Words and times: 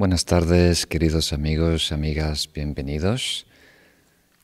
Buenas 0.00 0.24
tardes, 0.24 0.86
queridos 0.86 1.34
amigos, 1.34 1.92
amigas, 1.92 2.48
bienvenidos. 2.50 3.44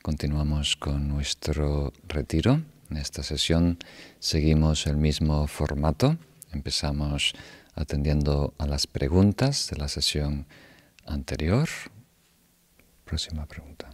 Continuamos 0.02 0.76
con 0.76 1.08
nuestro 1.08 1.94
retiro. 2.06 2.60
En 2.90 2.98
esta 2.98 3.22
sesión 3.22 3.78
seguimos 4.18 4.86
el 4.86 4.98
mismo 4.98 5.46
formato. 5.46 6.18
Empezamos 6.52 7.32
atendiendo 7.74 8.52
a 8.58 8.66
las 8.66 8.86
preguntas 8.86 9.68
de 9.70 9.78
la 9.78 9.88
sesión 9.88 10.44
anterior. 11.06 11.70
Próxima 13.06 13.46
pregunta. 13.46 13.88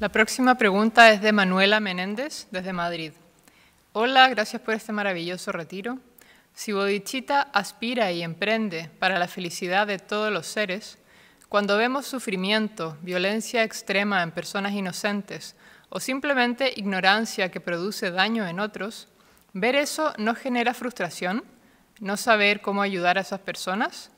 La 0.00 0.08
próxima 0.08 0.56
pregunta 0.56 1.12
es 1.12 1.22
de 1.22 1.30
Manuela 1.30 1.78
Menéndez 1.78 2.48
desde 2.50 2.72
Madrid. 2.72 3.12
Hola, 3.92 4.28
gracias 4.30 4.60
por 4.62 4.74
este 4.74 4.90
maravilloso 4.90 5.52
retiro. 5.52 6.00
Si 6.54 6.72
Bodhicitta 6.72 7.42
aspira 7.42 8.12
y 8.12 8.22
emprende 8.22 8.90
para 8.98 9.18
la 9.18 9.28
felicidad 9.28 9.86
de 9.86 9.98
todos 9.98 10.32
los 10.32 10.46
seres, 10.46 10.98
cuando 11.48 11.76
vemos 11.76 12.06
sufrimiento, 12.06 12.96
violencia 13.02 13.62
extrema 13.62 14.22
en 14.22 14.30
personas 14.30 14.72
inocentes 14.72 15.56
o 15.88 16.00
simplemente 16.00 16.72
ignorancia 16.76 17.50
que 17.50 17.60
produce 17.60 18.10
daño 18.10 18.46
en 18.46 18.60
otros, 18.60 19.08
¿ver 19.52 19.76
eso 19.76 20.14
no 20.16 20.34
genera 20.34 20.72
frustración? 20.72 21.44
¿No 22.00 22.16
saber 22.16 22.62
cómo 22.62 22.82
ayudar 22.82 23.18
a 23.18 23.20
esas 23.20 23.40
personas? 23.40 24.10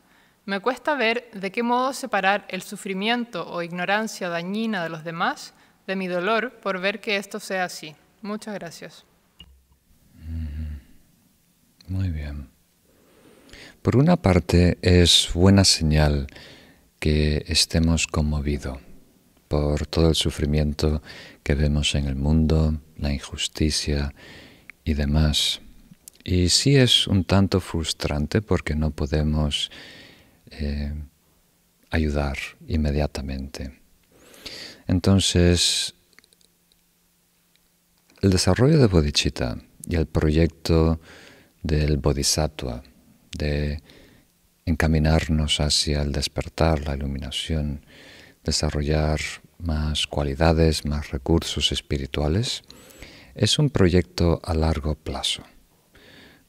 Me 0.45 0.61
cuesta 0.61 0.95
ver 0.95 1.31
de 1.33 1.51
qué 1.51 1.63
modo 1.63 1.93
separar 1.93 2.45
el 2.49 2.63
sufrimiento 2.63 3.49
o 3.51 3.63
ignorancia 3.63 4.29
dañina 4.29 4.83
de 4.83 4.91
los 4.91 5.03
demás 5.03 5.55
de 5.87 5.97
mi 5.97 6.07
dolor 6.07 6.53
por 6.61 6.81
ver 6.81 7.01
que 7.01 7.17
esto 7.17 7.41
sea 7.41 7.65
así. 7.65 7.97
Muchas 8.23 8.55
gracias. 8.55 9.05
Muy 11.95 12.11
bien. 12.11 12.49
Por 13.81 13.97
una 13.97 14.17
parte 14.17 14.79
es 14.83 15.29
buena 15.33 15.63
señal 15.63 16.27
que 16.99 17.45
estemos 17.47 18.09
conmovidos 18.09 18.79
por 19.47 19.87
todo 19.87 20.09
el 20.09 20.17
sufrimiento 20.17 21.03
que 21.45 21.55
vemos 21.55 21.95
en 21.95 22.07
el 22.07 22.17
mundo, 22.17 22.81
la 22.97 23.13
injusticia 23.13 24.13
y 24.83 24.95
demás. 24.95 25.61
Y 26.25 26.49
sí 26.49 26.75
es 26.75 27.07
un 27.07 27.23
tanto 27.23 27.61
frustrante 27.61 28.43
porque 28.43 28.75
no 28.75 28.91
podemos 28.91 29.71
eh, 30.51 30.93
ayudar 31.91 32.37
inmediatamente. 32.67 33.79
Entonces, 34.89 35.95
el 38.21 38.31
desarrollo 38.31 38.81
de 38.81 38.89
Bodhicitta 38.89 39.59
y 39.89 39.95
el 39.95 40.07
proyecto 40.07 40.99
del 41.65 41.97
bodhisattva, 41.97 42.83
de 43.37 43.83
encaminarnos 44.67 45.61
hacia 45.61 46.03
el 46.03 46.13
despertar, 46.13 46.87
la 46.87 46.95
iluminación, 46.95 47.85
desarrollar 48.45 49.19
más 49.59 50.07
cualidades, 50.07 50.85
más 50.85 51.11
recursos 51.11 51.73
espirituales, 51.73 52.63
es 53.35 53.59
un 53.59 53.71
proyecto 53.71 54.41
a 54.45 54.55
largo 54.55 54.95
plazo. 54.95 55.43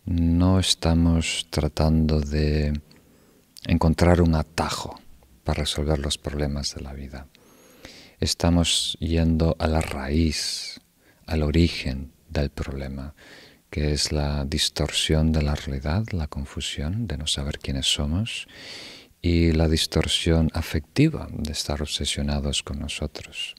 No 0.03 0.59
estamos 0.59 1.47
tratando 1.49 2.19
de 2.19 2.79
encontrar 3.65 4.21
un 4.21 4.35
atajo 4.35 4.99
para 5.45 5.61
resolver 5.61 5.97
los 5.97 6.17
problemas 6.17 6.75
de 6.75 6.81
la 6.81 6.93
vida. 6.93 7.27
Estamos 8.19 8.97
yendo 8.99 9.55
a 9.59 9.67
la 9.67 9.81
raíz, 9.81 10.81
al 11.25 11.41
origen 11.41 12.11
del 12.29 12.49
problema 12.49 13.15
que 13.75 13.91
es 13.91 14.13
la 14.13 14.45
distorsión 14.45 15.33
de 15.33 15.41
la 15.41 15.53
realidad, 15.53 16.05
la 16.11 16.27
confusión 16.27 17.07
de 17.07 17.17
no 17.17 17.27
saber 17.27 17.59
quiénes 17.59 17.87
somos 17.87 18.47
y 19.21 19.51
la 19.51 19.67
distorsión 19.67 20.49
afectiva 20.53 21.27
de 21.29 21.51
estar 21.51 21.81
obsesionados 21.81 22.63
con 22.63 22.79
nosotros. 22.79 23.53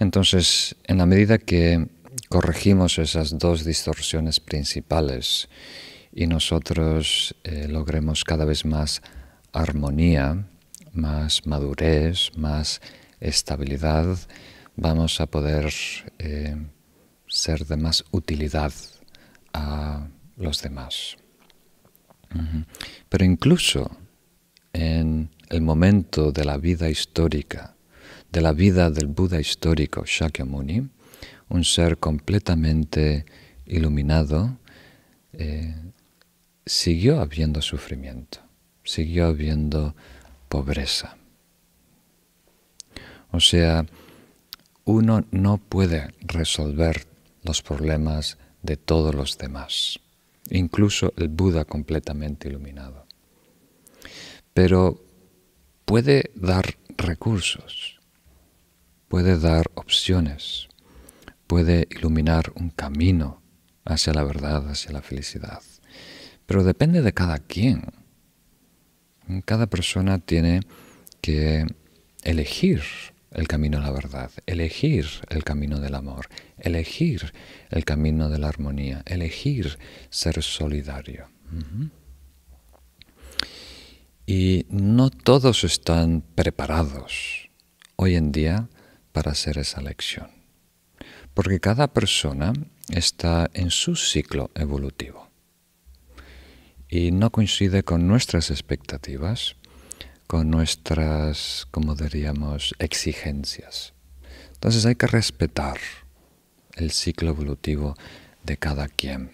Entonces, 0.00 0.74
en 0.82 0.98
la 0.98 1.06
medida 1.06 1.38
que 1.38 1.86
corregimos 2.28 2.98
esas 2.98 3.38
dos 3.38 3.64
distorsiones 3.64 4.40
principales 4.40 5.48
y 6.12 6.26
nosotros 6.26 7.36
eh, 7.44 7.68
logremos 7.68 8.24
cada 8.24 8.44
vez 8.44 8.64
más 8.64 9.00
armonía, 9.52 10.44
más 10.92 11.46
madurez, 11.46 12.32
más 12.36 12.80
estabilidad, 13.20 14.18
vamos 14.74 15.20
a 15.20 15.26
poder 15.26 15.72
eh, 16.18 16.56
ser 17.28 17.64
de 17.64 17.76
más 17.76 18.02
utilidad 18.10 18.72
a 19.52 20.08
los 20.36 20.62
demás. 20.62 21.16
Pero 23.08 23.24
incluso 23.24 23.90
en 24.72 25.30
el 25.48 25.62
momento 25.62 26.32
de 26.32 26.44
la 26.44 26.56
vida 26.58 26.88
histórica, 26.88 27.74
de 28.30 28.40
la 28.40 28.52
vida 28.52 28.90
del 28.90 29.08
Buda 29.08 29.40
histórico 29.40 30.04
Shakyamuni, 30.06 30.88
un 31.48 31.64
ser 31.64 31.98
completamente 31.98 33.26
iluminado, 33.66 34.58
eh, 35.32 35.74
siguió 36.64 37.20
habiendo 37.20 37.60
sufrimiento, 37.60 38.38
siguió 38.84 39.26
habiendo 39.26 39.96
pobreza. 40.48 41.16
O 43.32 43.40
sea, 43.40 43.86
uno 44.84 45.24
no 45.30 45.58
puede 45.58 46.12
resolver 46.20 47.06
los 47.42 47.62
problemas 47.62 48.38
de 48.62 48.76
todos 48.76 49.14
los 49.14 49.38
demás, 49.38 50.00
incluso 50.50 51.12
el 51.16 51.28
Buda 51.28 51.64
completamente 51.64 52.48
iluminado. 52.48 53.06
Pero 54.54 55.02
puede 55.84 56.30
dar 56.34 56.76
recursos, 56.96 58.00
puede 59.08 59.38
dar 59.38 59.70
opciones, 59.74 60.68
puede 61.46 61.88
iluminar 61.90 62.52
un 62.54 62.70
camino 62.70 63.42
hacia 63.84 64.12
la 64.12 64.24
verdad, 64.24 64.68
hacia 64.68 64.92
la 64.92 65.02
felicidad. 65.02 65.62
Pero 66.46 66.64
depende 66.64 67.02
de 67.02 67.12
cada 67.12 67.38
quien. 67.38 67.84
Cada 69.44 69.66
persona 69.66 70.18
tiene 70.18 70.60
que 71.20 71.66
elegir 72.22 72.82
el 73.32 73.46
camino 73.48 73.78
a 73.78 73.82
la 73.82 73.90
verdad, 73.90 74.30
elegir 74.46 75.06
el 75.28 75.44
camino 75.44 75.80
del 75.80 75.94
amor, 75.94 76.28
elegir 76.58 77.32
el 77.70 77.84
camino 77.84 78.28
de 78.28 78.38
la 78.38 78.48
armonía, 78.48 79.02
elegir 79.06 79.78
ser 80.10 80.42
solidario. 80.42 81.28
Y 84.26 84.66
no 84.68 85.10
todos 85.10 85.64
están 85.64 86.22
preparados 86.34 87.50
hoy 87.96 88.14
en 88.14 88.32
día 88.32 88.68
para 89.12 89.32
hacer 89.32 89.58
esa 89.58 89.80
elección, 89.80 90.30
porque 91.34 91.60
cada 91.60 91.92
persona 91.92 92.52
está 92.88 93.50
en 93.54 93.70
su 93.70 93.96
ciclo 93.96 94.50
evolutivo 94.54 95.30
y 96.90 97.12
no 97.12 97.30
coincide 97.30 97.84
con 97.84 98.08
nuestras 98.08 98.50
expectativas 98.50 99.56
con 100.30 100.48
nuestras, 100.48 101.66
como 101.72 101.96
diríamos, 101.96 102.76
exigencias. 102.78 103.94
Entonces 104.52 104.86
hay 104.86 104.94
que 104.94 105.08
respetar 105.08 105.78
el 106.76 106.92
ciclo 106.92 107.30
evolutivo 107.30 107.96
de 108.44 108.56
cada 108.56 108.86
quien. 108.86 109.32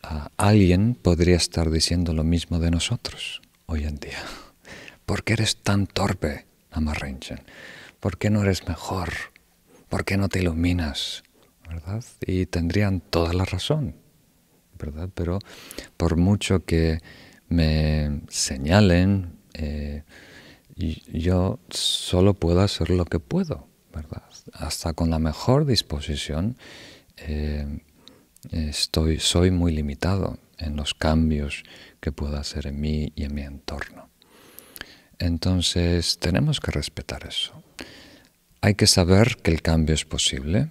Ah, 0.00 0.30
alguien 0.36 0.94
podría 0.94 1.34
estar 1.34 1.72
diciendo 1.72 2.12
lo 2.12 2.22
mismo 2.22 2.60
de 2.60 2.70
nosotros 2.70 3.42
hoy 3.66 3.82
en 3.82 3.96
día. 3.96 4.22
¿Por 5.06 5.24
qué 5.24 5.32
eres 5.32 5.56
tan 5.56 5.88
torpe, 5.88 6.46
Amarrenchen? 6.70 7.40
¿Por 7.98 8.16
qué 8.16 8.30
no 8.30 8.42
eres 8.42 8.68
mejor? 8.68 9.12
¿Por 9.88 10.04
qué 10.04 10.16
no 10.16 10.28
te 10.28 10.38
iluminas? 10.38 11.24
¿Verdad? 11.68 12.04
Y 12.24 12.46
tendrían 12.46 13.00
toda 13.00 13.32
la 13.32 13.44
razón, 13.44 13.96
¿verdad? 14.78 15.08
Pero 15.12 15.40
por 15.96 16.16
mucho 16.16 16.64
que 16.64 17.00
me 17.48 18.20
señalen, 18.28 19.33
eh, 19.54 20.02
yo 20.76 21.60
solo 21.70 22.34
puedo 22.34 22.60
hacer 22.60 22.90
lo 22.90 23.04
que 23.04 23.20
puedo, 23.20 23.68
¿verdad? 23.92 24.24
Hasta 24.52 24.92
con 24.92 25.10
la 25.10 25.18
mejor 25.18 25.66
disposición 25.66 26.56
eh, 27.16 27.80
estoy, 28.50 29.20
soy 29.20 29.50
muy 29.50 29.72
limitado 29.72 30.38
en 30.58 30.76
los 30.76 30.94
cambios 30.94 31.62
que 32.00 32.12
puedo 32.12 32.36
hacer 32.36 32.66
en 32.66 32.80
mí 32.80 33.12
y 33.14 33.24
en 33.24 33.34
mi 33.34 33.42
entorno. 33.42 34.08
Entonces 35.18 36.18
tenemos 36.18 36.60
que 36.60 36.72
respetar 36.72 37.26
eso. 37.26 37.62
Hay 38.60 38.74
que 38.74 38.86
saber 38.86 39.36
que 39.36 39.50
el 39.50 39.62
cambio 39.62 39.94
es 39.94 40.04
posible, 40.04 40.70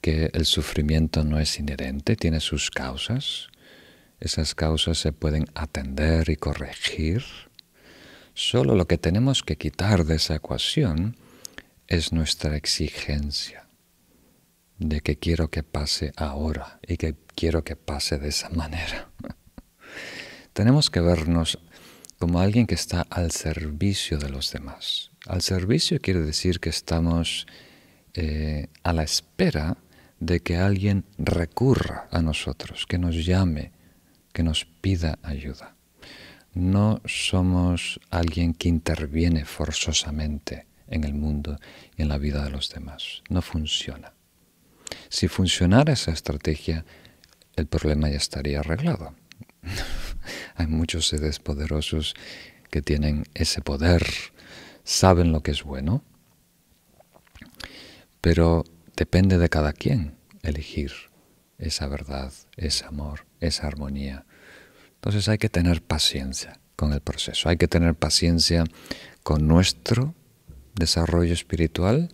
que 0.00 0.30
el 0.32 0.46
sufrimiento 0.46 1.24
no 1.24 1.38
es 1.38 1.58
inherente, 1.58 2.16
tiene 2.16 2.40
sus 2.40 2.70
causas, 2.70 3.48
esas 4.22 4.54
causas 4.54 4.98
se 4.98 5.12
pueden 5.12 5.46
atender 5.54 6.30
y 6.30 6.36
corregir. 6.36 7.24
Solo 8.34 8.76
lo 8.76 8.86
que 8.86 8.96
tenemos 8.96 9.42
que 9.42 9.56
quitar 9.56 10.04
de 10.04 10.14
esa 10.14 10.36
ecuación 10.36 11.16
es 11.88 12.12
nuestra 12.12 12.56
exigencia 12.56 13.66
de 14.78 15.00
que 15.00 15.16
quiero 15.16 15.50
que 15.50 15.64
pase 15.64 16.12
ahora 16.16 16.78
y 16.86 16.98
que 16.98 17.16
quiero 17.34 17.64
que 17.64 17.74
pase 17.74 18.18
de 18.18 18.28
esa 18.28 18.48
manera. 18.50 19.10
tenemos 20.52 20.88
que 20.88 21.00
vernos 21.00 21.58
como 22.20 22.38
alguien 22.38 22.68
que 22.68 22.76
está 22.76 23.04
al 23.10 23.32
servicio 23.32 24.18
de 24.18 24.30
los 24.30 24.52
demás. 24.52 25.10
Al 25.26 25.42
servicio 25.42 26.00
quiere 26.00 26.20
decir 26.20 26.60
que 26.60 26.70
estamos 26.70 27.48
eh, 28.14 28.68
a 28.84 28.92
la 28.92 29.02
espera 29.02 29.78
de 30.20 30.38
que 30.38 30.58
alguien 30.58 31.04
recurra 31.18 32.06
a 32.12 32.22
nosotros, 32.22 32.86
que 32.86 32.98
nos 32.98 33.26
llame, 33.26 33.72
que 34.32 34.42
nos 34.42 34.64
pida 34.64 35.18
ayuda. 35.22 35.76
No 36.54 37.00
somos 37.06 38.00
alguien 38.10 38.52
que 38.54 38.68
interviene 38.68 39.44
forzosamente 39.44 40.66
en 40.88 41.04
el 41.04 41.14
mundo 41.14 41.58
y 41.96 42.02
en 42.02 42.08
la 42.08 42.18
vida 42.18 42.44
de 42.44 42.50
los 42.50 42.68
demás. 42.70 43.22
No 43.30 43.40
funciona. 43.40 44.12
Si 45.08 45.28
funcionara 45.28 45.94
esa 45.94 46.12
estrategia, 46.12 46.84
el 47.56 47.66
problema 47.66 48.08
ya 48.08 48.16
estaría 48.16 48.60
arreglado. 48.60 49.14
Hay 50.56 50.66
muchos 50.66 51.08
seres 51.08 51.38
poderosos 51.38 52.14
que 52.70 52.82
tienen 52.82 53.24
ese 53.34 53.60
poder, 53.60 54.06
saben 54.84 55.32
lo 55.32 55.42
que 55.42 55.50
es 55.50 55.62
bueno, 55.62 56.02
pero 58.20 58.64
depende 58.96 59.38
de 59.38 59.48
cada 59.48 59.72
quien 59.72 60.16
elegir 60.42 60.92
esa 61.58 61.86
verdad, 61.86 62.32
ese 62.56 62.84
amor, 62.84 63.26
esa 63.46 63.66
armonía. 63.66 64.24
Entonces 64.94 65.28
hay 65.28 65.38
que 65.38 65.48
tener 65.48 65.82
paciencia 65.82 66.58
con 66.76 66.92
el 66.92 67.00
proceso, 67.00 67.48
hay 67.48 67.56
que 67.56 67.68
tener 67.68 67.94
paciencia 67.94 68.64
con 69.22 69.46
nuestro 69.46 70.14
desarrollo 70.74 71.32
espiritual 71.32 72.08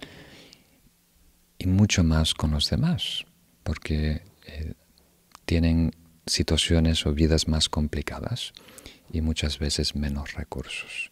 y 1.58 1.66
mucho 1.66 2.04
más 2.04 2.34
con 2.34 2.52
los 2.52 2.70
demás, 2.70 3.24
porque 3.62 4.22
eh, 4.46 4.74
tienen 5.44 5.92
situaciones 6.26 7.06
o 7.06 7.12
vidas 7.12 7.48
más 7.48 7.68
complicadas 7.68 8.52
y 9.12 9.20
muchas 9.20 9.58
veces 9.58 9.96
menos 9.96 10.34
recursos. 10.34 11.10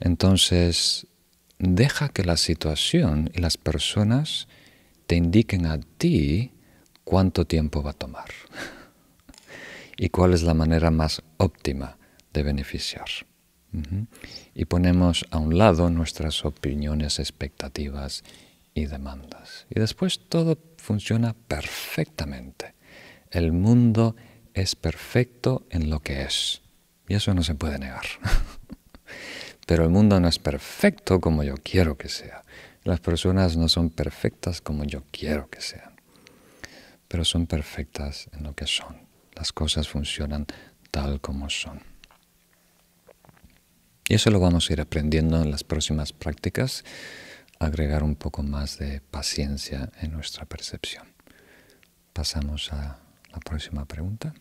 Entonces, 0.00 1.06
deja 1.58 2.08
que 2.08 2.24
la 2.24 2.36
situación 2.36 3.30
y 3.34 3.40
las 3.40 3.56
personas 3.56 4.48
te 5.06 5.16
indiquen 5.16 5.66
a 5.66 5.78
ti 5.78 6.52
cuánto 7.04 7.46
tiempo 7.46 7.82
va 7.82 7.90
a 7.90 7.94
tomar 7.94 8.28
y 9.96 10.08
cuál 10.08 10.34
es 10.34 10.42
la 10.42 10.54
manera 10.54 10.90
más 10.90 11.22
óptima 11.36 11.98
de 12.32 12.42
beneficiar. 12.42 13.08
Y 14.54 14.66
ponemos 14.66 15.24
a 15.30 15.38
un 15.38 15.56
lado 15.56 15.88
nuestras 15.88 16.44
opiniones, 16.44 17.18
expectativas 17.18 18.22
y 18.74 18.86
demandas. 18.86 19.66
Y 19.70 19.80
después 19.80 20.20
todo 20.28 20.58
funciona 20.76 21.34
perfectamente. 21.34 22.74
El 23.30 23.52
mundo 23.52 24.14
es 24.52 24.76
perfecto 24.76 25.66
en 25.70 25.88
lo 25.88 26.00
que 26.00 26.22
es. 26.22 26.60
Y 27.08 27.14
eso 27.14 27.32
no 27.32 27.42
se 27.42 27.54
puede 27.54 27.78
negar. 27.78 28.04
Pero 29.66 29.84
el 29.84 29.90
mundo 29.90 30.20
no 30.20 30.28
es 30.28 30.38
perfecto 30.38 31.20
como 31.20 31.42
yo 31.42 31.54
quiero 31.62 31.96
que 31.96 32.08
sea. 32.08 32.42
Las 32.84 33.00
personas 33.00 33.56
no 33.56 33.68
son 33.68 33.90
perfectas 33.90 34.60
como 34.60 34.84
yo 34.84 35.04
quiero 35.10 35.48
que 35.48 35.60
sean. 35.60 35.92
Pero 37.08 37.24
son 37.24 37.46
perfectas 37.46 38.28
en 38.32 38.42
lo 38.42 38.54
que 38.54 38.66
son. 38.66 39.01
Las 39.34 39.52
cosas 39.52 39.88
funcionan 39.88 40.46
tal 40.90 41.20
como 41.20 41.48
son. 41.50 41.80
Y 44.08 44.14
eso 44.14 44.30
lo 44.30 44.40
vamos 44.40 44.68
a 44.68 44.72
ir 44.72 44.80
aprendiendo 44.80 45.40
en 45.40 45.50
las 45.50 45.64
próximas 45.64 46.12
prácticas, 46.12 46.84
agregar 47.58 48.02
un 48.02 48.14
poco 48.14 48.42
más 48.42 48.78
de 48.78 49.00
paciencia 49.00 49.90
en 50.00 50.12
nuestra 50.12 50.44
percepción. 50.44 51.06
Pasamos 52.12 52.72
a 52.72 52.98
la 53.32 53.38
próxima 53.38 53.86
pregunta. 53.86 54.34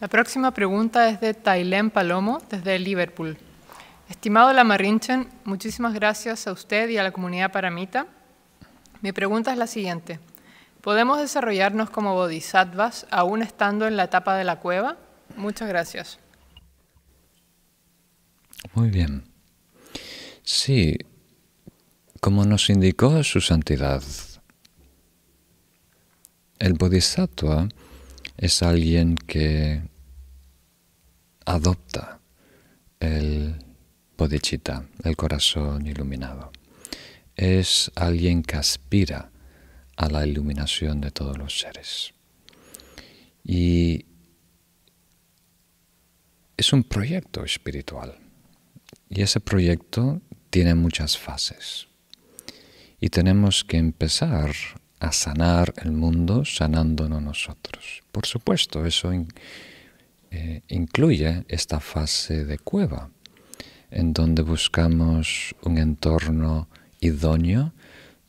La 0.00 0.08
próxima 0.08 0.50
pregunta 0.52 1.08
es 1.08 1.20
de 1.20 1.32
Tailén 1.32 1.90
Palomo, 1.90 2.42
desde 2.50 2.78
Liverpool. 2.78 3.38
Estimado 4.10 4.52
Lamarrinchen, 4.52 5.26
muchísimas 5.44 5.94
gracias 5.94 6.46
a 6.46 6.52
usted 6.52 6.90
y 6.90 6.98
a 6.98 7.02
la 7.02 7.12
comunidad 7.12 7.50
paramita. 7.50 8.06
Mi 9.00 9.12
pregunta 9.12 9.52
es 9.52 9.58
la 9.58 9.66
siguiente. 9.66 10.20
¿Podemos 10.86 11.18
desarrollarnos 11.18 11.90
como 11.90 12.14
bodhisattvas 12.14 13.08
aún 13.10 13.42
estando 13.42 13.88
en 13.88 13.96
la 13.96 14.04
etapa 14.04 14.36
de 14.36 14.44
la 14.44 14.60
cueva? 14.60 14.96
Muchas 15.36 15.68
gracias. 15.68 16.20
Muy 18.72 18.90
bien. 18.90 19.24
Sí, 20.44 20.96
como 22.20 22.44
nos 22.44 22.70
indicó 22.70 23.24
su 23.24 23.40
santidad, 23.40 24.00
el 26.60 26.74
bodhisattva 26.74 27.66
es 28.36 28.62
alguien 28.62 29.16
que 29.16 29.82
adopta 31.46 32.20
el 33.00 33.56
bodhicitta, 34.16 34.84
el 35.02 35.16
corazón 35.16 35.84
iluminado. 35.84 36.52
Es 37.34 37.90
alguien 37.96 38.44
que 38.44 38.54
aspira 38.54 39.32
a 39.96 40.08
la 40.08 40.26
iluminación 40.26 41.00
de 41.00 41.10
todos 41.10 41.38
los 41.38 41.58
seres. 41.58 42.12
Y 43.44 44.04
es 46.56 46.72
un 46.72 46.84
proyecto 46.84 47.44
espiritual. 47.44 48.18
Y 49.08 49.22
ese 49.22 49.40
proyecto 49.40 50.20
tiene 50.50 50.74
muchas 50.74 51.16
fases. 51.16 51.86
Y 53.00 53.10
tenemos 53.10 53.64
que 53.64 53.76
empezar 53.76 54.52
a 55.00 55.12
sanar 55.12 55.74
el 55.82 55.92
mundo 55.92 56.44
sanándonos 56.44 57.22
nosotros. 57.22 58.02
Por 58.10 58.26
supuesto, 58.26 58.86
eso 58.86 59.12
eh, 60.30 60.62
incluye 60.68 61.44
esta 61.48 61.80
fase 61.80 62.44
de 62.44 62.58
cueva, 62.58 63.10
en 63.90 64.12
donde 64.12 64.42
buscamos 64.42 65.54
un 65.62 65.78
entorno 65.78 66.68
idóneo 67.00 67.72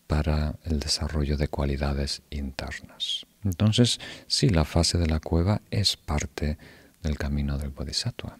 para 0.07 0.55
el 0.63 0.79
desarrollo 0.79 1.37
de 1.37 1.49
cualidades 1.49 2.21
internas. 2.29 3.25
Entonces, 3.43 3.99
sí, 4.27 4.49
la 4.49 4.65
fase 4.65 4.97
de 4.97 5.07
la 5.07 5.19
cueva 5.19 5.61
es 5.69 5.97
parte 5.97 6.57
del 7.03 7.17
camino 7.17 7.57
del 7.57 7.69
Bodhisattva. 7.69 8.37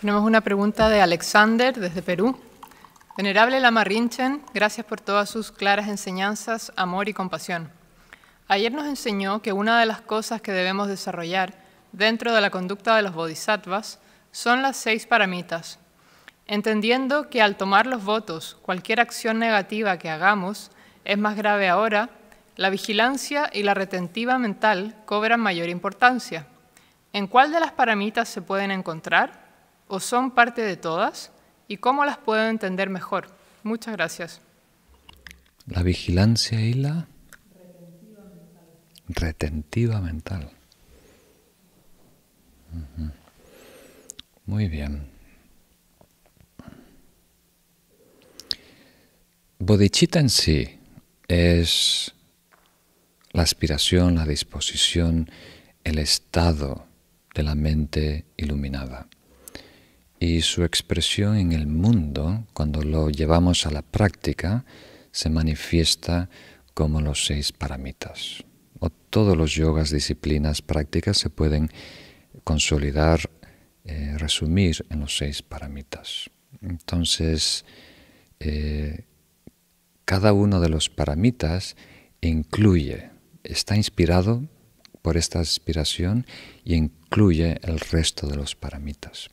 Tenemos 0.00 0.24
una 0.24 0.40
pregunta 0.40 0.88
de 0.88 1.00
Alexander 1.00 1.74
desde 1.78 2.02
Perú. 2.02 2.38
Venerable 3.16 3.58
Lama 3.58 3.82
Rinchen, 3.82 4.42
gracias 4.54 4.86
por 4.86 5.00
todas 5.00 5.28
sus 5.28 5.50
claras 5.50 5.88
enseñanzas, 5.88 6.72
amor 6.76 7.08
y 7.08 7.12
compasión. 7.12 7.70
Ayer 8.46 8.72
nos 8.72 8.86
enseñó 8.86 9.42
que 9.42 9.52
una 9.52 9.80
de 9.80 9.86
las 9.86 10.00
cosas 10.00 10.40
que 10.40 10.52
debemos 10.52 10.86
desarrollar 10.88 11.52
dentro 11.92 12.32
de 12.32 12.40
la 12.40 12.50
conducta 12.50 12.94
de 12.94 13.02
los 13.02 13.12
bodhisattvas 13.12 13.98
son 14.30 14.62
las 14.62 14.76
seis 14.76 15.06
paramitas, 15.06 15.80
entendiendo 16.48 17.30
que 17.30 17.40
al 17.40 17.56
tomar 17.56 17.86
los 17.86 18.04
votos, 18.04 18.56
cualquier 18.62 18.98
acción 18.98 19.38
negativa 19.38 19.98
que 19.98 20.10
hagamos 20.10 20.72
es 21.04 21.16
más 21.16 21.36
grave 21.36 21.68
ahora, 21.68 22.10
la 22.56 22.70
vigilancia 22.70 23.48
y 23.52 23.62
la 23.62 23.74
retentiva 23.74 24.38
mental 24.38 24.96
cobran 25.06 25.38
mayor 25.38 25.68
importancia. 25.68 26.48
¿En 27.12 27.28
cuál 27.28 27.52
de 27.52 27.60
las 27.60 27.70
paramitas 27.70 28.28
se 28.28 28.42
pueden 28.42 28.72
encontrar? 28.72 29.46
¿O 29.86 30.00
son 30.00 30.32
parte 30.32 30.62
de 30.62 30.76
todas? 30.76 31.30
y 31.68 31.76
cómo 31.76 32.04
las 32.04 32.16
puedo 32.16 32.48
entender 32.48 32.88
mejor. 32.88 33.28
Muchas 33.62 33.94
gracias. 33.94 34.40
La 35.66 35.82
vigilancia 35.82 36.60
y 36.60 36.72
la 36.72 37.06
retentiva 39.08 40.00
mental. 40.00 40.50
Muy 44.46 44.68
bien. 44.68 45.17
Bodhicitta 49.60 50.20
en 50.20 50.30
sí 50.30 50.78
es 51.26 52.14
la 53.32 53.42
aspiración, 53.42 54.14
la 54.14 54.24
disposición, 54.24 55.28
el 55.82 55.98
estado 55.98 56.86
de 57.34 57.42
la 57.42 57.56
mente 57.56 58.24
iluminada 58.36 59.08
y 60.20 60.42
su 60.42 60.62
expresión 60.62 61.36
en 61.36 61.52
el 61.52 61.66
mundo, 61.66 62.46
cuando 62.52 62.82
lo 62.82 63.10
llevamos 63.10 63.66
a 63.66 63.72
la 63.72 63.82
práctica, 63.82 64.64
se 65.10 65.28
manifiesta 65.28 66.30
como 66.72 67.00
los 67.00 67.26
seis 67.26 67.50
paramitas. 67.50 68.44
O 68.78 68.90
todos 68.90 69.36
los 69.36 69.56
yogas, 69.56 69.90
disciplinas, 69.90 70.62
prácticas 70.62 71.18
se 71.18 71.30
pueden 71.30 71.68
consolidar, 72.44 73.28
eh, 73.84 74.14
resumir 74.18 74.86
en 74.88 75.00
los 75.00 75.16
seis 75.16 75.42
paramitas. 75.42 76.30
Entonces, 76.62 77.64
eh, 78.38 79.04
cada 80.08 80.32
uno 80.32 80.58
de 80.58 80.70
los 80.70 80.88
paramitas 80.88 81.76
incluye, 82.22 83.10
está 83.44 83.76
inspirado 83.76 84.42
por 85.02 85.18
esta 85.18 85.40
inspiración 85.40 86.24
y 86.64 86.76
incluye 86.76 87.58
el 87.62 87.78
resto 87.78 88.26
de 88.26 88.36
los 88.36 88.56
paramitas. 88.56 89.28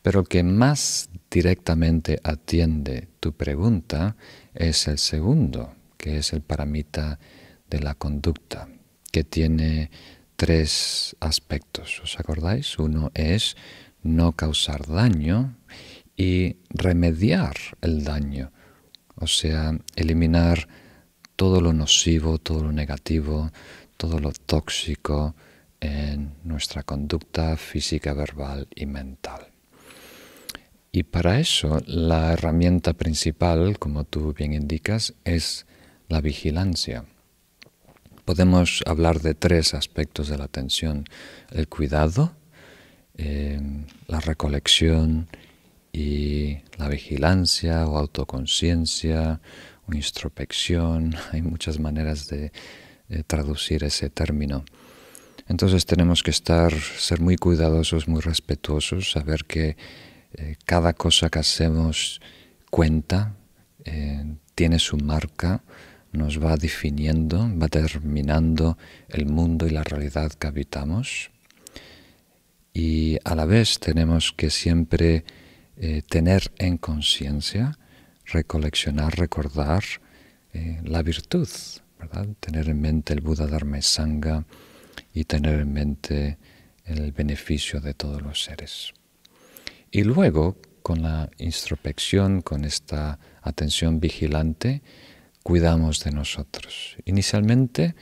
Pero 0.00 0.24
que 0.24 0.42
más 0.42 1.10
directamente 1.30 2.20
atiende 2.24 3.08
tu 3.20 3.34
pregunta 3.34 4.16
es 4.54 4.88
el 4.88 4.96
segundo, 4.96 5.74
que 5.98 6.16
es 6.16 6.32
el 6.32 6.40
paramita 6.40 7.18
de 7.68 7.80
la 7.80 7.94
conducta, 7.94 8.66
que 9.12 9.24
tiene 9.24 9.90
tres 10.36 11.16
aspectos, 11.20 12.00
¿os 12.02 12.18
acordáis? 12.18 12.78
Uno 12.78 13.10
es 13.12 13.58
no 14.02 14.32
causar 14.32 14.86
daño 14.86 15.58
y 16.16 16.56
remediar 16.70 17.56
el 17.82 18.04
daño, 18.04 18.52
o 19.20 19.26
sea, 19.26 19.78
eliminar 19.96 20.68
todo 21.36 21.60
lo 21.60 21.72
nocivo, 21.72 22.38
todo 22.38 22.64
lo 22.64 22.72
negativo, 22.72 23.50
todo 23.96 24.18
lo 24.18 24.32
tóxico 24.32 25.34
en 25.80 26.34
nuestra 26.44 26.82
conducta 26.82 27.56
física, 27.56 28.12
verbal 28.12 28.66
y 28.74 28.86
mental. 28.86 29.48
Y 30.90 31.04
para 31.04 31.38
eso 31.38 31.80
la 31.86 32.32
herramienta 32.32 32.92
principal, 32.94 33.78
como 33.78 34.04
tú 34.04 34.32
bien 34.32 34.52
indicas, 34.52 35.14
es 35.24 35.66
la 36.08 36.20
vigilancia. 36.20 37.04
Podemos 38.24 38.82
hablar 38.86 39.20
de 39.20 39.34
tres 39.34 39.74
aspectos 39.74 40.28
de 40.28 40.38
la 40.38 40.44
atención. 40.44 41.04
El 41.50 41.68
cuidado, 41.68 42.32
eh, 43.16 43.60
la 44.06 44.20
recolección 44.20 45.28
y 45.98 46.58
la 46.76 46.88
vigilancia 46.88 47.84
o 47.88 47.98
autoconciencia 47.98 49.40
o 49.86 49.92
introspección. 49.92 51.16
Hay 51.32 51.42
muchas 51.42 51.80
maneras 51.80 52.28
de, 52.28 52.52
traducir 53.26 53.84
ese 53.84 54.10
término. 54.10 54.64
Entonces 55.48 55.86
tenemos 55.86 56.22
que 56.22 56.30
estar, 56.30 56.74
ser 56.74 57.20
muy 57.20 57.36
cuidadosos, 57.36 58.06
muy 58.06 58.20
respetuosos, 58.20 59.10
saber 59.12 59.46
que 59.46 59.78
eh, 60.34 60.56
cada 60.66 60.92
cosa 60.92 61.30
que 61.30 61.38
hacemos 61.38 62.20
cuenta, 62.70 63.34
eh, 63.86 64.36
tiene 64.54 64.78
su 64.78 64.98
marca, 64.98 65.62
nos 66.12 66.38
va 66.38 66.56
definiendo, 66.58 67.38
va 67.58 67.68
determinando 67.68 68.76
el 69.08 69.24
mundo 69.24 69.66
y 69.66 69.70
la 69.70 69.84
realidad 69.84 70.30
que 70.32 70.46
habitamos. 70.46 71.30
Y 72.74 73.16
a 73.24 73.34
la 73.34 73.46
vez 73.46 73.78
tenemos 73.80 74.34
que 74.36 74.50
siempre 74.50 75.24
eh, 75.80 76.02
tener 76.02 76.52
en 76.58 76.76
conciencia, 76.78 77.78
recoleccionar, 78.24 79.16
recordar 79.18 79.84
la 80.82 81.02
virtud. 81.02 81.48
Tener 82.40 82.68
en 82.68 82.80
mente 82.80 83.12
el 83.12 83.20
Buda 83.20 83.46
Dharma 83.46 83.80
Sangha 83.82 84.44
y 85.12 85.24
tener 85.24 85.60
en 85.60 85.72
mente 85.72 86.38
el 86.84 87.12
beneficio 87.12 87.80
de 87.80 87.94
todos 87.94 88.22
los 88.22 88.42
seres. 88.42 88.92
Y 89.90 90.04
luego, 90.04 90.56
con 90.82 91.02
la 91.02 91.28
introspección, 91.38 92.40
con 92.40 92.64
esta 92.64 93.18
atención 93.42 94.00
vigilante, 94.00 94.82
cuidamos 95.42 96.02
de 96.04 96.12
nosotros. 96.12 96.96
Inicialmente, 97.04 97.94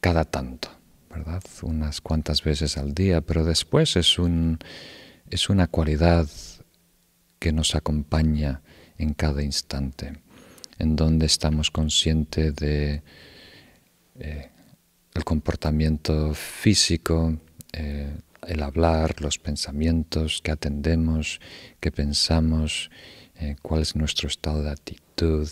cada 0.00 0.24
tanto, 0.24 0.70
¿verdad? 1.08 1.42
Unas 1.62 2.00
cuantas 2.00 2.42
veces 2.42 2.76
al 2.78 2.94
día, 2.94 3.20
pero 3.20 3.44
después 3.44 3.96
es 3.96 4.18
una 4.18 5.66
cualidad 5.68 6.28
que 7.40 7.52
nos 7.52 7.74
acompaña 7.74 8.62
en 8.98 9.14
cada 9.14 9.42
instante, 9.42 10.12
en 10.78 10.94
donde 10.94 11.26
estamos 11.26 11.70
conscientes 11.70 12.54
de 12.54 13.02
eh, 14.20 14.50
el 15.14 15.24
comportamiento 15.24 16.34
físico, 16.34 17.36
eh, 17.72 18.14
el 18.46 18.62
hablar, 18.62 19.20
los 19.20 19.38
pensamientos 19.38 20.40
que 20.42 20.52
atendemos, 20.52 21.40
que 21.80 21.90
pensamos, 21.90 22.90
eh, 23.36 23.56
cuál 23.62 23.82
es 23.82 23.96
nuestro 23.96 24.28
estado 24.28 24.62
de 24.62 24.70
actitud, 24.70 25.48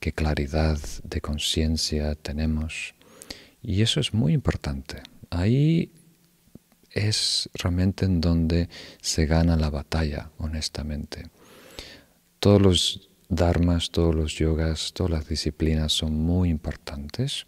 qué 0.00 0.12
claridad 0.12 0.78
de 1.02 1.20
conciencia 1.20 2.14
tenemos. 2.14 2.94
Y 3.62 3.82
eso 3.82 4.00
es 4.00 4.12
muy 4.12 4.34
importante. 4.34 5.02
Ahí 5.30 5.90
es 6.94 7.48
realmente 7.54 8.04
en 8.04 8.20
donde 8.20 8.68
se 9.00 9.26
gana 9.26 9.56
la 9.56 9.70
batalla, 9.70 10.30
honestamente. 10.38 11.28
Todos 12.38 12.60
los 12.60 13.08
dharmas, 13.28 13.90
todos 13.90 14.14
los 14.14 14.34
yogas, 14.34 14.92
todas 14.92 15.10
las 15.10 15.28
disciplinas 15.28 15.92
son 15.92 16.14
muy 16.14 16.50
importantes, 16.50 17.46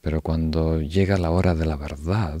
pero 0.00 0.22
cuando 0.22 0.80
llega 0.80 1.18
la 1.18 1.30
hora 1.30 1.54
de 1.54 1.66
la 1.66 1.76
verdad, 1.76 2.40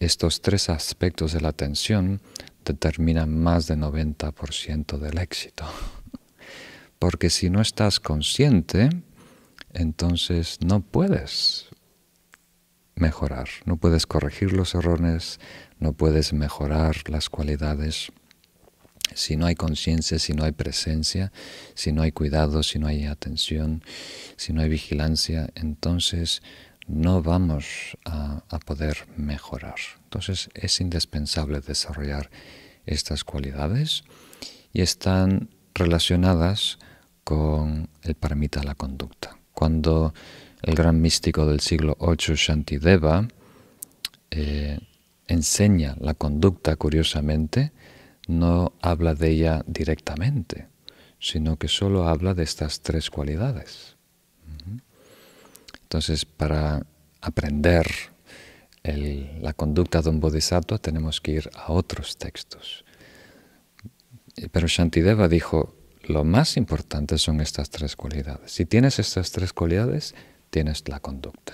estos 0.00 0.40
tres 0.40 0.68
aspectos 0.68 1.32
de 1.32 1.40
la 1.40 1.48
atención 1.48 2.20
determinan 2.64 3.38
más 3.38 3.66
del 3.66 3.80
90% 3.80 4.98
del 4.98 5.18
éxito. 5.18 5.64
Porque 6.98 7.30
si 7.30 7.50
no 7.50 7.60
estás 7.60 8.00
consciente, 8.00 8.88
entonces 9.72 10.58
no 10.64 10.80
puedes 10.80 11.66
mejorar, 12.96 13.48
no 13.64 13.76
puedes 13.76 14.06
corregir 14.06 14.52
los 14.52 14.74
errores, 14.74 15.38
no 15.78 15.92
puedes 15.92 16.32
mejorar 16.32 17.08
las 17.08 17.28
cualidades. 17.28 18.10
Si 19.14 19.36
no 19.36 19.46
hay 19.46 19.54
conciencia, 19.54 20.18
si 20.18 20.32
no 20.32 20.44
hay 20.44 20.52
presencia, 20.52 21.32
si 21.74 21.92
no 21.92 22.02
hay 22.02 22.12
cuidado, 22.12 22.62
si 22.62 22.78
no 22.78 22.86
hay 22.86 23.04
atención, 23.04 23.82
si 24.36 24.52
no 24.52 24.62
hay 24.62 24.68
vigilancia, 24.68 25.48
entonces 25.54 26.42
no 26.86 27.22
vamos 27.22 27.96
a, 28.04 28.42
poder 28.64 29.06
mejorar. 29.16 29.76
Entonces 30.04 30.48
es 30.54 30.80
indispensable 30.80 31.60
desarrollar 31.60 32.30
estas 32.84 33.24
cualidades 33.24 34.04
y 34.72 34.82
están 34.82 35.50
relacionadas 35.74 36.78
con 37.22 37.88
el 38.02 38.14
paramita 38.14 38.60
de 38.60 38.66
la 38.66 38.74
conducta. 38.74 39.38
Cuando 39.52 40.14
el 40.62 40.74
gran 40.74 41.00
místico 41.00 41.46
del 41.46 41.60
siglo 41.60 41.96
VIII, 42.00 42.36
Shantideva, 42.36 43.28
eh, 44.30 44.78
enseña 45.26 45.96
la 46.00 46.14
conducta, 46.14 46.76
curiosamente, 46.76 47.72
no 48.26 48.72
habla 48.82 49.14
de 49.14 49.30
ella 49.30 49.64
directamente, 49.66 50.68
sino 51.20 51.56
que 51.56 51.68
solo 51.68 52.08
habla 52.08 52.34
de 52.34 52.42
estas 52.42 52.80
tres 52.80 53.10
cualidades. 53.10 53.96
Entonces, 55.82 56.24
para 56.24 56.84
aprender 57.20 57.86
la 59.40 59.52
conducta 59.52 60.02
de 60.02 60.10
un 60.10 60.20
bodhisattva 60.20 60.78
tenemos 60.78 61.20
que 61.20 61.32
ir 61.32 61.50
a 61.54 61.72
otros 61.72 62.16
textos. 62.18 62.84
Pero 64.52 64.66
Shantideva 64.66 65.28
dijo, 65.28 65.74
lo 66.02 66.24
más 66.24 66.56
importante 66.56 67.18
son 67.18 67.40
estas 67.40 67.70
tres 67.70 67.96
cualidades. 67.96 68.52
Si 68.52 68.64
tienes 68.66 68.98
estas 68.98 69.32
tres 69.32 69.52
cualidades, 69.52 70.14
tienes 70.56 70.88
la 70.88 71.00
conducta. 71.00 71.52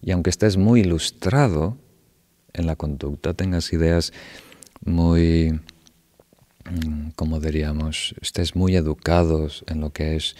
Y 0.00 0.12
aunque 0.12 0.30
estés 0.30 0.56
muy 0.56 0.80
ilustrado 0.80 1.76
en 2.54 2.64
la 2.64 2.74
conducta, 2.74 3.34
tengas 3.34 3.70
ideas 3.74 4.14
muy, 4.82 5.60
mm, 6.64 7.10
como 7.16 7.38
diríamos, 7.38 8.14
estés 8.22 8.56
muy 8.56 8.76
educados 8.76 9.62
en 9.66 9.82
lo 9.82 9.92
que 9.92 10.16
es 10.16 10.36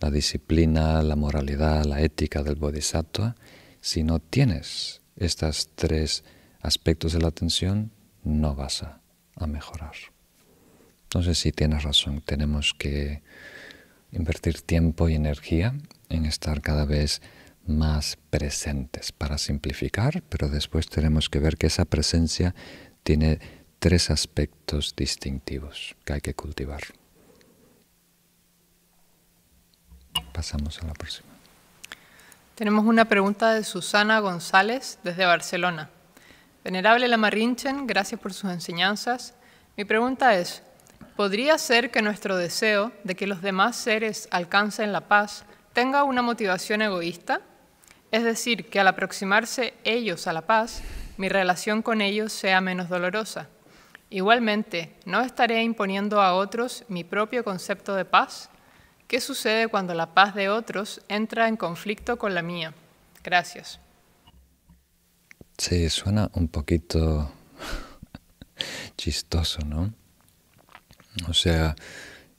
la 0.00 0.10
disciplina, 0.10 1.02
la 1.02 1.14
moralidad, 1.14 1.84
la 1.84 2.00
ética 2.00 2.42
del 2.42 2.54
bodhisattva, 2.54 3.36
si 3.82 4.02
no 4.02 4.18
tienes 4.18 5.02
estos 5.16 5.68
tres 5.74 6.24
aspectos 6.62 7.12
de 7.12 7.20
la 7.20 7.28
atención, 7.28 7.90
no 8.22 8.54
vas 8.54 8.82
a, 8.82 9.00
mejorar. 9.46 9.92
Entonces 11.02 11.36
sí 11.36 11.52
tienes 11.52 11.82
razón, 11.82 12.22
tenemos 12.22 12.72
que 12.72 13.20
invertir 14.10 14.62
tiempo 14.62 15.10
y 15.10 15.14
energía 15.14 15.74
en 16.14 16.26
estar 16.26 16.60
cada 16.60 16.84
vez 16.84 17.20
más 17.66 18.18
presentes 18.30 19.12
para 19.12 19.38
simplificar, 19.38 20.22
pero 20.28 20.48
después 20.48 20.88
tenemos 20.88 21.28
que 21.28 21.38
ver 21.38 21.56
que 21.56 21.66
esa 21.66 21.84
presencia 21.84 22.54
tiene 23.02 23.38
tres 23.78 24.10
aspectos 24.10 24.94
distintivos 24.96 25.96
que 26.04 26.14
hay 26.14 26.20
que 26.20 26.34
cultivar. 26.34 26.82
Pasamos 30.32 30.80
a 30.82 30.86
la 30.86 30.94
próxima. 30.94 31.28
Tenemos 32.54 32.84
una 32.84 33.06
pregunta 33.06 33.52
de 33.52 33.64
Susana 33.64 34.20
González 34.20 34.98
desde 35.02 35.26
Barcelona. 35.26 35.90
Venerable 36.62 37.08
Lama 37.08 37.28
Rinchen, 37.30 37.86
gracias 37.86 38.20
por 38.20 38.32
sus 38.32 38.50
enseñanzas. 38.50 39.34
Mi 39.76 39.84
pregunta 39.84 40.38
es, 40.38 40.62
¿podría 41.16 41.58
ser 41.58 41.90
que 41.90 42.00
nuestro 42.00 42.36
deseo 42.36 42.92
de 43.02 43.16
que 43.16 43.26
los 43.26 43.42
demás 43.42 43.76
seres 43.76 44.28
alcancen 44.30 44.92
la 44.92 45.08
paz 45.08 45.44
tenga 45.74 46.04
una 46.04 46.22
motivación 46.22 46.80
egoísta? 46.80 47.42
Es 48.10 48.24
decir, 48.24 48.70
que 48.70 48.80
al 48.80 48.88
aproximarse 48.88 49.74
ellos 49.84 50.26
a 50.26 50.32
la 50.32 50.46
paz, 50.46 50.82
mi 51.18 51.28
relación 51.28 51.82
con 51.82 52.00
ellos 52.00 52.32
sea 52.32 52.60
menos 52.62 52.88
dolorosa. 52.88 53.48
Igualmente, 54.08 54.94
¿no 55.04 55.20
estaré 55.20 55.62
imponiendo 55.62 56.22
a 56.22 56.34
otros 56.34 56.84
mi 56.88 57.02
propio 57.02 57.42
concepto 57.44 57.96
de 57.96 58.04
paz? 58.04 58.48
¿Qué 59.08 59.20
sucede 59.20 59.68
cuando 59.68 59.94
la 59.94 60.14
paz 60.14 60.34
de 60.34 60.48
otros 60.48 61.02
entra 61.08 61.48
en 61.48 61.56
conflicto 61.56 62.16
con 62.16 62.34
la 62.34 62.42
mía? 62.42 62.72
Gracias. 63.24 63.80
Sí, 65.58 65.90
suena 65.90 66.30
un 66.34 66.48
poquito 66.48 67.32
chistoso, 68.96 69.60
¿no? 69.64 69.92
O 71.28 71.34
sea, 71.34 71.74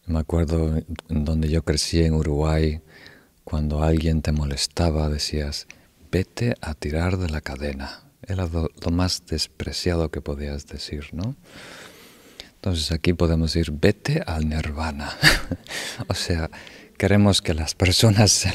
me 0.05 0.19
acuerdo 0.19 0.81
donde 1.07 1.49
yo 1.49 1.63
crecí 1.63 2.03
en 2.03 2.13
Uruguay, 2.13 2.81
cuando 3.45 3.83
alguien 3.83 4.21
te 4.23 4.31
molestaba, 4.31 5.07
decías, 5.07 5.67
vete 6.11 6.55
a 6.61 6.73
tirar 6.73 7.17
de 7.17 7.29
la 7.29 7.41
cadena. 7.41 8.01
Era 8.27 8.47
lo, 8.47 8.91
más 8.91 9.23
despreciado 9.27 10.09
que 10.09 10.19
podías 10.19 10.65
decir, 10.65 11.09
¿no? 11.13 11.35
Entonces 12.55 12.91
aquí 12.91 13.13
podemos 13.13 13.53
decir, 13.53 13.71
vete 13.71 14.23
al 14.25 14.49
nirvana. 14.49 15.15
o 16.07 16.15
sea, 16.15 16.49
queremos 16.97 17.43
que 17.43 17.53
las 17.53 17.75
personas 17.75 18.31
se, 18.31 18.51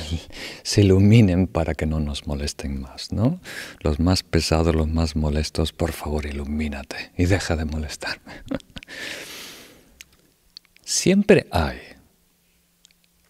se, 0.64 0.80
iluminen 0.80 1.46
para 1.46 1.74
que 1.74 1.86
no 1.86 2.00
nos 2.00 2.26
molesten 2.26 2.80
más, 2.80 3.12
¿no? 3.12 3.40
Los 3.78 4.00
más 4.00 4.24
pesados, 4.24 4.74
los 4.74 4.88
más 4.88 5.14
molestos, 5.14 5.72
por 5.72 5.92
favor, 5.92 6.26
ilumínate 6.26 7.12
y 7.16 7.26
deja 7.26 7.54
de 7.54 7.64
molestarme. 7.64 8.42
Siempre 10.82 11.46
hay 11.52 11.78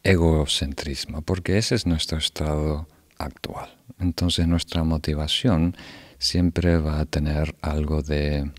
egocentrismo, 0.03 1.23
porque 1.23 1.59
ese 1.59 1.75
es 1.75 1.87
nuestro 1.87 2.19
estado 2.19 2.89
actual. 3.19 3.77
Entonces 3.99 4.47
nuestra 4.47 4.85
motivación 4.85 5.77
siempre 6.19 6.79
va 6.79 7.01
a 7.01 7.07
tener 7.07 7.55
algo 7.61 8.03
de 8.03 8.51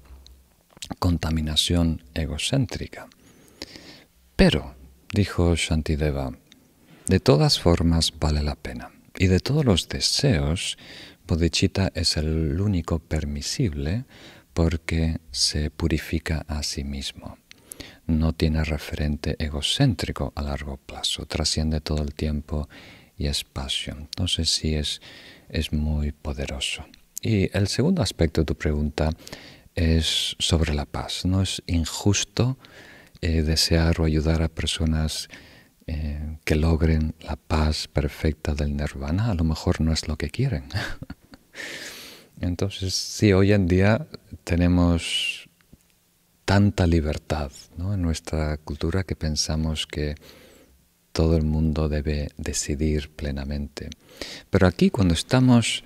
contaminación 1.00 2.04
egocéntrica. 2.14 3.08
Pero, 4.36 4.76
dijo 5.14 5.56
Shantideva, 5.56 6.32
de 7.08 7.20
todas 7.20 7.60
formas 7.60 8.14
vale 8.20 8.44
la 8.44 8.56
pena. 8.56 8.92
Y 9.18 9.28
de 9.28 9.40
todos 9.40 9.66
los 9.66 9.90
deseos, 9.90 10.78
bodhicitta 11.28 11.92
es 11.94 12.18
el 12.18 12.60
único 12.60 13.00
permisible 13.00 14.06
porque 14.54 15.20
se 15.32 15.70
purifica 15.70 16.46
a 16.48 16.64
sí 16.64 16.84
mismo. 16.84 17.38
No 18.08 18.34
tiene 18.34 18.64
referente 18.64 19.36
egocéntrico 19.40 20.34
a 20.36 20.42
largo 20.42 20.78
plazo, 20.78 21.26
trasciende 21.26 21.82
todo 21.82 22.04
el 22.04 22.14
tiempo 22.14 22.68
y 23.18 23.28
espacio. 23.28 23.96
Entonces 23.98 24.50
sí 24.50 24.76
es, 24.76 25.02
es 25.50 25.72
muy 25.72 26.12
poderoso. 26.12 26.86
Y 27.22 27.56
el 27.56 27.68
segundo 27.68 28.02
aspecto 28.02 28.42
de 28.42 28.46
tu 28.46 28.56
pregunta 28.56 29.12
es 29.76 30.36
sobre 30.40 30.74
la 30.74 30.86
paz. 30.86 31.26
No 31.26 31.42
es 31.42 31.62
injusto 31.68 32.58
eh, 33.22 33.44
desear 33.44 34.02
o 34.02 34.06
ayudar 34.06 34.42
a 34.42 34.50
personas 34.50 35.30
eh, 35.88 36.38
que 36.44 36.56
logren 36.56 37.14
la 37.22 37.36
paz 37.36 37.88
perfecta 37.88 38.56
del 38.56 38.76
nirvana. 38.76 39.32
A 39.32 39.36
lo 39.36 39.44
mejor 39.44 39.82
no 39.82 39.94
es 39.94 40.08
lo 40.08 40.18
que 40.18 40.30
quieren. 40.30 40.66
Entonces, 42.42 42.96
sí, 42.96 43.34
hoy 43.34 43.54
en 43.54 43.68
día 43.68 44.08
tenemos 44.44 45.41
tanta 46.52 46.86
libertad 46.86 47.50
en 47.80 48.02
nuestra 48.02 48.58
cultura 48.58 49.06
que 49.06 49.16
pensamos 49.16 49.88
que 49.88 50.16
todo 51.14 51.38
el 51.38 51.44
mundo 51.44 51.88
debe 51.88 52.28
decidir 52.36 53.10
plenamente. 53.10 53.90
Pero 54.50 54.68
aquí 54.68 54.90
cuando 54.90 55.14
estamos 55.14 55.86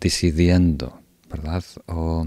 decidiendo, 0.00 1.00
¿verdad? 1.30 1.64
O 1.86 2.26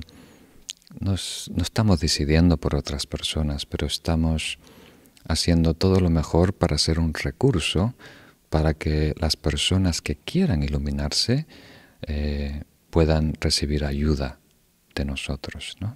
no 1.00 1.14
estamos 1.62 2.00
decidiendo 2.00 2.58
por 2.58 2.74
otras 2.74 3.06
personas, 3.06 3.68
pero 3.68 3.86
estamos 3.86 4.58
haciendo 5.28 5.76
todo 5.76 6.00
lo 6.00 6.10
mejor 6.10 6.54
para 6.54 6.80
ser 6.80 6.98
un 6.98 7.14
recurso 7.14 7.94
para 8.50 8.74
que 8.74 9.14
las 9.20 9.36
personas 9.36 10.02
que 10.02 10.16
quieran 10.16 10.64
iluminarse 10.64 11.46
eh, 12.08 12.64
puedan 12.90 13.36
recibir 13.40 13.86
ayuda 13.86 14.40
de 14.96 15.06
nosotros. 15.06 15.76
¿no? 15.80 15.96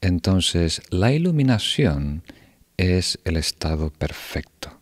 Entonces, 0.00 0.82
la 0.90 1.12
iluminación 1.12 2.22
es 2.76 3.18
el 3.24 3.36
estado 3.36 3.90
perfecto 3.90 4.78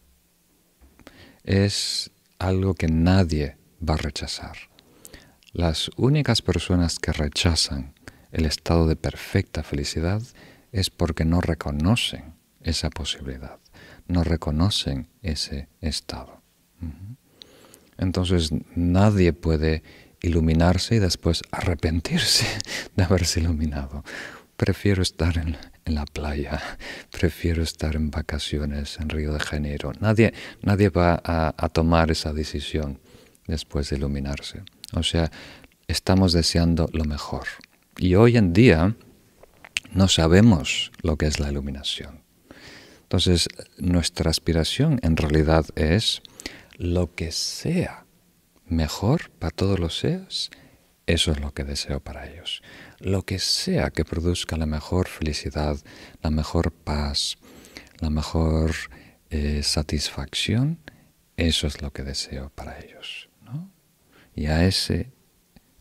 es 1.47 2.11
algo 2.39 2.75
que 2.75 2.89
nadie 2.89 3.57
va 3.89 3.95
a 3.95 3.99
rechazar. 3.99 4.57
Las 5.53 5.91
únicas 5.97 6.43
personas 6.43 6.99
que 6.99 7.13
rechazan 7.13 7.95
el 8.33 8.45
estado 8.45 8.87
de 8.87 8.97
perfecta 8.97 9.63
felicidad 9.63 10.21
es 10.73 10.91
porque 10.91 11.25
no 11.25 11.41
reconocen 11.41 12.35
esa 12.61 12.91
posibilidad, 12.91 13.59
no 14.09 14.25
reconocen 14.25 15.09
ese 15.23 15.69
estado. 15.81 16.43
Entonces 17.97 18.51
nadie 18.75 19.33
puede 19.33 19.83
iluminarse 20.21 20.97
y 20.97 20.99
después 20.99 21.43
arrepentirse 21.53 22.45
de 22.97 23.05
haberse 23.05 23.41
iluminado. 23.41 24.05
Prefiero 24.57 25.03
estar 25.03 25.37
en, 25.37 25.57
la 25.85 26.07
playa, 26.07 26.61
prefiero 27.11 27.63
estar 27.63 27.95
en 27.95 28.11
vacaciones 28.11 28.99
en 28.99 29.11
Río 29.11 29.33
de 29.33 29.41
Janeiro. 29.41 29.93
Nadie, 30.01 30.33
nadie 30.63 30.89
va 30.89 31.21
a, 31.23 31.69
tomar 31.69 32.11
esa 32.11 32.33
decisión 32.33 32.99
después 33.47 33.91
de 33.91 33.97
iluminarse. 33.97 34.63
O 34.95 35.03
sea, 35.03 35.31
estamos 35.89 36.33
deseando 36.33 36.89
lo 36.93 37.05
mejor. 37.05 37.47
Y 37.99 38.15
hoy 38.15 38.37
en 38.37 38.53
día 38.53 38.97
no 39.93 40.09
sabemos 40.09 40.91
lo 41.03 41.17
que 41.17 41.27
es 41.27 41.39
la 41.39 41.51
iluminación. 41.51 42.23
Entonces, 43.03 43.49
nuestra 43.79 44.31
aspiración 44.31 44.99
en 45.03 45.17
realidad 45.17 45.67
es 45.77 46.23
lo 46.79 47.15
que 47.15 47.31
sea 47.31 48.07
mejor 48.67 49.31
para 49.39 49.51
todos 49.51 49.79
los 49.79 49.99
seres, 49.99 50.51
eso 51.07 51.31
es 51.31 51.41
lo 51.41 51.55
que 51.55 51.63
deseo 51.63 52.01
para 52.01 52.29
ellos 52.29 52.63
lo 52.99 53.23
que 53.23 53.39
sea 53.39 53.91
que 53.91 54.05
produzca 54.05 54.57
la 54.57 54.67
mejor 54.67 55.09
felicidad, 55.09 55.79
la 56.23 56.31
mejor 56.31 56.73
paz, 56.73 57.39
la 58.01 58.11
mejor 58.11 58.75
eh, 59.31 59.63
satisfacción, 59.63 60.79
eso 61.37 61.67
es 61.67 61.83
lo 61.83 61.93
que 61.93 62.03
deseo 62.03 62.51
para 62.55 62.79
ellos. 62.79 63.29
Y 64.35 64.47
a 64.47 64.67
ese, 64.67 65.13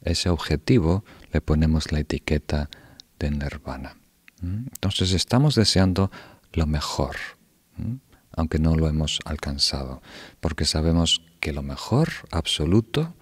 ese 0.02 0.30
objetivo 0.30 1.04
le 1.34 1.42
ponemos 1.42 1.92
la 1.92 2.00
etiqueta 2.00 2.70
de 3.20 3.32
nirvana. 3.32 3.98
Entonces 4.42 5.12
estamos 5.12 5.56
deseando 5.56 6.12
lo 6.54 6.68
mejor, 6.68 7.16
aunque 8.32 8.60
no 8.60 8.76
lo 8.76 8.88
hemos 8.88 9.20
alcanzado, 9.26 10.02
porque 10.40 10.66
sabemos 10.66 11.22
que 11.40 11.52
lo 11.52 11.64
mejor 11.64 12.10
absoluto, 12.32 13.16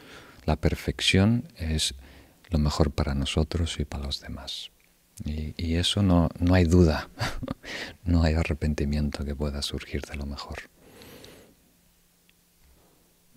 la 0.45 0.55
perfección, 0.57 1.47
es 1.55 1.95
lo 2.53 2.59
mejor 2.59 2.91
para 2.91 3.15
nosotros 3.15 3.79
y 3.79 3.85
para 3.85 4.05
los 4.05 4.21
demás. 4.21 4.69
Y, 5.25 5.75
eso 5.75 6.01
no, 6.01 6.29
no 6.39 6.53
hay 6.53 6.65
duda, 6.65 7.09
no 8.03 8.23
hay 8.23 8.35
arrepentimiento 8.35 9.25
que 9.25 9.35
pueda 9.35 9.61
surgir 9.61 10.01
de 10.01 10.15
lo 10.15 10.25
mejor. 10.25 10.59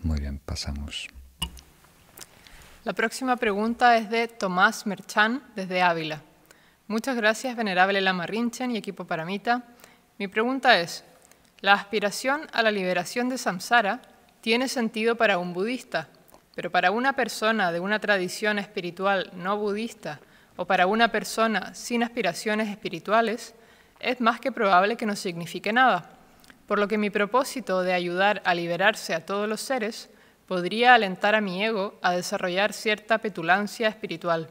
Muy 0.02 0.20
bien, 0.20 0.38
pasamos. 0.38 1.09
La 2.85 2.92
próxima 2.92 3.37
pregunta 3.37 3.96
es 3.96 4.11
de 4.11 4.29
Tomás 4.29 4.87
Merchan 4.87 5.42
desde 5.57 5.83
Ávila. 5.83 6.22
Muchas 6.87 7.16
gracias, 7.16 7.57
Venerable 7.57 8.00
Lama 8.00 8.26
Rinchen 8.26 8.70
y 8.70 8.76
equipo 8.76 9.07
Paramita. 9.07 9.64
Mi 10.18 10.29
pregunta 10.29 10.79
es, 10.79 11.05
¿la 11.61 11.72
aspiración 11.72 12.42
a 12.52 12.62
la 12.62 12.70
liberación 12.70 13.29
de 13.29 13.38
samsara 13.38 14.02
tiene 14.40 14.68
sentido 14.68 15.16
para 15.16 15.38
un 15.38 15.52
budista? 15.52 16.09
Pero 16.56 16.72
para 16.72 16.90
una 16.90 17.12
persona 17.12 17.70
de 17.70 17.80
una 17.80 18.00
tradición 18.00 18.58
espiritual 18.58 19.30
no 19.34 19.58
budista 19.58 20.20
o 20.56 20.64
para 20.64 20.86
una 20.86 21.12
persona 21.12 21.74
sin 21.74 22.02
aspiraciones 22.02 22.70
espirituales, 22.70 23.54
es 24.00 24.22
más 24.22 24.40
que 24.40 24.50
probable 24.50 24.96
que 24.96 25.04
no 25.04 25.14
signifique 25.14 25.70
nada, 25.72 26.10
por 26.66 26.78
lo 26.78 26.88
que 26.88 26.96
mi 26.96 27.10
propósito 27.10 27.82
de 27.82 27.92
ayudar 27.92 28.40
a 28.46 28.54
liberarse 28.54 29.14
a 29.14 29.26
todos 29.26 29.46
los 29.48 29.60
seres 29.60 30.08
podría 30.46 30.94
alentar 30.94 31.34
a 31.34 31.42
mi 31.42 31.62
ego 31.62 31.98
a 32.00 32.12
desarrollar 32.12 32.72
cierta 32.72 33.18
petulancia 33.18 33.88
espiritual. 33.88 34.48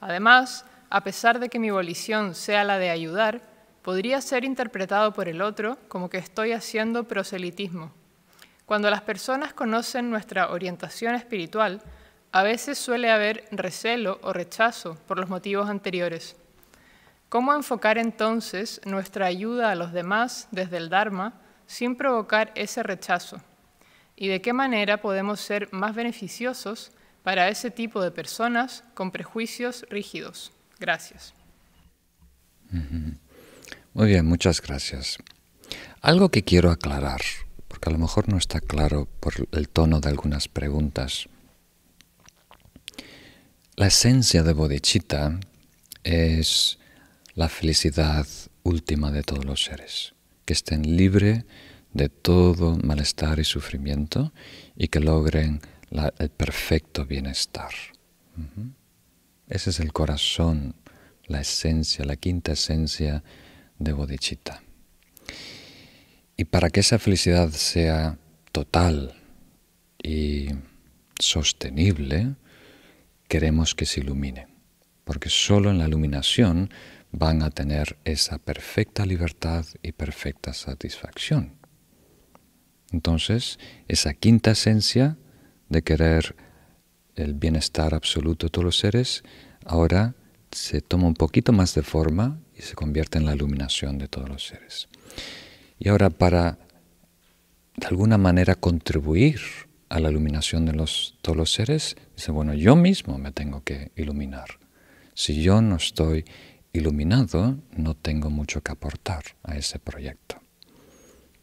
Además, 0.00 0.64
a 0.88 1.02
pesar 1.04 1.40
de 1.40 1.50
que 1.50 1.58
mi 1.58 1.70
volición 1.70 2.34
sea 2.34 2.64
la 2.64 2.78
de 2.78 2.88
ayudar, 2.88 3.42
podría 3.82 4.22
ser 4.22 4.44
interpretado 4.44 5.12
por 5.12 5.28
el 5.28 5.42
otro 5.42 5.76
como 5.88 6.08
que 6.08 6.16
estoy 6.16 6.52
haciendo 6.52 7.04
proselitismo. 7.04 7.97
Cuando 8.68 8.90
las 8.90 9.00
personas 9.00 9.54
conocen 9.54 10.10
nuestra 10.10 10.50
orientación 10.50 11.14
espiritual, 11.14 11.80
a 12.32 12.42
veces 12.42 12.76
suele 12.76 13.10
haber 13.10 13.46
recelo 13.50 14.20
o 14.22 14.34
rechazo 14.34 14.98
por 15.06 15.18
los 15.18 15.30
motivos 15.30 15.70
anteriores. 15.70 16.36
¿Cómo 17.30 17.54
enfocar 17.54 17.96
entonces 17.96 18.82
nuestra 18.84 19.24
ayuda 19.24 19.70
a 19.70 19.74
los 19.74 19.94
demás 19.94 20.48
desde 20.50 20.76
el 20.76 20.90
Dharma 20.90 21.40
sin 21.66 21.96
provocar 21.96 22.52
ese 22.56 22.82
rechazo? 22.82 23.40
¿Y 24.16 24.28
de 24.28 24.42
qué 24.42 24.52
manera 24.52 25.00
podemos 25.00 25.40
ser 25.40 25.70
más 25.72 25.94
beneficiosos 25.94 26.92
para 27.22 27.48
ese 27.48 27.70
tipo 27.70 28.02
de 28.02 28.10
personas 28.10 28.84
con 28.92 29.10
prejuicios 29.12 29.86
rígidos? 29.88 30.52
Gracias. 30.78 31.32
Muy 33.94 34.08
bien, 34.08 34.26
muchas 34.26 34.60
gracias. 34.60 35.16
Algo 36.02 36.28
que 36.28 36.44
quiero 36.44 36.70
aclarar 36.70 37.22
a 37.88 37.90
lo 37.90 37.98
mejor 37.98 38.28
no 38.28 38.36
está 38.36 38.60
claro 38.60 39.08
por 39.18 39.48
el 39.52 39.68
tono 39.70 40.00
de 40.00 40.10
algunas 40.10 40.46
preguntas. 40.46 41.26
La 43.76 43.86
esencia 43.86 44.42
de 44.42 44.52
bodhicitta 44.52 45.40
es 46.04 46.78
la 47.34 47.48
felicidad 47.48 48.26
última 48.62 49.10
de 49.10 49.22
todos 49.22 49.46
los 49.46 49.64
seres, 49.64 50.14
que 50.44 50.52
estén 50.52 50.96
libres 50.98 51.44
de 51.94 52.10
todo 52.10 52.76
malestar 52.76 53.38
y 53.38 53.44
sufrimiento 53.44 54.34
y 54.76 54.88
que 54.88 55.00
logren 55.00 55.62
el 56.18 56.28
perfecto 56.28 57.06
bienestar. 57.06 57.70
Ese 59.48 59.70
es 59.70 59.80
el 59.80 59.94
corazón, 59.94 60.74
la 61.26 61.40
esencia, 61.40 62.04
la 62.04 62.16
quinta 62.16 62.52
esencia 62.52 63.24
de 63.78 63.92
bodhicitta. 63.94 64.62
Y 66.40 66.44
para 66.44 66.70
que 66.70 66.80
esa 66.80 67.00
felicidad 67.00 67.50
sea 67.50 68.16
total 68.52 69.12
y 70.00 70.50
sostenible, 71.18 72.36
queremos 73.26 73.74
que 73.74 73.84
se 73.84 74.00
ilumine, 74.00 74.46
porque 75.04 75.30
solo 75.30 75.68
en 75.68 75.78
la 75.78 75.88
iluminación 75.88 76.70
van 77.10 77.42
a 77.42 77.50
tener 77.50 77.98
esa 78.04 78.38
perfecta 78.38 79.04
libertad 79.04 79.66
y 79.82 79.90
perfecta 79.90 80.52
satisfacción. 80.52 81.54
Entonces, 82.92 83.58
esa 83.88 84.14
quinta 84.14 84.52
esencia 84.52 85.18
de 85.68 85.82
querer 85.82 86.36
el 87.16 87.34
bienestar 87.34 87.94
absoluto 87.94 88.46
de 88.46 88.50
todos 88.50 88.64
los 88.64 88.78
seres, 88.78 89.24
ahora 89.64 90.14
se 90.52 90.82
toma 90.82 91.08
un 91.08 91.14
poquito 91.14 91.52
más 91.52 91.74
de 91.74 91.82
forma 91.82 92.38
y 92.56 92.62
se 92.62 92.76
convierte 92.76 93.18
en 93.18 93.26
la 93.26 93.34
iluminación 93.34 93.98
de 93.98 94.06
todos 94.06 94.28
los 94.28 94.46
seres. 94.46 94.88
Y 95.78 95.88
ahora 95.88 96.10
para 96.10 96.58
de 97.76 97.86
alguna 97.86 98.18
manera 98.18 98.54
contribuir 98.56 99.40
a 99.88 100.00
la 100.00 100.10
iluminación 100.10 100.66
de 100.66 100.72
los, 100.72 101.16
todos 101.22 101.36
los 101.36 101.52
seres, 101.52 101.96
dice, 102.16 102.32
bueno, 102.32 102.54
yo 102.54 102.76
mismo 102.76 103.18
me 103.18 103.32
tengo 103.32 103.62
que 103.62 103.92
iluminar. 103.96 104.58
Si 105.14 105.42
yo 105.42 105.62
no 105.62 105.76
estoy 105.76 106.24
iluminado, 106.72 107.58
no 107.76 107.94
tengo 107.94 108.30
mucho 108.30 108.62
que 108.62 108.72
aportar 108.72 109.22
a 109.42 109.56
ese 109.56 109.78
proyecto. 109.78 110.40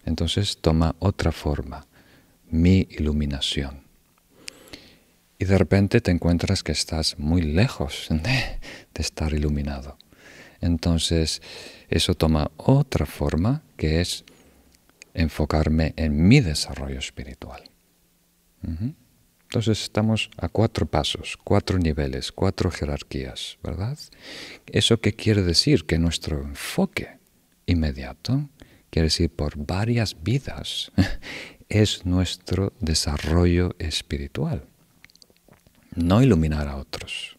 Entonces 0.05 0.57
toma 0.61 0.95
otra 0.99 1.31
forma, 1.31 1.87
mi 2.49 2.87
iluminación. 2.91 3.83
Y 5.39 5.45
de 5.45 5.57
repente 5.57 5.99
te 5.99 6.11
encuentras 6.11 6.63
que 6.63 6.71
estás 6.71 7.17
muy 7.17 7.41
lejos 7.41 8.07
de, 8.09 8.19
de 8.21 9.01
estar 9.01 9.33
iluminado. 9.33 9.97
Entonces 10.61 11.41
eso 11.89 12.15
toma 12.15 12.51
otra 12.57 13.05
forma 13.05 13.63
que 13.77 14.01
es 14.01 14.23
enfocarme 15.13 15.93
en 15.95 16.27
mi 16.27 16.41
desarrollo 16.41 16.99
espiritual. 16.99 17.63
Entonces 19.43 19.83
estamos 19.83 20.29
a 20.37 20.49
cuatro 20.49 20.85
pasos, 20.85 21.37
cuatro 21.43 21.77
niveles, 21.77 22.31
cuatro 22.31 22.71
jerarquías, 22.71 23.57
¿verdad? 23.63 23.97
¿Eso 24.65 24.99
qué 24.99 25.13
quiere 25.13 25.43
decir? 25.43 25.85
Que 25.85 25.97
nuestro 25.97 26.41
enfoque 26.41 27.19
inmediato, 27.65 28.49
quiere 28.89 29.07
decir 29.07 29.29
por 29.29 29.53
varias 29.55 30.21
vidas, 30.21 30.91
es 31.69 32.05
nuestro 32.05 32.73
desarrollo 32.79 33.75
espiritual. 33.79 34.65
No 35.95 36.21
iluminar 36.21 36.67
a 36.67 36.75
otros, 36.75 37.34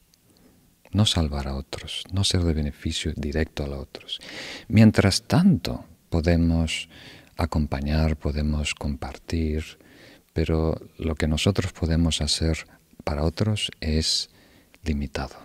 no 0.96 1.04
salvar 1.04 1.46
a 1.46 1.54
otros, 1.54 2.04
no 2.10 2.24
ser 2.24 2.42
de 2.42 2.54
beneficio 2.54 3.12
directo 3.14 3.62
a 3.62 3.66
los 3.66 3.80
otros. 3.80 4.18
Mientras 4.68 5.22
tanto, 5.24 5.84
podemos 6.08 6.88
acompañar, 7.36 8.16
podemos 8.16 8.74
compartir, 8.74 9.62
pero 10.32 10.80
lo 10.96 11.14
que 11.14 11.28
nosotros 11.28 11.72
podemos 11.74 12.22
hacer 12.22 12.66
para 13.04 13.24
otros 13.24 13.70
es 13.80 14.30
limitado. 14.84 15.36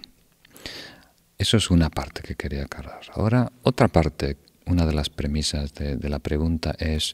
Eso 1.37 1.57
es 1.57 1.69
una 1.69 1.89
parte 1.89 2.21
que 2.21 2.35
quería 2.35 2.63
aclarar. 2.63 3.01
Ahora, 3.13 3.51
otra 3.63 3.89
parte, 3.89 4.37
una 4.65 4.85
de 4.85 4.93
las 4.93 5.09
premisas 5.09 5.73
de, 5.73 5.97
de 5.97 6.09
la 6.09 6.19
pregunta 6.19 6.73
es, 6.79 7.13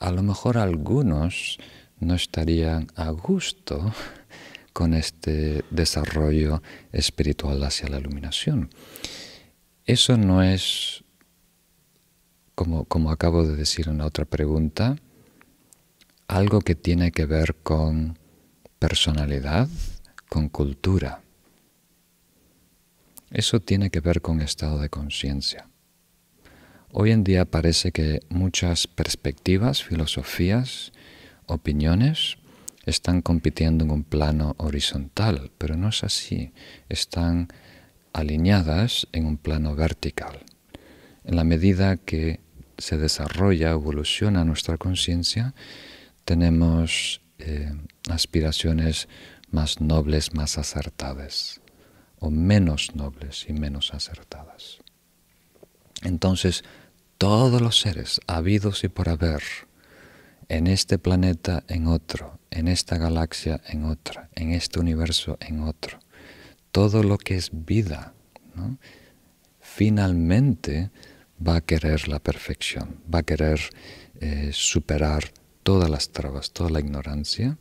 a 0.00 0.10
lo 0.10 0.24
mejor 0.24 0.58
algunos 0.58 1.58
no 2.00 2.14
estarían 2.16 2.88
a 2.96 3.10
gusto 3.10 3.92
con 4.78 4.94
este 4.94 5.64
desarrollo 5.72 6.62
espiritual 6.92 7.64
hacia 7.64 7.88
la 7.88 7.98
iluminación. 7.98 8.70
Eso 9.84 10.16
no 10.16 10.40
es, 10.40 11.02
como, 12.54 12.84
como 12.84 13.10
acabo 13.10 13.44
de 13.44 13.56
decir 13.56 13.88
en 13.88 13.98
la 13.98 14.06
otra 14.06 14.24
pregunta, 14.24 14.94
algo 16.28 16.60
que 16.60 16.76
tiene 16.76 17.10
que 17.10 17.26
ver 17.26 17.56
con 17.56 18.20
personalidad, 18.78 19.66
con 20.28 20.48
cultura. 20.48 21.22
Eso 23.32 23.58
tiene 23.58 23.90
que 23.90 23.98
ver 23.98 24.22
con 24.22 24.40
estado 24.40 24.78
de 24.78 24.90
conciencia. 24.90 25.68
Hoy 26.92 27.10
en 27.10 27.24
día 27.24 27.44
parece 27.46 27.90
que 27.90 28.20
muchas 28.28 28.86
perspectivas, 28.86 29.82
filosofías, 29.82 30.92
opiniones 31.46 32.38
están 32.88 33.22
compitiendo 33.22 33.84
en 33.84 33.90
un 33.90 34.04
plano 34.04 34.54
horizontal, 34.58 35.50
pero 35.58 35.76
no 35.76 35.88
es 35.88 36.04
así. 36.04 36.52
Están 36.88 37.48
alineadas 38.12 39.06
en 39.12 39.26
un 39.26 39.36
plano 39.36 39.74
vertical. 39.74 40.40
En 41.24 41.36
la 41.36 41.44
medida 41.44 41.96
que 41.96 42.40
se 42.78 42.96
desarrolla, 42.96 43.70
evoluciona 43.70 44.44
nuestra 44.44 44.78
conciencia, 44.78 45.54
tenemos 46.24 47.20
eh, 47.38 47.72
aspiraciones 48.08 49.08
más 49.50 49.80
nobles, 49.80 50.34
más 50.34 50.58
acertadas, 50.58 51.60
o 52.18 52.30
menos 52.30 52.94
nobles 52.94 53.46
y 53.48 53.52
menos 53.52 53.92
acertadas. 53.94 54.78
Entonces, 56.02 56.64
todos 57.18 57.60
los 57.60 57.80
seres 57.80 58.20
habidos 58.26 58.84
y 58.84 58.88
por 58.88 59.08
haber, 59.08 59.42
en 60.48 60.66
este 60.66 60.98
planeta, 60.98 61.64
en 61.68 61.86
otro, 61.86 62.38
en 62.50 62.68
esta 62.68 62.96
galaxia, 62.96 63.60
en 63.66 63.84
otra, 63.84 64.30
en 64.34 64.52
este 64.52 64.80
universo, 64.80 65.36
en 65.40 65.60
otro, 65.60 65.98
todo 66.72 67.02
lo 67.02 67.18
que 67.18 67.36
es 67.36 67.50
vida, 67.52 68.14
finalmente 69.60 70.90
va 71.46 71.56
a 71.56 71.60
querer 71.60 72.08
la 72.08 72.18
perfección, 72.18 73.00
va 73.12 73.20
a 73.20 73.22
querer 73.22 73.60
eh, 74.20 74.50
superar 74.52 75.24
todas 75.62 75.90
las 75.90 76.10
trabas, 76.10 76.50
toda 76.50 76.70
la 76.70 76.80
ignorancia 76.80 77.58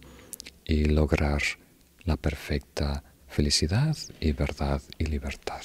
y 0.66 0.86
lograr 0.86 1.42
la 2.06 2.18
perfecta 2.18 3.04
felicidad 3.28 3.96
y 4.20 4.32
verdad 4.32 4.82
y 4.98 5.06
libertad. 5.06 5.62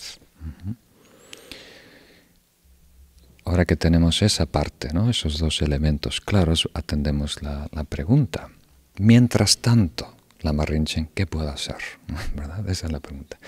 Ahora 3.44 3.64
que 3.64 3.76
tenemos 3.76 4.22
esa 4.22 4.46
parte, 4.46 4.92
¿no? 4.92 5.10
esos 5.10 5.38
dos 5.38 5.62
elementos 5.62 6.20
claros, 6.20 6.68
atendemos 6.74 7.42
la, 7.42 7.68
pregunta. 7.88 8.50
Mientras 8.98 9.58
tanto, 9.58 10.14
la 10.40 10.52
Marrinchen, 10.52 11.08
¿qué 11.14 11.26
puedo 11.26 11.48
hacer? 11.48 11.76
Esa 12.68 12.86
es 12.86 12.92
la 12.92 13.00
pregunta. 13.00 13.38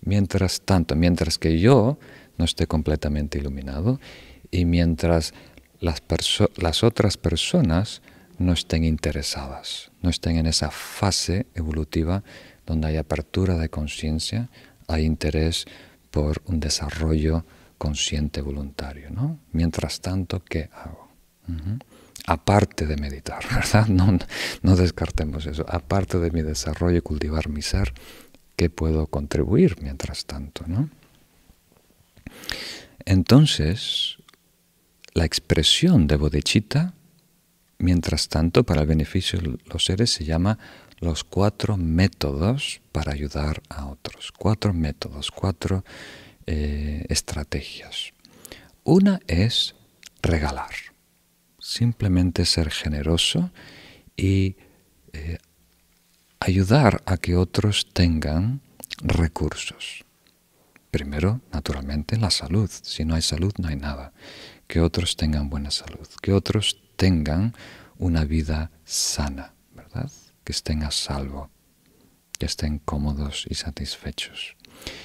Mientras 0.00 0.62
tanto, 0.62 0.96
mientras 0.96 1.38
que 1.38 1.58
yo 1.60 1.98
no 2.38 2.44
esté 2.44 2.66
completamente 2.66 3.38
iluminado 3.38 4.00
y 4.50 4.64
mientras 4.64 5.34
las, 5.80 6.02
las 6.56 6.82
otras 6.82 7.16
personas 7.16 8.00
no 8.38 8.52
estén 8.52 8.84
interesadas, 8.84 9.90
no 10.00 10.08
estén 10.08 10.36
en 10.36 10.46
esa 10.46 10.70
fase 10.70 11.46
evolutiva 11.54 12.24
donde 12.66 12.88
hay 12.88 12.96
apertura 12.96 13.58
de 13.58 13.68
conciencia, 13.68 14.48
hay 14.88 15.04
interés 15.04 15.66
por 16.10 16.42
un 16.46 16.58
desarrollo 16.58 17.44
consciente 17.82 18.40
voluntario. 18.42 19.10
¿no? 19.10 19.40
Mientras 19.50 20.00
tanto, 20.00 20.44
¿qué 20.44 20.70
hago? 20.72 21.08
Aparte 22.28 22.86
de 22.86 22.96
meditar, 22.96 23.42
¿verdad? 23.52 23.88
No, 23.88 24.76
descartemos 24.76 25.46
eso. 25.46 25.66
Aparte 25.68 26.20
de 26.20 26.30
mi 26.30 26.42
desarrollo 26.42 26.98
y 26.98 27.00
cultivar 27.00 27.48
mi 27.48 27.60
ser, 27.60 27.92
¿qué 28.54 28.70
puedo 28.70 29.08
contribuir 29.08 29.82
mientras 29.82 30.26
tanto? 30.26 30.64
¿no? 30.68 30.90
Entonces, 33.04 34.18
la 35.12 35.24
expresión 35.24 36.06
de 36.06 36.14
bodhicitta 36.14 36.94
Mientras 37.78 38.28
tanto, 38.28 38.62
para 38.62 38.82
el 38.82 38.86
beneficio 38.86 39.40
de 39.40 39.58
los 39.66 39.86
seres 39.86 40.10
se 40.10 40.24
llama 40.24 40.56
los 41.00 41.24
cuatro 41.24 41.76
métodos 41.76 42.80
para 42.92 43.12
ayudar 43.12 43.60
a 43.68 43.86
otros. 43.86 44.30
Cuatro 44.30 44.72
métodos, 44.72 45.32
cuatro 45.32 45.84
eh, 46.46 47.04
estrategias. 47.08 48.12
Una 48.84 49.20
es 49.26 49.74
regalar, 50.22 50.74
simplemente 51.58 52.46
ser 52.46 52.70
generoso 52.70 53.50
y 54.16 54.56
eh, 55.12 55.38
ayudar 56.40 57.02
a 57.06 57.16
que 57.16 57.36
otros 57.36 57.88
tengan 57.92 58.60
recursos. 58.98 60.04
Primero, 60.90 61.40
naturalmente, 61.52 62.16
la 62.16 62.30
salud. 62.30 62.70
Si 62.70 63.04
no 63.04 63.14
hay 63.14 63.22
salud, 63.22 63.52
no 63.58 63.68
hay 63.68 63.76
nada. 63.76 64.12
Que 64.66 64.80
otros 64.80 65.16
tengan 65.16 65.48
buena 65.48 65.70
salud, 65.70 66.06
que 66.20 66.32
otros 66.32 66.82
tengan 66.96 67.54
una 67.98 68.24
vida 68.24 68.70
sana, 68.84 69.54
¿verdad? 69.74 70.10
Que 70.44 70.52
estén 70.52 70.82
a 70.82 70.90
salvo, 70.90 71.50
que 72.38 72.46
estén 72.46 72.78
cómodos 72.78 73.46
y 73.48 73.54
satisfechos. 73.54 74.56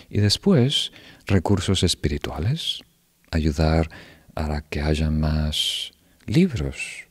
Y 0.10 0.20
después, 0.20 0.92
recursos 1.26 1.84
espirituales, 1.84 2.82
ayudar 3.32 3.90
a 4.36 4.62
que 4.62 4.82
haya 4.82 5.10
más 5.10 5.92
libros, 6.26 7.08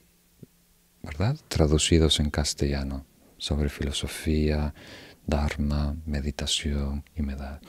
¿verdad? 1.02 1.36
Traducidos 1.48 2.20
en 2.20 2.30
castellano, 2.30 3.04
sobre 3.38 3.68
filosofía, 3.68 4.74
dharma, 5.26 5.96
meditación 6.06 7.04
y 7.14 7.22
medad. 7.22 7.60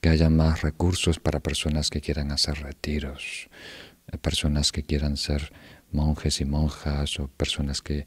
Que 0.00 0.08
haya 0.08 0.30
más 0.30 0.62
recursos 0.62 1.18
para 1.18 1.40
personas 1.40 1.90
que 1.90 2.00
quieran 2.00 2.32
hacer 2.32 2.62
retiros, 2.62 3.48
eh, 4.10 4.18
personas 4.18 4.72
que 4.72 4.84
quieran 4.84 5.16
ser 5.16 5.52
monjes 5.92 6.40
y 6.40 6.44
monjas 6.44 7.18
o 7.18 7.28
personas 7.28 7.82
que, 7.82 8.04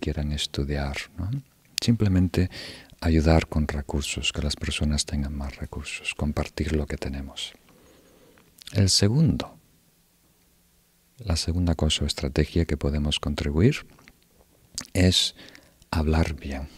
quieran 0.00 0.30
estudiar. 0.30 0.96
Simplemente 1.80 2.48
ayudar 3.00 3.46
con 3.46 3.66
recursos, 3.66 4.32
que 4.32 4.42
las 4.42 4.56
personas 4.56 5.06
tengan 5.06 5.34
más 5.34 5.56
recursos, 5.56 6.14
compartir 6.14 6.74
lo 6.74 6.86
que 6.86 6.96
tenemos. 6.96 7.52
El 8.72 8.88
segundo, 8.88 9.56
la 11.18 11.36
segunda 11.36 11.74
cosa 11.74 12.04
o 12.04 12.06
estrategia 12.06 12.64
que 12.64 12.76
podemos 12.76 13.18
contribuir 13.18 13.86
es 14.92 15.34
hablar 15.90 16.34
bien. 16.34 16.68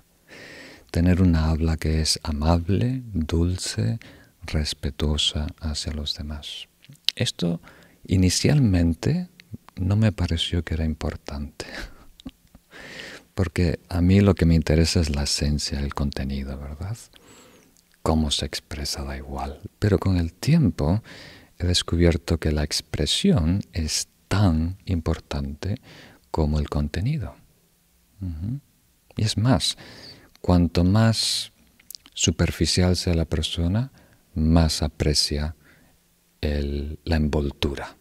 Tener 0.90 1.20
una 1.20 1.50
habla 1.50 1.76
que 1.76 2.00
es 2.00 2.18
amable, 2.22 3.02
dulce, 3.12 3.98
respetuosa 4.46 5.46
hacia 5.60 5.92
los 5.92 6.14
demás. 6.14 6.68
Esto 7.14 7.60
inicialmente 8.06 9.28
no 9.76 9.96
me 9.96 10.12
pareció 10.12 10.64
que 10.64 10.74
era 10.74 10.84
importante, 10.84 11.66
porque 13.38 13.78
a 13.88 14.00
mí 14.00 14.20
lo 14.20 14.34
que 14.34 14.46
me 14.46 14.56
interesa 14.56 14.98
es 14.98 15.10
la 15.10 15.22
esencia, 15.22 15.78
el 15.78 15.94
contenido, 15.94 16.58
¿verdad? 16.58 16.96
Cómo 18.02 18.32
se 18.32 18.44
expresa 18.44 19.04
da 19.04 19.16
igual, 19.16 19.60
pero 19.78 20.00
con 20.00 20.16
el 20.16 20.32
tiempo 20.32 21.04
he 21.56 21.64
descubierto 21.64 22.38
que 22.38 22.50
la 22.50 22.64
expresión 22.64 23.60
es 23.72 24.08
tan 24.26 24.78
importante 24.86 25.76
como 26.32 26.58
el 26.58 26.68
contenido. 26.68 27.36
Y 29.16 29.22
es 29.22 29.38
más, 29.38 29.78
cuanto 30.40 30.82
más 30.82 31.52
superficial 32.14 32.96
sea 32.96 33.14
la 33.14 33.24
persona, 33.24 33.92
más 34.34 34.82
aprecia 34.82 35.54
la 36.40 37.16
envoltura 37.16 37.96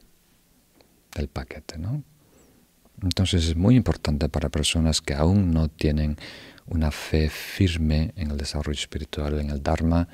del 1.14 1.28
paquete. 1.28 1.78
¿no? 1.78 2.04
Entonces 3.02 3.46
es 3.46 3.56
muy 3.56 3.76
importante 3.76 4.30
para 4.30 4.50
personas 4.50 5.02
que 5.02 5.14
aún 5.14 5.52
no 5.52 5.70
tienen 5.70 6.18
una 6.68 6.92
fe 6.92 7.30
firme 7.30 8.14
en 8.16 8.32
el 8.32 8.38
desarrollo 8.38 8.80
espiritual, 8.80 9.40
en 9.40 9.50
el 9.50 9.62
Dharma, 9.62 10.08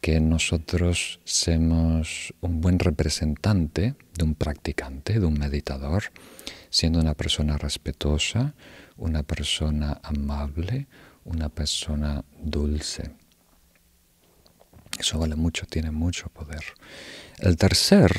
que 0.00 0.20
nosotros 0.20 1.20
seamos 1.24 2.34
un 2.40 2.60
buen 2.60 2.78
representante 2.78 3.94
de 4.14 4.24
un 4.24 4.34
practicante, 4.34 5.18
de 5.18 5.26
un 5.26 5.34
meditador, 5.34 6.04
siendo 6.70 6.98
una 6.98 7.14
persona 7.14 7.56
respetuosa, 7.56 8.54
una 8.96 9.22
persona 9.22 10.00
amable, 10.02 10.86
una 11.24 11.48
persona 11.48 12.24
dulce. 12.42 13.10
Eso 14.98 15.18
vale 15.18 15.36
mucho, 15.36 15.66
tiene 15.66 15.90
mucho 15.90 16.28
poder. 16.28 16.64
El 17.38 17.56
tercer 17.56 18.12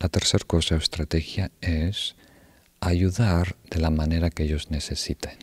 la 0.00 0.08
tercera 0.08 0.44
cosa 0.46 0.76
o 0.76 0.78
estrategia 0.78 1.50
es 1.60 2.14
ayudar 2.80 3.56
de 3.70 3.80
la 3.80 3.90
manera 3.90 4.30
que 4.30 4.44
ellos 4.44 4.70
necesiten. 4.70 5.36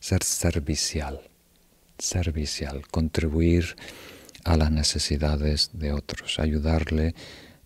Ser 0.00 0.22
servicial, 0.22 1.20
servicial, 1.98 2.82
contribuir 2.90 3.76
a 4.44 4.56
las 4.56 4.70
necesidades 4.70 5.70
de 5.72 5.92
otros, 5.92 6.38
ayudarle 6.38 7.14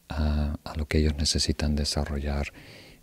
a, 0.08 0.56
lo 0.76 0.86
que 0.86 0.98
ellos 0.98 1.14
necesitan 1.16 1.76
desarrollar 1.76 2.52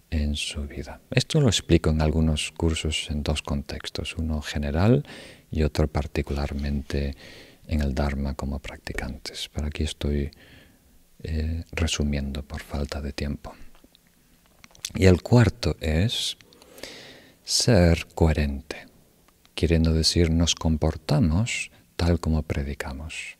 en 0.09 0.35
su 0.35 0.65
vida. 0.65 1.01
Esto 1.11 1.41
lo 1.41 1.47
explico 1.47 1.89
en 1.89 2.01
algunos 2.01 2.51
cursos 2.51 3.07
en 3.09 3.23
dos 3.23 3.41
contextos, 3.41 4.15
uno 4.17 4.41
general 4.41 5.05
y 5.51 5.63
otro 5.63 5.87
particularmente 5.87 7.15
en 7.67 7.81
el 7.81 7.93
Dharma 7.93 8.33
como 8.33 8.59
practicantes. 8.59 9.49
Pero 9.53 9.67
aquí 9.67 9.83
estoy 9.83 10.31
eh, 11.23 11.63
resumiendo 11.71 12.43
por 12.43 12.61
falta 12.61 13.01
de 13.01 13.11
tiempo. 13.11 13.53
Y 14.95 15.05
el 15.05 15.21
cuarto 15.21 15.75
es 15.79 16.37
ser 17.43 18.07
coherente, 18.15 18.87
queriendo 19.55 19.93
decir 19.93 20.31
nos 20.31 20.55
comportamos 20.55 21.71
tal 21.95 22.19
como 22.19 22.43
predicamos. 22.43 23.37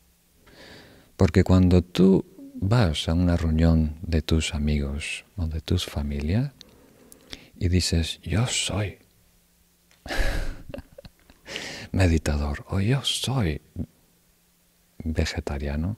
Porque 1.16 1.44
cuando 1.44 1.82
tú 1.82 2.26
vas 2.54 3.08
a 3.08 3.14
una 3.14 3.38
reunión 3.38 3.96
de 4.02 4.22
tus 4.22 4.54
amigos 4.54 5.26
o 5.36 5.48
de 5.48 5.62
tus 5.62 5.86
familias 5.86 6.52
y 7.60 7.70
dices, 7.70 8.20
yo 8.22 8.48
soy 8.48 8.98
meditador 11.92 12.66
o 12.70 12.80
yo 12.80 13.04
soy 13.04 13.62
vegetariano, 15.04 15.98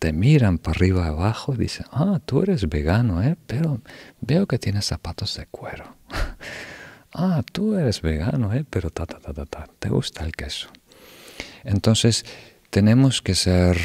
te 0.00 0.14
miran 0.14 0.56
para 0.56 0.76
arriba 0.76 1.04
y 1.04 1.08
abajo 1.08 1.54
y 1.54 1.58
dicen, 1.58 1.84
ah, 1.92 2.20
tú 2.24 2.42
eres 2.42 2.68
vegano, 2.68 3.22
¿eh? 3.22 3.36
pero 3.46 3.82
veo 4.22 4.46
que 4.46 4.58
tienes 4.58 4.86
zapatos 4.86 5.36
de 5.36 5.44
cuero. 5.46 5.94
ah, 7.12 7.42
tú 7.52 7.74
eres 7.74 8.00
vegano, 8.00 8.52
¿eh? 8.54 8.64
pero 8.68 8.88
ta, 8.88 9.04
ta, 9.04 9.20
ta, 9.20 9.34
ta, 9.34 9.44
ta, 9.44 9.68
te 9.78 9.90
gusta 9.90 10.24
el 10.24 10.32
queso. 10.32 10.68
Entonces, 11.64 12.24
tenemos 12.70 13.20
que 13.20 13.34
ser 13.34 13.76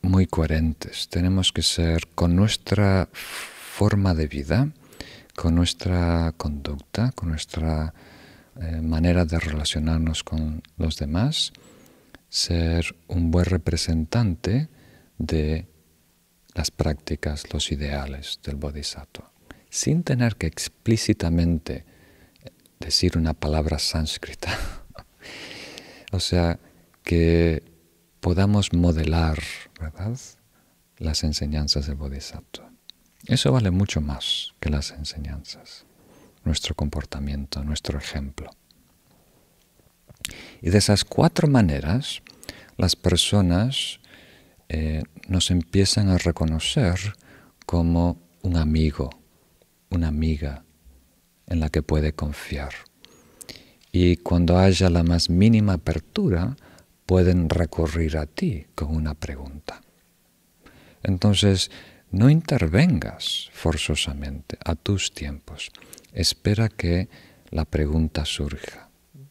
muy 0.00 0.26
coherentes, 0.26 1.10
tenemos 1.10 1.52
que 1.52 1.62
ser 1.62 2.06
con 2.14 2.34
nuestra 2.34 3.10
forma 3.12 4.14
de 4.14 4.28
vida, 4.28 4.68
con 5.36 5.56
nuestra 5.56 6.32
conducta, 6.38 7.12
con 7.12 7.28
nuestra 7.28 7.92
eh, 8.58 8.80
manera 8.80 9.26
de 9.26 9.38
relacionarnos 9.40 10.24
con 10.24 10.62
los 10.78 10.96
demás, 10.96 11.52
ser 12.30 12.96
un 13.08 13.30
buen 13.30 13.44
representante 13.44 14.68
de 15.18 15.66
las 16.54 16.70
prácticas, 16.70 17.52
los 17.52 17.70
ideales 17.72 18.40
del 18.42 18.56
bodhisattva, 18.56 19.30
sin 19.68 20.02
tener 20.02 20.36
que 20.36 20.46
explícitamente 20.46 21.84
decir 22.78 23.18
una 23.18 23.34
palabra 23.34 23.78
sánscrita. 23.78 24.56
o 26.12 26.20
sea, 26.20 26.58
que 27.02 27.62
podamos 28.20 28.72
modelar, 28.72 29.38
¿verdad?, 29.78 30.16
las 30.98 31.24
enseñanzas 31.24 31.86
del 31.86 31.96
bodhisattva. 31.96 32.70
Eso 33.26 33.52
vale 33.52 33.70
mucho 33.70 34.00
más 34.00 34.54
que 34.60 34.70
las 34.70 34.92
enseñanzas, 34.92 35.84
nuestro 36.44 36.74
comportamiento, 36.74 37.64
nuestro 37.64 37.98
ejemplo. 37.98 38.50
Y 40.62 40.70
de 40.70 40.78
esas 40.78 41.04
cuatro 41.04 41.48
maneras, 41.48 42.22
las 42.76 42.96
personas 42.96 44.00
eh, 44.68 45.02
nos 45.28 45.50
empiezan 45.50 46.08
a 46.08 46.18
reconocer 46.18 46.98
como 47.66 48.18
un 48.42 48.56
amigo, 48.56 49.10
una 49.90 50.08
amiga 50.08 50.64
en 51.46 51.60
la 51.60 51.68
que 51.68 51.82
puede 51.82 52.12
confiar. 52.12 52.72
Y 53.92 54.16
cuando 54.18 54.58
haya 54.58 54.88
la 54.88 55.02
más 55.02 55.30
mínima 55.30 55.74
apertura, 55.74 56.56
pueden 57.06 57.48
recurrir 57.48 58.16
a 58.16 58.26
ti 58.26 58.66
con 58.74 58.94
una 58.94 59.14
pregunta. 59.14 59.80
Entonces, 61.02 61.70
no 62.10 62.30
intervengas 62.30 63.50
forzosamente 63.52 64.58
a 64.64 64.74
tus 64.74 65.12
tiempos. 65.12 65.70
Espera 66.12 66.68
que 66.68 67.08
la 67.50 67.64
pregunta 67.64 68.24
surja. 68.24 68.89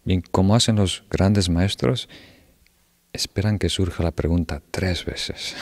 Bien, 0.09 0.23
como 0.31 0.55
hacen 0.55 0.77
los 0.77 1.03
grandes 1.11 1.49
maestros, 1.49 2.09
esperan 3.13 3.59
que 3.59 3.69
surja 3.69 4.01
la 4.01 4.09
pregunta 4.09 4.59
tres 4.71 5.05
veces. 5.05 5.55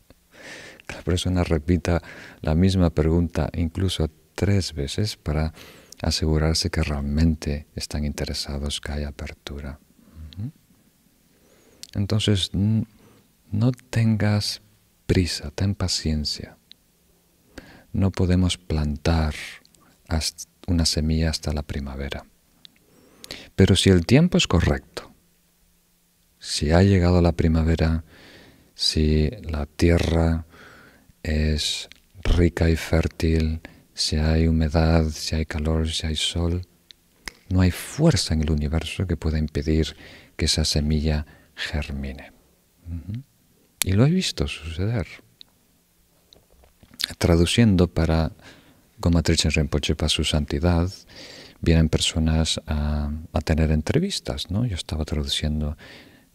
la 0.88 1.02
persona 1.02 1.44
repita 1.44 2.00
la 2.40 2.54
misma 2.54 2.88
pregunta 2.88 3.50
incluso 3.52 4.08
tres 4.34 4.72
veces 4.72 5.18
para 5.18 5.52
asegurarse 6.00 6.70
que 6.70 6.82
realmente 6.82 7.66
están 7.74 8.06
interesados, 8.06 8.80
que 8.80 8.92
hay 8.92 9.04
apertura. 9.04 9.78
Entonces, 11.92 12.52
no 12.54 13.72
tengas 13.90 14.62
prisa, 15.04 15.50
ten 15.50 15.74
paciencia. 15.74 16.56
No 17.92 18.10
podemos 18.10 18.56
plantar 18.56 19.34
una 20.66 20.86
semilla 20.86 21.28
hasta 21.28 21.52
la 21.52 21.60
primavera. 21.60 22.24
Pero 23.54 23.76
si 23.76 23.90
el 23.90 24.06
tiempo 24.06 24.38
es 24.38 24.46
correcto, 24.46 25.12
si 26.38 26.70
ha 26.70 26.82
llegado 26.82 27.20
la 27.20 27.32
primavera, 27.32 28.04
si 28.74 29.28
la 29.42 29.66
tierra 29.66 30.46
es 31.22 31.88
rica 32.22 32.70
y 32.70 32.76
fértil, 32.76 33.60
si 33.92 34.16
hay 34.16 34.48
humedad, 34.48 35.06
si 35.10 35.36
hay 35.36 35.44
calor, 35.44 35.90
si 35.90 36.06
hay 36.06 36.16
sol, 36.16 36.62
no 37.50 37.60
hay 37.60 37.70
fuerza 37.70 38.32
en 38.32 38.42
el 38.42 38.50
universo 38.50 39.06
que 39.06 39.16
pueda 39.16 39.38
impedir 39.38 39.96
que 40.36 40.46
esa 40.46 40.64
semilla 40.64 41.26
germine. 41.54 42.32
Y 43.84 43.92
lo 43.92 44.06
he 44.06 44.10
visto 44.10 44.46
suceder. 44.46 45.06
Traduciendo 47.18 47.88
para 47.88 48.32
Goma 48.98 49.22
Rinpoche 49.22 49.94
para 49.94 50.08
su 50.08 50.24
santidad, 50.24 50.90
vienen 51.60 51.88
personas 51.88 52.60
a, 52.66 53.10
tener 53.44 53.70
entrevistas, 53.72 54.50
¿no? 54.50 54.64
Yo 54.64 54.76
estaba 54.76 55.04
traduciendo 55.04 55.76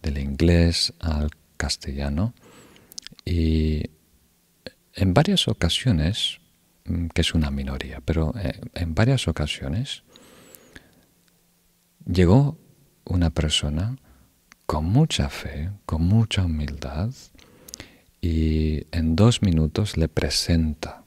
del 0.01 0.17
inglés 0.17 0.93
al 0.99 1.29
castellano 1.57 2.33
y 3.23 3.83
en 4.93 5.13
varias 5.13 5.47
ocasiones, 5.47 6.39
mm, 6.85 7.07
que 7.07 7.21
es 7.21 7.33
una 7.33 7.51
minoría, 7.51 8.01
pero 8.03 8.33
eh, 8.37 8.59
en 8.73 8.95
varias 8.95 9.27
ocasiones 9.27 10.03
llegó 12.05 12.57
una 13.05 13.29
persona 13.29 13.97
con 14.65 14.85
mucha 14.85 15.29
fe, 15.29 15.69
con 15.85 16.03
mucha 16.03 16.43
humildad, 16.43 17.11
y 18.21 18.87
en 18.91 19.15
dos 19.15 19.43
minutos 19.43 19.97
le 19.97 20.07
presenta 20.07 21.03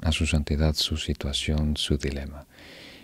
a 0.00 0.10
su 0.10 0.26
santidad 0.26 0.74
su 0.74 0.96
situación, 0.96 1.76
su 1.76 1.98
dilema. 1.98 2.46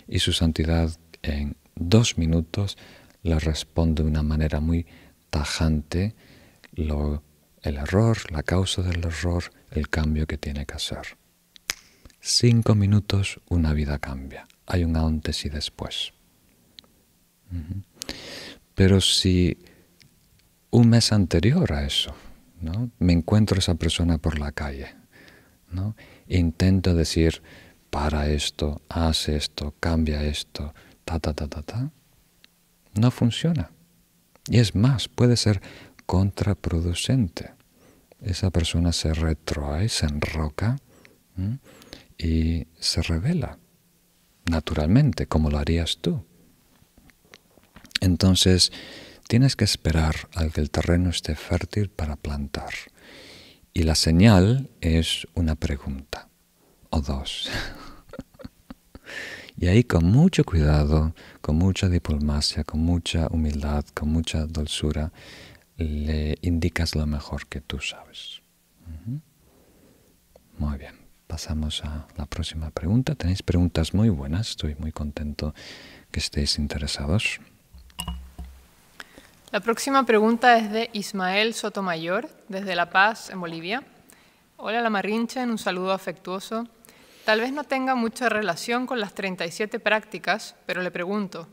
Y 0.07 0.19
su 0.19 0.33
santidad 0.33 0.91
en 1.21 1.55
dos 1.75 2.17
minutos 2.17 2.77
le 3.23 3.39
responde 3.39 4.03
de 4.03 4.09
una 4.09 4.23
manera 4.23 4.59
muy 4.59 4.85
tajante 5.29 6.15
el 6.75 7.77
error, 7.77 8.31
la 8.31 8.43
causa 8.43 8.81
del 8.81 9.03
error, 9.03 9.43
el 9.71 9.89
cambio 9.89 10.27
que 10.27 10.37
tiene 10.37 10.65
que 10.65 10.73
hacer. 10.73 11.17
Cinco 12.19 12.75
minutos, 12.75 13.39
una 13.49 13.73
vida 13.73 13.99
cambia. 13.99 14.47
Hay 14.65 14.83
un 14.83 14.95
antes 14.95 15.45
y 15.45 15.49
después. 15.49 16.13
Pero 18.75 19.01
si 19.01 19.57
un 20.71 20.89
mes 20.89 21.11
anterior 21.11 21.71
a 21.73 21.85
eso, 21.85 22.15
¿no? 22.61 22.89
me 22.99 23.13
encuentro 23.13 23.59
esa 23.59 23.75
persona 23.75 24.17
por 24.17 24.39
la 24.39 24.51
calle, 24.51 24.95
¿no? 25.71 25.95
intento 26.27 26.95
decir, 26.95 27.41
para 27.93 28.27
esto, 28.27 28.81
haz 28.89 29.29
esto, 29.29 29.75
cambia 29.79 30.23
esto, 30.23 30.73
ta, 31.05 31.19
ta, 31.19 31.31
ta, 31.35 31.47
ta, 31.47 31.61
ta, 31.61 31.91
no 32.95 33.11
funciona. 33.11 33.69
Y 34.47 34.57
es 34.57 34.73
más, 34.73 35.07
puede 35.07 35.37
ser 35.37 35.61
contraproducente. 36.07 37.51
Esa 38.19 38.49
persona 38.49 38.93
se 38.93 39.13
retroae, 39.13 39.89
se 39.89 40.07
enroca 40.07 40.77
y 42.17 42.65
se 42.79 43.03
revela 43.03 43.59
naturalmente, 44.45 45.27
como 45.27 45.51
lo 45.51 45.59
harías 45.59 45.99
tú. 46.01 46.25
Entonces, 48.01 48.71
tienes 49.27 49.55
que 49.55 49.65
esperar 49.65 50.15
a 50.33 50.47
que 50.47 50.61
el 50.61 50.71
terreno 50.71 51.11
esté 51.11 51.35
fértil 51.35 51.89
para 51.89 52.15
plantar. 52.15 52.73
Y 53.71 53.83
la 53.83 53.93
señal 53.93 54.71
es 54.81 55.27
una 55.35 55.53
pregunta 55.53 56.27
o 56.89 57.01
dos. 57.01 57.51
y 59.63 59.69
ahí 59.69 59.85
con 59.85 60.03
mucho 60.03 60.43
cuidado, 60.43 61.13
con 61.39 61.55
mucha 61.55 61.87
diplomacia, 61.87 62.65
con 62.65 62.81
mucha 62.81 63.27
humildad, 63.31 63.85
con 63.93 64.09
mucha 64.09 64.45
dulzura, 64.45 65.13
le 65.77 66.37
indicas 66.41 66.97
lo 66.97 67.05
mejor 67.05 67.47
que 67.47 67.61
tú 67.61 67.79
sabes. 67.79 68.41
Muy 70.57 70.77
bien, 70.77 70.95
pasamos 71.27 71.81
a 71.85 72.07
la 72.17 72.25
próxima 72.25 72.71
pregunta. 72.71 73.15
Tenéis 73.15 73.41
preguntas 73.41 73.93
muy 73.93 74.09
buenas, 74.09 74.49
estoy 74.49 74.75
muy 74.75 74.91
contento 74.91 75.55
que 76.11 76.19
estéis 76.19 76.59
interesados. 76.59 77.39
La 79.51 79.61
próxima 79.61 80.05
pregunta 80.05 80.57
es 80.57 80.73
de 80.73 80.89
Ismael 80.91 81.53
Sotomayor, 81.53 82.27
desde 82.49 82.75
La 82.75 82.89
Paz, 82.89 83.29
en 83.29 83.39
Bolivia. 83.39 83.81
Hola, 84.57 84.81
La 84.81 84.89
Marinche, 84.89 85.41
un 85.41 85.57
saludo 85.57 85.93
afectuoso. 85.93 86.67
Tal 87.25 87.39
vez 87.39 87.53
no 87.53 87.63
tenga 87.63 87.95
mucha 87.95 88.27
relación 88.27 88.85
con 88.85 88.99
las 88.99 89.13
37 89.13 89.79
prácticas, 89.79 90.55
pero 90.65 90.81
le 90.81 90.91
pregunto, 90.91 91.47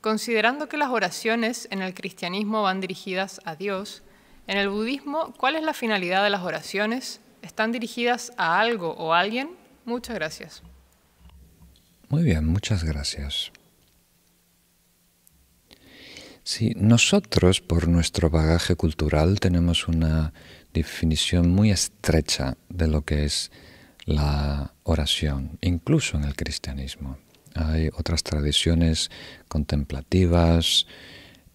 considerando 0.00 0.68
que 0.68 0.76
las 0.76 0.90
oraciones 0.90 1.66
en 1.72 1.82
el 1.82 1.92
cristianismo 1.92 2.62
van 2.62 2.80
dirigidas 2.80 3.40
a 3.44 3.56
Dios, 3.56 4.02
en 4.46 4.58
el 4.58 4.68
budismo, 4.68 5.34
¿cuál 5.36 5.56
es 5.56 5.62
la 5.64 5.74
finalidad 5.74 6.22
de 6.22 6.30
las 6.30 6.42
oraciones? 6.42 7.20
¿Están 7.42 7.72
dirigidas 7.72 8.32
a 8.36 8.60
algo 8.60 8.92
o 8.92 9.12
a 9.12 9.18
alguien? 9.18 9.50
Muchas 9.84 10.14
gracias. 10.14 10.62
Muy 12.08 12.22
bien, 12.22 12.46
muchas 12.46 12.84
gracias. 12.84 13.50
Sí, 16.44 16.72
nosotros 16.76 17.60
por 17.60 17.88
nuestro 17.88 18.30
bagaje 18.30 18.76
cultural 18.76 19.40
tenemos 19.40 19.88
una 19.88 20.32
definición 20.72 21.50
muy 21.50 21.70
estrecha 21.70 22.56
de 22.70 22.86
lo 22.86 23.02
que 23.02 23.24
es 23.24 23.50
la 24.08 24.72
oración, 24.84 25.58
incluso 25.60 26.16
en 26.16 26.24
el 26.24 26.34
cristianismo. 26.34 27.18
Hay 27.54 27.88
otras 27.88 28.22
tradiciones 28.22 29.10
contemplativas, 29.48 30.86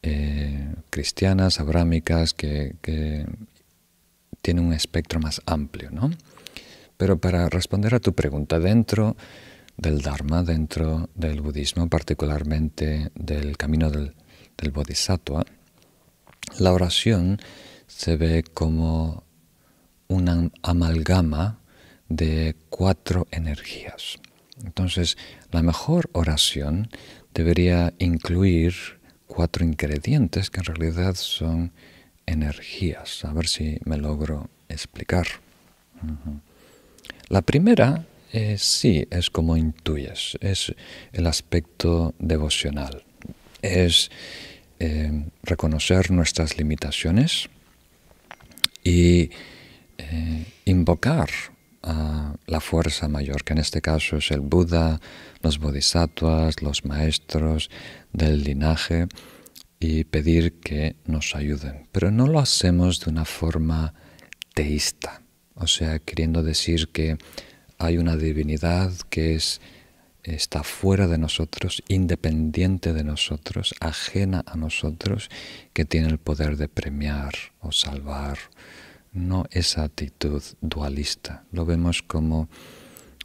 eh, 0.04 0.76
cristianas, 0.90 1.60
abrámicas, 1.60 2.34
que, 2.34 2.76
que, 2.82 3.26
tienen 4.42 4.66
un 4.66 4.74
espectro 4.74 5.22
más 5.22 5.42
amplio. 5.46 5.90
¿no? 5.90 6.12
Pero 6.98 7.18
para 7.18 7.48
responder 7.48 7.96
a 7.96 8.00
tu 8.00 8.14
pregunta, 8.14 8.60
dentro 8.60 9.16
del 9.78 10.02
Dharma, 10.02 10.44
dentro 10.44 11.10
del 11.16 11.40
budismo, 11.40 11.88
particularmente 11.88 13.10
del 13.16 13.56
camino 13.56 13.90
del 13.90 14.14
del 14.58 14.72
bodhisattva, 14.72 15.46
la 16.60 16.74
oración 16.74 17.40
se 17.88 18.18
ve 18.18 18.44
como 18.44 19.24
una 20.08 20.50
amalgama 20.62 21.60
de 22.10 22.56
cuatro 22.70 23.28
energías. 23.32 24.20
Entonces, 24.64 25.18
la 25.52 25.62
mejor 25.62 26.10
oración 26.14 26.90
debería 27.34 27.94
incluir 28.00 28.74
cuatro 29.28 29.66
ingredientes 29.66 30.50
que 30.50 30.60
en 30.60 30.66
realidad 30.66 31.16
son 31.16 31.72
energías. 32.26 33.26
A 33.26 33.34
ver 33.34 33.48
si 33.48 33.80
me 33.86 33.98
logro 33.98 34.50
explicar. 34.70 35.28
La 37.30 37.42
primera 37.42 38.06
eh, 38.32 38.58
sí 38.60 39.08
es 39.10 39.30
como 39.30 39.58
intuyes, 39.58 40.38
es 40.42 40.74
el 41.14 41.28
aspecto 41.28 42.14
devocional 42.20 43.04
es 43.64 44.12
eh, 44.80 45.24
reconocer 45.42 46.12
nuestras 46.12 46.58
limitaciones 46.58 47.50
y 48.84 49.32
eh, 49.98 50.46
invocar 50.66 51.30
la 51.84 52.60
fuerza 52.60 53.08
mayor, 53.08 53.44
que 53.44 53.54
en 53.54 53.60
este 53.60 53.82
caso 53.82 54.18
es 54.18 54.32
el 54.32 54.42
Buda, 54.42 55.02
los 55.42 55.60
bodhisattvas, 55.60 56.62
los 56.62 56.86
maestros 56.86 57.70
del 58.12 58.44
linaje, 58.44 59.08
y 59.80 60.06
pedir 60.06 60.60
que 60.62 60.96
nos 61.06 61.36
ayuden. 61.36 61.88
Pero 61.92 62.10
no 62.10 62.28
lo 62.28 62.40
hacemos 62.40 63.02
de 63.02 63.12
una 63.12 63.26
forma 63.26 63.94
teísta, 64.54 65.22
o 65.56 65.68
sea, 65.68 66.00
queriendo 66.00 66.42
decir 66.42 66.88
que 66.90 67.18
hay 67.78 67.98
una 67.98 68.16
divinidad 68.16 68.94
que 69.10 69.36
es 69.36 69.60
está 70.24 70.64
fuera 70.64 71.08
de 71.08 71.18
nosotros, 71.18 71.84
independiente 71.88 72.94
de 72.94 73.04
nosotros, 73.04 73.76
ajena 73.80 74.44
a 74.48 74.56
nosotros, 74.56 75.30
que 75.74 75.86
tiene 75.86 76.08
el 76.08 76.18
poder 76.18 76.56
de 76.58 76.70
premiar 76.70 77.34
o 77.60 77.72
salvar. 77.72 78.38
No 79.14 79.46
esa 79.52 79.84
actitud 79.84 80.42
dualista, 80.62 81.46
lo 81.52 81.66
vemos 81.66 82.02
como 82.02 82.50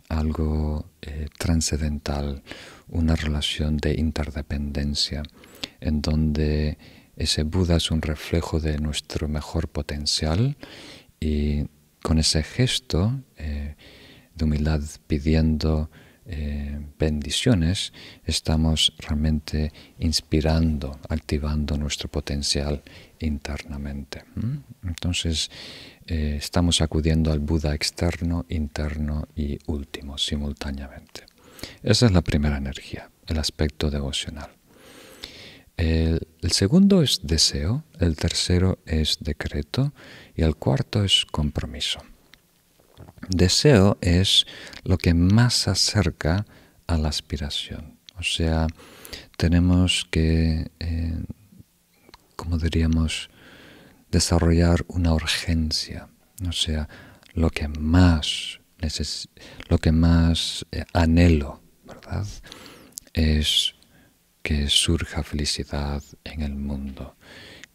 algo 0.09 0.87
eh, 1.03 1.29
transcendental, 1.38 2.42
una 2.88 3.16
relación 3.16 3.77
de 3.79 3.94
interdependencia, 3.94 5.22
en 5.81 6.01
donde 6.01 6.79
ese 7.16 7.42
Buda 7.42 7.77
es 7.77 7.90
un 7.90 8.03
reflejo 8.03 8.60
de 8.60 8.79
nuestro 8.79 9.29
mejor 9.29 9.69
potencial 9.69 10.56
y 11.21 11.67
con 12.02 12.19
ese 12.19 12.42
gesto 12.42 13.21
eh, 13.37 13.75
de 14.35 14.44
humildad 14.44 14.83
pidiendo 15.06 15.90
eh, 16.31 16.79
bendiciones, 16.98 17.94
estamos 18.26 18.92
realmente 18.98 19.72
inspirando, 19.98 20.98
activando 21.08 21.79
nuestro 21.79 22.10
potencial 22.10 22.83
internamente. 23.18 24.24
Entonces, 24.85 25.50
eh, 26.06 26.37
estamos 26.38 26.83
acudiendo 26.83 27.33
al 27.33 27.38
Buda 27.38 27.74
externo, 27.74 28.44
interno 28.50 29.26
y 29.35 29.58
último 29.66 30.18
simultáneamente. 30.18 31.24
Esa 31.83 32.06
es 32.06 32.12
la 32.12 32.20
primera 32.20 32.58
energía, 32.58 33.10
el 33.26 33.38
aspecto 33.38 33.90
devocional. 33.90 34.50
el, 35.79 36.52
segundo 36.52 37.02
es 37.02 37.20
deseo, 37.22 37.85
el 38.00 38.16
tercero 38.16 38.81
es 38.85 39.16
decreto 39.20 39.94
y 40.37 40.42
el 40.42 40.56
cuarto 40.56 41.04
es 41.04 41.24
compromiso. 41.24 42.00
Deseo 43.29 43.98
es 44.00 44.46
lo 44.85 44.98
que 44.98 45.14
más 45.14 45.69
acerca 45.69 46.46
a 46.87 46.96
la 46.96 47.08
aspiración. 47.08 47.98
O 48.19 48.23
sea, 48.23 48.66
tenemos 49.37 50.06
que, 50.10 50.71
eh, 50.81 51.23
como 52.37 52.58
diríamos, 52.58 53.31
desarrollar 54.10 54.85
una 54.88 55.12
urgencia. 55.12 56.08
O 56.48 56.52
sea, 56.52 56.88
lo 57.35 57.50
que 57.50 57.69
más, 57.69 58.60
lo 59.69 59.79
que 59.79 59.92
más 59.92 60.66
eh, 60.73 60.85
anhelo, 60.92 61.62
¿verdad? 61.85 62.27
es 63.19 63.75
que 64.42 64.69
surja 64.69 65.23
felicidad 65.23 66.02
en 66.25 66.42
el 66.42 66.54
mundo, 66.54 67.16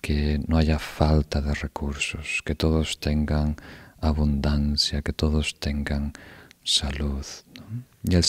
que 0.01 0.39
no 0.47 0.57
haya 0.57 0.79
falta 0.79 1.41
de 1.41 1.53
recursos, 1.53 2.41
que 2.45 2.55
todos 2.55 2.99
tengan 2.99 3.57
abundancia, 4.03 5.01
que 5.01 5.13
todos 5.13 5.59
tengan 5.59 6.13
salud. 6.63 7.25
Y 8.03 8.15
el, 8.15 8.23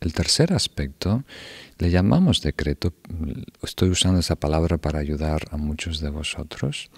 el 0.00 0.12
tercer 0.12 0.52
aspecto 0.52 1.24
le 1.78 1.90
llamamos 1.90 2.40
decreto, 2.42 2.92
estoy 3.62 3.90
usando 3.90 4.20
esa 4.20 4.36
palabra 4.36 4.78
para 4.78 4.98
ayudar 4.98 5.48
a 5.50 5.56
muchos 5.56 6.00
de 6.00 6.10
vosotros. 6.10 6.90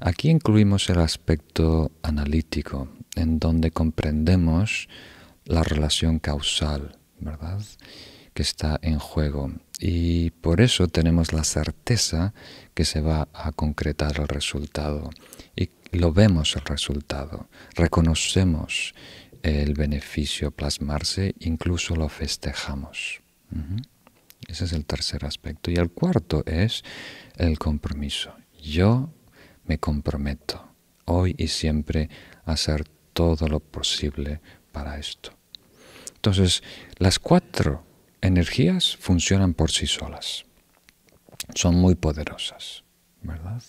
Aquí 0.00 0.30
incluimos 0.30 0.88
el 0.90 1.00
aspecto 1.00 1.90
analítico, 2.02 2.88
en 3.16 3.38
donde 3.38 3.70
comprendemos 3.70 4.88
la 5.44 5.62
relación 5.62 6.18
causal, 6.20 6.96
¿verdad? 7.18 7.60
Que 8.34 8.42
está 8.42 8.78
en 8.82 8.98
juego. 8.98 9.50
Y 9.80 10.30
por 10.30 10.60
eso 10.60 10.86
tenemos 10.86 11.32
la 11.32 11.42
certeza 11.42 12.34
que 12.74 12.84
se 12.84 13.00
va 13.00 13.28
a 13.32 13.50
concretar 13.52 14.20
el 14.20 14.28
resultado. 14.28 15.10
Lo 15.92 16.12
vemos 16.12 16.54
el 16.56 16.62
resultado, 16.62 17.48
reconocemos 17.74 18.94
el 19.42 19.74
beneficio 19.74 20.50
plasmarse, 20.50 21.34
incluso 21.40 21.96
lo 21.96 22.08
festejamos. 22.08 23.20
Ese 24.46 24.64
es 24.64 24.72
el 24.72 24.84
tercer 24.84 25.24
aspecto. 25.24 25.70
Y 25.70 25.74
el 25.74 25.90
cuarto 25.90 26.42
es 26.46 26.82
el 27.36 27.58
compromiso. 27.58 28.34
Yo 28.62 29.12
me 29.64 29.78
comprometo 29.78 30.68
hoy 31.04 31.34
y 31.38 31.48
siempre 31.48 32.10
a 32.44 32.52
hacer 32.52 32.84
todo 33.12 33.48
lo 33.48 33.60
posible 33.60 34.40
para 34.72 34.98
esto. 34.98 35.32
Entonces, 36.14 36.62
las 36.98 37.18
cuatro 37.18 37.84
energías 38.20 38.96
funcionan 38.96 39.54
por 39.54 39.70
sí 39.70 39.86
solas. 39.86 40.44
Son 41.54 41.74
muy 41.76 41.94
poderosas, 41.94 42.84
¿verdad? 43.22 43.62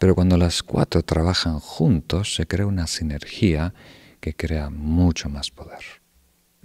Pero 0.00 0.14
cuando 0.14 0.38
las 0.38 0.62
cuatro 0.62 1.02
trabajan 1.02 1.60
juntos, 1.60 2.34
se 2.34 2.46
crea 2.46 2.64
una 2.64 2.86
sinergia 2.86 3.74
que 4.18 4.34
crea 4.34 4.70
mucho 4.70 5.28
más 5.28 5.50
poder. 5.50 5.84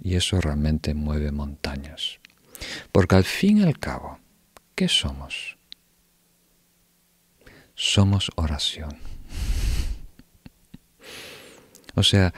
Y 0.02 0.14
eso 0.14 0.40
realmente 0.40 0.94
mueve 0.94 1.32
montañas. 1.32 2.18
Porque 2.92 3.14
al 3.14 3.24
fin 3.24 3.58
y 3.58 3.64
al 3.64 3.78
cabo, 3.78 4.18
¿qué 4.74 4.88
somos? 4.88 5.58
Somos 7.74 8.30
oración. 8.36 8.96
O 11.98 12.02
sea, 12.02 12.34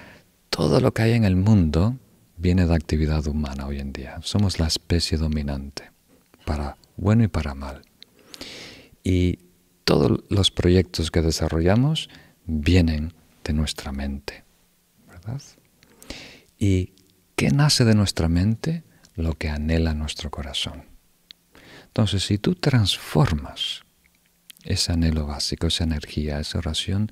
todo 0.50 0.80
lo 0.80 0.94
que 0.94 1.02
hay 1.02 1.12
en 1.14 1.24
el 1.24 1.34
mundo 1.34 1.96
viene 2.36 2.64
de 2.64 2.74
actividad 2.76 3.26
humana 3.26 3.66
hoy 3.66 3.80
en 3.80 3.92
día. 3.92 4.20
Somos 4.22 4.60
la 4.60 4.68
especie 4.68 5.18
dominante, 5.18 5.90
para 6.44 6.76
bueno 6.96 7.24
y 7.24 7.28
para 7.28 7.54
mal. 7.54 7.82
Y 9.02 9.47
todos 9.88 10.22
los 10.28 10.50
proyectos 10.50 11.10
que 11.10 11.22
desarrollamos 11.22 12.10
vienen 12.44 13.14
de 13.42 13.54
nuestra 13.54 13.90
mente. 13.90 14.44
¿verdad? 15.06 15.40
¿Y 16.58 16.92
qué 17.36 17.48
nace 17.48 17.86
de 17.86 17.94
nuestra 17.94 18.28
mente? 18.28 18.84
Lo 19.14 19.38
que 19.38 19.48
anhela 19.48 19.94
nuestro 19.94 20.30
corazón. 20.30 20.84
Entonces, 21.86 22.22
si 22.22 22.36
tú 22.36 22.54
transformas 22.54 23.84
ese 24.62 24.92
anhelo 24.92 25.26
básico, 25.26 25.68
esa 25.68 25.84
energía, 25.84 26.38
esa 26.38 26.58
oración, 26.58 27.10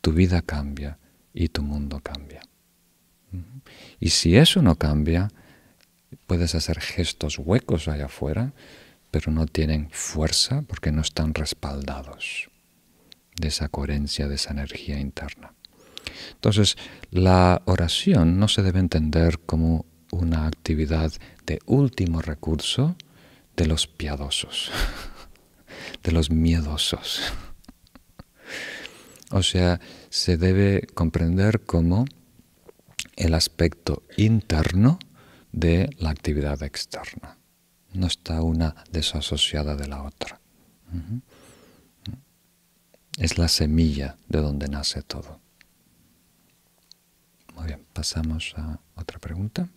tu 0.00 0.12
vida 0.12 0.40
cambia 0.40 0.98
y 1.32 1.48
tu 1.48 1.64
mundo 1.64 1.98
cambia. 1.98 2.42
Y 3.98 4.10
si 4.10 4.36
eso 4.36 4.62
no 4.62 4.76
cambia, 4.76 5.32
puedes 6.28 6.54
hacer 6.54 6.78
gestos 6.80 7.40
huecos 7.40 7.88
allá 7.88 8.04
afuera, 8.04 8.52
pero 9.14 9.30
no 9.30 9.46
tienen 9.46 9.88
fuerza 9.92 10.62
porque 10.62 10.90
no 10.90 11.00
están 11.00 11.34
respaldados 11.34 12.50
de 13.36 13.46
esa 13.46 13.68
coherencia, 13.68 14.26
de 14.26 14.34
esa 14.34 14.50
energía 14.50 14.98
interna. 14.98 15.54
Entonces, 16.32 16.76
la 17.12 17.62
oración 17.66 18.40
no 18.40 18.48
se 18.48 18.64
debe 18.64 18.80
entender 18.80 19.38
como 19.38 19.86
una 20.10 20.48
actividad 20.48 21.12
de 21.46 21.60
último 21.64 22.22
recurso 22.22 22.96
de 23.56 23.66
los 23.66 23.86
piadosos, 23.86 24.72
de 26.02 26.10
los 26.10 26.32
miedosos. 26.32 27.20
O 29.30 29.44
sea, 29.44 29.78
se 30.10 30.36
debe 30.38 30.88
comprender 30.92 31.60
como 31.60 32.04
el 33.14 33.34
aspecto 33.34 34.02
interno 34.16 34.98
de 35.52 35.88
la 36.00 36.10
actividad 36.10 36.60
externa. 36.64 37.38
No 37.94 38.06
está 38.06 38.42
una 38.42 38.74
desasociada 38.90 39.76
de 39.76 39.88
la 39.88 40.02
otra. 40.02 40.40
Es 43.16 43.38
la 43.38 43.48
semilla 43.48 44.16
de 44.28 44.40
donde 44.40 44.68
nace 44.68 45.02
todo. 45.02 45.40
Muy 47.54 47.66
bien, 47.66 47.86
pasamos 47.92 48.52
a 48.56 48.78
otra 48.96 49.18
pregunta. 49.20 49.68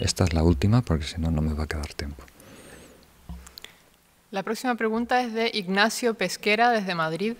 Esta 0.00 0.24
es 0.24 0.32
la 0.32 0.42
última 0.42 0.82
porque 0.82 1.04
si 1.04 1.20
no, 1.20 1.30
no 1.30 1.42
me 1.42 1.52
va 1.52 1.64
a 1.64 1.66
quedar 1.66 1.92
tiempo. 1.92 2.24
La 4.30 4.44
próxima 4.44 4.76
pregunta 4.76 5.20
es 5.22 5.32
de 5.32 5.50
Ignacio 5.52 6.14
Pesquera 6.14 6.70
desde 6.70 6.94
Madrid. 6.94 7.34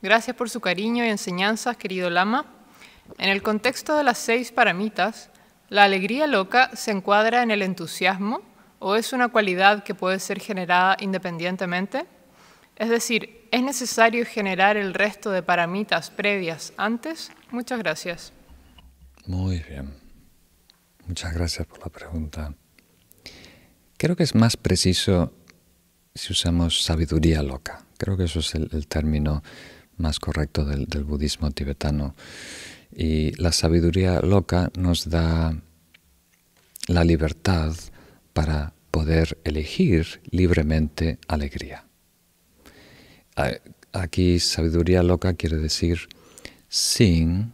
Gracias 0.00 0.36
por 0.36 0.48
su 0.48 0.60
cariño 0.60 1.04
y 1.04 1.08
enseñanzas, 1.08 1.76
querido 1.76 2.08
Lama. 2.08 2.46
En 3.18 3.30
el 3.30 3.42
contexto 3.42 3.96
de 3.96 4.04
las 4.04 4.18
seis 4.18 4.52
paramitas, 4.52 5.30
¿la 5.68 5.84
alegría 5.84 6.26
loca 6.26 6.70
se 6.74 6.90
encuadra 6.90 7.42
en 7.42 7.50
el 7.50 7.62
entusiasmo 7.62 8.42
o 8.78 8.96
es 8.96 9.12
una 9.12 9.28
cualidad 9.28 9.84
que 9.84 9.94
puede 9.94 10.18
ser 10.18 10.40
generada 10.40 10.96
independientemente? 11.00 12.06
Es 12.76 12.88
decir, 12.88 13.48
¿es 13.50 13.62
necesario 13.62 14.26
generar 14.26 14.76
el 14.76 14.94
resto 14.94 15.30
de 15.30 15.42
paramitas 15.42 16.10
previas 16.10 16.72
antes? 16.76 17.30
Muchas 17.50 17.78
gracias. 17.78 18.32
Muy 19.26 19.60
bien. 19.60 19.94
Muchas 21.06 21.34
gracias 21.34 21.66
por 21.66 21.80
la 21.80 21.88
pregunta. 21.88 22.54
Creo 23.96 24.16
que 24.16 24.24
es 24.24 24.34
más 24.34 24.56
preciso 24.56 25.32
si 26.14 26.32
usamos 26.32 26.82
sabiduría 26.82 27.42
loca. 27.42 27.84
Creo 27.96 28.16
que 28.16 28.24
eso 28.24 28.40
es 28.40 28.54
el, 28.54 28.86
término 28.88 29.42
más 29.96 30.18
correcto 30.18 30.64
del 30.64 31.04
budismo 31.04 31.50
tibetano. 31.52 32.14
Y 32.96 33.32
la 33.42 33.52
sabiduría 33.52 34.20
loca 34.20 34.70
nos 34.78 35.10
da 35.10 35.60
la 36.86 37.04
libertad 37.04 37.74
para 38.32 38.72
poder 38.90 39.38
elegir 39.44 40.20
libremente 40.30 41.18
alegría. 41.26 41.86
Aquí 43.92 44.38
sabiduría 44.38 45.02
loca 45.02 45.34
quiere 45.34 45.56
decir 45.56 46.08
sin, 46.68 47.52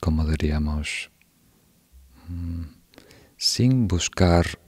como 0.00 0.26
diríamos, 0.26 1.10
mm, 2.28 2.62
sin 3.36 3.88
buscar 3.88 4.58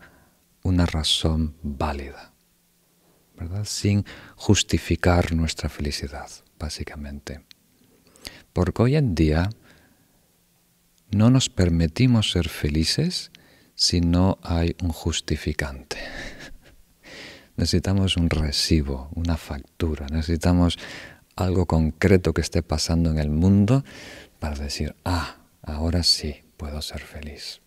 una 0.62 0.86
razón 0.86 1.54
válida, 1.62 2.32
¿verdad? 3.36 3.64
Sin 3.64 4.04
justificar 4.36 5.34
nuestra 5.34 5.68
felicidad, 5.68 6.30
básicamente. 6.58 7.44
Porque 8.54 8.82
hoy 8.82 8.96
en 8.96 9.14
día 9.14 9.50
no 11.10 11.28
nos 11.28 11.50
permitimos 11.50 12.30
ser 12.30 12.48
felices 12.48 13.30
si 13.74 14.00
no 14.00 14.38
hay 14.42 14.76
un 14.82 14.90
justificante. 14.90 15.98
necesitamos 17.56 18.16
un 18.16 18.30
recibo, 18.30 19.10
una 19.14 19.36
factura, 19.36 20.06
necesitamos 20.06 20.78
algo 21.36 21.66
concreto 21.66 22.32
que 22.32 22.40
esté 22.40 22.62
pasando 22.62 23.10
en 23.10 23.18
el 23.18 23.28
mundo 23.28 23.84
para 24.38 24.56
decir, 24.56 24.94
ah, 25.04 25.38
ahora 25.60 26.04
sí 26.04 26.36
puedo 26.56 26.80
ser 26.80 27.00
feliz. 27.00 27.60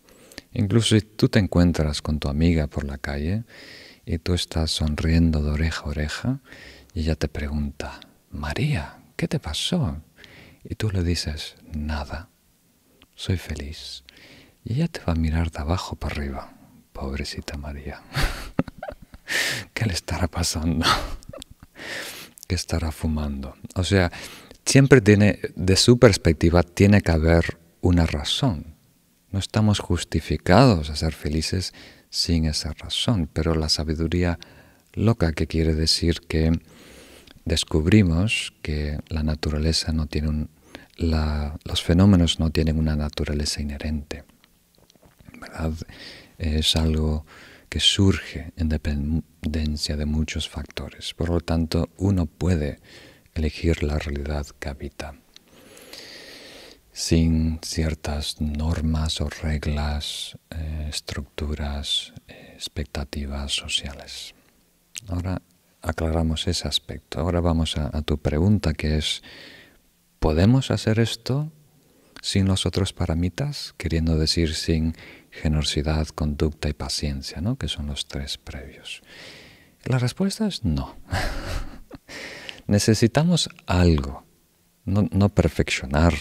Incluso 0.54 0.98
si 0.98 1.02
tú 1.02 1.28
te 1.28 1.38
encuentras 1.38 2.00
con 2.00 2.18
tu 2.18 2.28
amiga 2.28 2.66
por 2.66 2.84
la 2.84 2.96
calle 2.96 3.44
y 4.06 4.16
tú 4.18 4.32
estás 4.32 4.70
sonriendo 4.70 5.42
de 5.42 5.50
oreja 5.50 5.82
a 5.82 5.88
oreja 5.88 6.40
y 6.94 7.00
ella 7.00 7.14
te 7.14 7.28
pregunta, 7.28 8.00
María, 8.30 8.96
¿qué 9.16 9.28
te 9.28 9.38
pasó? 9.38 10.00
Y 10.64 10.74
tú 10.74 10.90
le 10.90 11.02
dices, 11.02 11.56
nada, 11.72 12.28
soy 13.14 13.36
feliz. 13.36 14.04
Y 14.64 14.74
ella 14.74 14.88
te 14.88 15.00
va 15.00 15.12
a 15.12 15.16
mirar 15.16 15.50
de 15.50 15.60
abajo 15.60 15.96
para 15.96 16.14
arriba. 16.14 16.52
Pobrecita 16.92 17.56
María. 17.56 18.02
¿Qué 19.74 19.86
le 19.86 19.92
estará 19.92 20.28
pasando? 20.28 20.86
¿Qué 22.46 22.54
estará 22.54 22.92
fumando? 22.92 23.54
O 23.74 23.84
sea, 23.84 24.10
siempre 24.64 25.00
tiene, 25.00 25.40
de 25.54 25.76
su 25.76 25.98
perspectiva, 25.98 26.62
tiene 26.62 27.00
que 27.00 27.12
haber 27.12 27.58
una 27.80 28.06
razón. 28.06 28.74
No 29.30 29.38
estamos 29.38 29.78
justificados 29.78 30.90
a 30.90 30.96
ser 30.96 31.12
felices 31.12 31.74
sin 32.10 32.46
esa 32.46 32.72
razón, 32.72 33.28
pero 33.32 33.54
la 33.54 33.68
sabiduría 33.68 34.38
loca 34.94 35.32
que 35.32 35.46
quiere 35.46 35.74
decir 35.74 36.20
que 36.20 36.58
descubrimos 37.48 38.52
que 38.62 38.98
la 39.08 39.22
naturaleza 39.22 39.92
no 39.92 40.06
tiene 40.06 40.28
un, 40.28 40.50
los 40.98 41.82
fenómenos 41.82 42.38
no 42.38 42.50
tienen 42.50 42.78
una 42.78 42.94
naturaleza 42.94 43.62
inherente. 43.62 44.24
es 46.38 46.76
algo 46.76 47.24
que 47.68 47.80
surge 47.80 48.52
en 48.56 48.68
dependencia 48.68 49.96
de 49.96 50.06
muchos 50.06 50.48
factores. 50.48 51.14
Por 51.14 51.28
lo 51.30 51.40
tanto, 51.40 51.90
uno 51.96 52.26
puede 52.26 52.80
elegir 53.34 53.82
la 53.82 53.98
realidad 53.98 54.46
que 54.58 54.68
habita 54.68 55.14
sin 56.92 57.60
ciertas 57.62 58.40
normas 58.40 59.20
o 59.20 59.28
reglas, 59.28 60.36
eh, 60.50 60.86
estructuras, 60.88 62.12
expectativas 62.26 63.52
sociales. 63.52 64.34
Ahora 65.06 65.40
aclaramos 65.88 66.46
ese 66.46 66.68
aspecto. 66.68 67.18
Ahora 67.18 67.40
vamos 67.40 67.76
a, 67.78 68.02
tu 68.02 68.18
pregunta 68.18 68.74
que 68.74 68.98
es, 68.98 69.22
¿podemos 70.20 70.70
hacer 70.70 71.00
esto 71.00 71.50
sin 72.20 72.46
los 72.46 72.66
otros 72.66 72.92
paramitas? 72.92 73.74
Queriendo 73.78 74.18
decir 74.18 74.54
sin 74.54 74.94
generosidad, 75.30 76.06
conducta 76.08 76.68
y 76.68 76.74
paciencia, 76.74 77.40
¿no? 77.40 77.56
que 77.56 77.68
son 77.68 77.86
los 77.86 78.06
tres 78.06 78.36
previos. 78.36 79.02
La 79.84 79.98
respuesta 79.98 80.46
es 80.46 80.62
no. 80.64 80.96
Necesitamos 82.66 83.48
algo, 83.66 84.24
no, 84.84 85.08
no 85.10 85.30
perfeccionar 85.30 86.12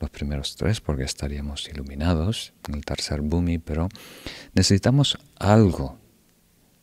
los 0.00 0.10
primeros 0.10 0.56
tres 0.56 0.82
porque 0.82 1.04
estaríamos 1.04 1.66
iluminados 1.68 2.52
en 2.68 2.74
el 2.74 2.84
tercer 2.84 3.22
bumi, 3.22 3.58
pero 3.58 3.88
necesitamos 4.52 5.18
algo 5.38 5.98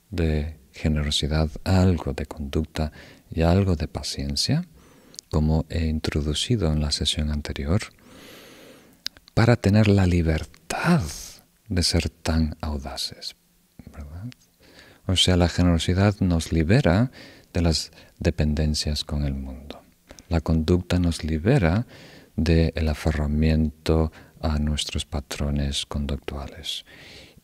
de 0.09 0.60
generosidad, 0.73 1.49
algo 1.63 2.13
de 2.13 2.25
conducta 2.25 2.91
y 3.29 3.41
algo 3.41 3.75
de 3.75 3.87
paciencia, 3.87 4.65
como 5.29 5.65
he 5.69 5.85
introducido 5.85 6.71
en 6.71 6.81
la 6.81 6.91
sesión 6.91 7.31
anterior, 7.31 7.81
para 9.33 9.55
tener 9.55 9.87
la 9.87 10.05
libertad 10.05 11.03
de 11.69 11.83
ser 11.83 12.09
tan 12.09 12.57
audaces. 12.61 13.35
O 15.07 15.15
sea, 15.15 15.35
la 15.37 15.49
generosidad 15.49 16.15
nos 16.19 16.51
libera 16.51 17.11
de 17.53 17.61
las 17.61 17.91
dependencias 18.19 19.03
con 19.03 19.23
el 19.23 19.33
mundo. 19.33 19.81
La 20.29 20.41
conducta 20.41 20.99
nos 20.99 21.23
libera 21.23 21.85
del 22.35 22.87
aferramiento 22.87 24.11
a 24.41 24.59
nuestros 24.59 25.05
patrones 25.05 25.85
conductuales. 25.85 26.85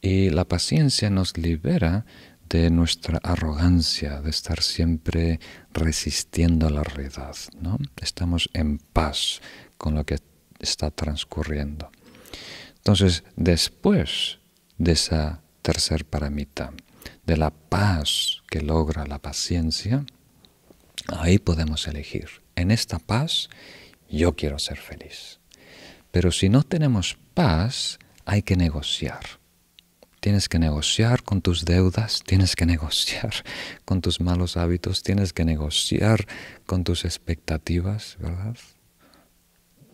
Y 0.01 0.29
la 0.29 0.45
paciencia 0.45 1.09
nos 1.09 1.37
libera 1.37 2.05
de 2.49 2.69
nuestra 2.69 3.19
arrogancia, 3.23 4.21
de 4.21 4.29
estar 4.29 4.61
siempre 4.61 5.39
resistiendo 5.73 6.67
a 6.67 6.71
la 6.71 6.83
realidad. 6.83 7.35
¿no? 7.59 7.77
Estamos 8.01 8.49
en 8.53 8.77
paz 8.77 9.41
con 9.77 9.95
lo 9.95 10.05
que 10.05 10.17
está 10.59 10.91
transcurriendo. 10.91 11.91
Entonces, 12.77 13.23
después 13.35 14.39
de 14.77 14.93
esa 14.93 15.41
tercer 15.61 16.05
paramita, 16.05 16.71
de 17.25 17.37
la 17.37 17.51
paz 17.51 18.41
que 18.49 18.61
logra 18.61 19.05
la 19.05 19.19
paciencia, 19.19 20.05
ahí 21.07 21.39
podemos 21.39 21.87
elegir. 21.87 22.29
En 22.55 22.71
esta 22.71 22.99
paz 22.99 23.49
yo 24.09 24.35
quiero 24.35 24.59
ser 24.59 24.77
feliz. 24.77 25.39
Pero 26.11 26.31
si 26.31 26.49
no 26.49 26.63
tenemos 26.63 27.17
paz, 27.33 27.99
hay 28.25 28.41
que 28.41 28.55
negociar. 28.55 29.39
Tienes 30.27 30.49
que 30.49 30.59
negociar 30.59 31.23
con 31.23 31.41
tus 31.41 31.63
deudas, 31.63 32.21
tienes 32.21 32.57
que 32.57 32.65
negociar 32.65 33.33
con 33.85 34.01
tus 34.01 34.19
malos 34.19 34.57
hábitos, 34.57 35.01
tienes 35.01 35.31
que 35.31 35.45
negociar 35.45 36.27
con 36.65 36.83
tus 36.83 37.05
expectativas, 37.05 38.17
¿verdad? 38.19 38.57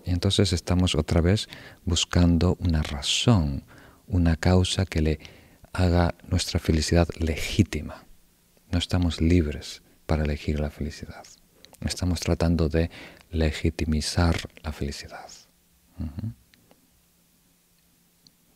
Y 0.04 0.10
entonces 0.10 0.52
estamos 0.52 0.96
otra 0.96 1.22
vez 1.22 1.48
buscando 1.86 2.58
una 2.60 2.82
razón, 2.82 3.64
una 4.08 4.36
causa 4.36 4.88
que 4.88 5.04
le 5.04 5.20
haga 5.72 6.16
nuestra 6.28 6.60
felicidad 6.60 7.08
legítima. 7.20 8.04
No 8.72 8.80
estamos 8.80 9.22
libres 9.22 9.84
para 10.08 10.24
elegir 10.24 10.60
la 10.60 10.72
felicidad. 10.72 11.28
Estamos 11.82 12.22
tratando 12.22 12.70
de 12.70 12.90
legitimizar 13.30 14.50
la 14.64 14.72
felicidad. 14.72 15.30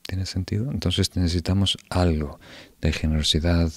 ¿Tiene 0.08 0.26
sentido? 0.26 0.72
Entonces 0.72 1.16
necesitamos 1.18 1.78
algo 1.90 2.40
de 2.80 2.94
generosidad, 2.94 3.72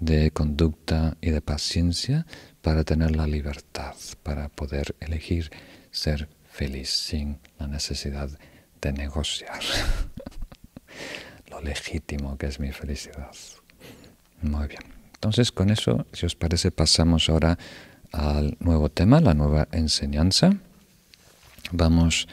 de 0.00 0.32
conducta 0.32 1.16
y 1.20 1.30
de 1.30 1.40
paciencia 1.40 2.26
para 2.62 2.82
tener 2.82 3.14
la 3.14 3.28
libertad, 3.28 3.94
para 4.24 4.48
poder 4.48 4.96
elegir 4.98 5.50
ser 5.92 6.28
feliz 6.50 6.90
sin 6.90 7.38
la 7.60 7.68
necesidad 7.68 8.28
de 8.80 8.92
negociar 8.92 9.60
lo 11.50 11.60
legítimo 11.60 12.36
que 12.36 12.46
es 12.46 12.58
mi 12.58 12.72
felicidad. 12.72 13.30
Muy 14.42 14.66
bien. 14.66 14.82
Entonces 15.14 15.52
con 15.52 15.70
eso, 15.70 16.06
si 16.12 16.26
os 16.26 16.34
parece, 16.34 16.72
pasamos 16.72 17.28
ahora 17.28 17.56
al 18.10 18.56
nuevo 18.58 18.88
tema, 18.88 19.20
la 19.20 19.34
nueva 19.34 19.68
enseñanza. 19.70 20.56
Vamos 21.70 22.26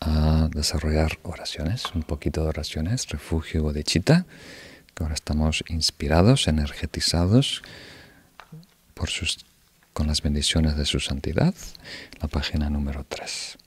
a 0.00 0.48
desarrollar 0.52 1.18
oraciones, 1.22 1.84
un 1.94 2.02
poquito 2.02 2.42
de 2.42 2.48
oraciones, 2.48 3.08
refugio 3.08 3.62
bodhicitta, 3.62 4.26
que 4.94 5.04
ahora 5.04 5.14
estamos 5.14 5.62
inspirados, 5.68 6.48
energetizados 6.48 7.62
por 8.94 9.10
sus, 9.10 9.44
con 9.92 10.06
las 10.06 10.22
bendiciones 10.22 10.76
de 10.76 10.86
su 10.86 11.00
santidad, 11.00 11.54
la 12.20 12.28
página 12.28 12.70
número 12.70 13.04
3. 13.08 13.58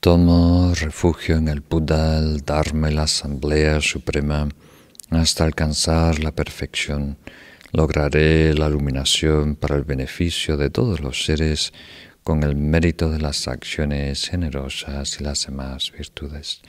Tomo 0.00 0.74
refugio 0.74 1.36
en 1.36 1.48
el 1.48 1.60
Buda, 1.60 2.18
el 2.18 2.42
Dharma 2.42 2.90
la 2.90 3.04
Asamblea 3.04 3.80
Suprema 3.80 4.48
hasta 5.08 5.44
alcanzar 5.44 6.18
la 6.18 6.32
perfección 6.32 7.16
lograré 7.74 8.54
la 8.54 8.68
iluminación 8.68 9.56
para 9.56 9.74
el 9.74 9.82
beneficio 9.82 10.56
de 10.56 10.70
todos 10.70 11.00
los 11.00 11.24
seres 11.24 11.72
con 12.22 12.44
el 12.44 12.54
mérito 12.54 13.10
de 13.10 13.18
las 13.18 13.48
acciones 13.48 14.28
generosas 14.28 15.20
y 15.20 15.24
las 15.24 15.46
demás 15.46 15.90
virtudes. 15.90 16.62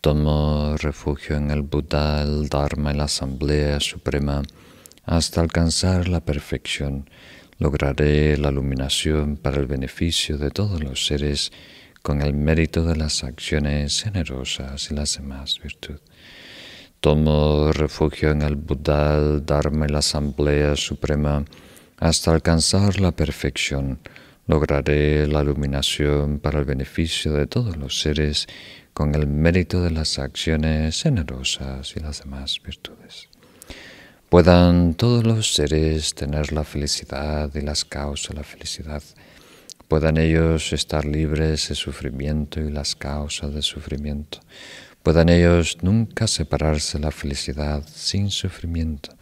Tomo 0.00 0.76
refugio 0.76 1.36
en 1.36 1.52
el 1.52 1.62
Buda, 1.62 2.22
el 2.22 2.48
Dharma 2.48 2.92
y 2.92 2.96
la 2.96 3.04
Asamblea 3.04 3.78
Suprema 3.78 4.42
hasta 5.04 5.40
alcanzar 5.40 6.08
la 6.08 6.20
perfección. 6.20 7.08
Lograré 7.58 8.36
la 8.36 8.50
iluminación 8.50 9.36
para 9.36 9.58
el 9.58 9.66
beneficio 9.66 10.36
de 10.36 10.50
todos 10.50 10.82
los 10.82 11.06
seres 11.06 11.52
con 12.02 12.22
el 12.22 12.34
mérito 12.34 12.82
de 12.82 12.96
las 12.96 13.22
acciones 13.22 14.02
generosas 14.02 14.90
y 14.90 14.94
las 14.94 15.16
demás 15.16 15.60
virtudes. 15.62 16.09
Tomo 17.00 17.72
refugio 17.72 18.30
en 18.30 18.42
el 18.42 18.56
Buda, 18.56 19.18
y 19.18 19.90
la 19.90 19.98
Asamblea 20.00 20.76
Suprema 20.76 21.42
hasta 21.98 22.30
alcanzar 22.30 23.00
la 23.00 23.10
perfección. 23.10 23.98
Lograré 24.46 25.26
la 25.26 25.40
iluminación 25.40 26.40
para 26.40 26.58
el 26.58 26.66
beneficio 26.66 27.32
de 27.32 27.46
todos 27.46 27.78
los 27.78 28.02
seres 28.02 28.46
con 28.92 29.14
el 29.14 29.26
mérito 29.26 29.82
de 29.82 29.92
las 29.92 30.18
acciones 30.18 31.02
generosas 31.02 31.96
y 31.96 32.00
las 32.00 32.22
demás 32.22 32.60
virtudes. 32.62 33.30
Puedan 34.28 34.92
todos 34.92 35.24
los 35.24 35.54
seres 35.54 36.14
tener 36.14 36.52
la 36.52 36.64
felicidad 36.64 37.50
y 37.54 37.62
las 37.62 37.86
causas 37.86 38.28
de 38.28 38.36
la 38.36 38.44
felicidad. 38.44 39.02
Puedan 39.88 40.18
ellos 40.18 40.74
estar 40.74 41.06
libres 41.06 41.70
de 41.70 41.74
sufrimiento 41.74 42.60
y 42.60 42.70
las 42.70 42.94
causas 42.94 43.54
de 43.54 43.62
sufrimiento 43.62 44.40
Puedan 45.02 45.30
ellos 45.30 45.78
nunca 45.82 46.26
separarse 46.26 46.98
la 46.98 47.10
felicidad 47.10 47.82
sin 47.86 48.30
sufrimiento. 48.30 49.16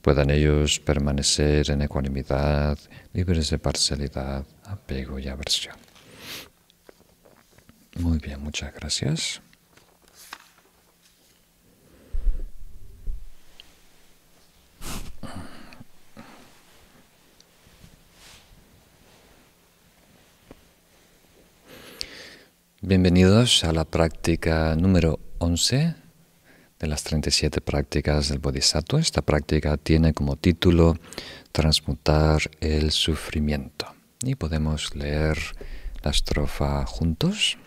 Puedan 0.00 0.30
ellos 0.30 0.80
permanecer 0.80 1.70
en 1.70 1.82
ecuanimidad, 1.82 2.78
libres 3.12 3.50
de 3.50 3.58
parcialidad, 3.58 4.46
apego 4.64 5.18
y 5.18 5.28
aversión. 5.28 5.76
Muy 7.98 8.18
bien, 8.18 8.40
muchas 8.40 8.72
gracias. 8.72 9.42
Bienvenidos 22.80 23.64
a 23.64 23.72
la 23.72 23.84
práctica 23.84 24.76
número 24.76 25.18
11 25.38 25.96
de 26.78 26.86
las 26.86 27.02
37 27.02 27.60
prácticas 27.60 28.28
del 28.28 28.38
Bodhisattva. 28.38 29.00
Esta 29.00 29.20
práctica 29.20 29.76
tiene 29.76 30.14
como 30.14 30.36
título 30.36 30.96
Transmutar 31.50 32.40
el 32.60 32.92
sufrimiento. 32.92 33.92
Y 34.22 34.36
podemos 34.36 34.94
leer 34.94 35.38
la 36.04 36.12
estrofa 36.12 36.86
juntos. 36.86 37.58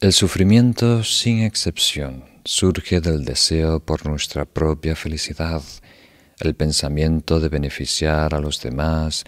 El 0.00 0.14
sufrimiento, 0.14 1.04
sin 1.04 1.42
excepción, 1.42 2.24
surge 2.42 3.02
del 3.02 3.26
deseo 3.26 3.80
por 3.80 4.06
nuestra 4.06 4.46
propia 4.46 4.96
felicidad, 4.96 5.60
el 6.38 6.54
pensamiento 6.54 7.38
de 7.38 7.50
beneficiar 7.50 8.34
a 8.34 8.40
los 8.40 8.62
demás, 8.62 9.24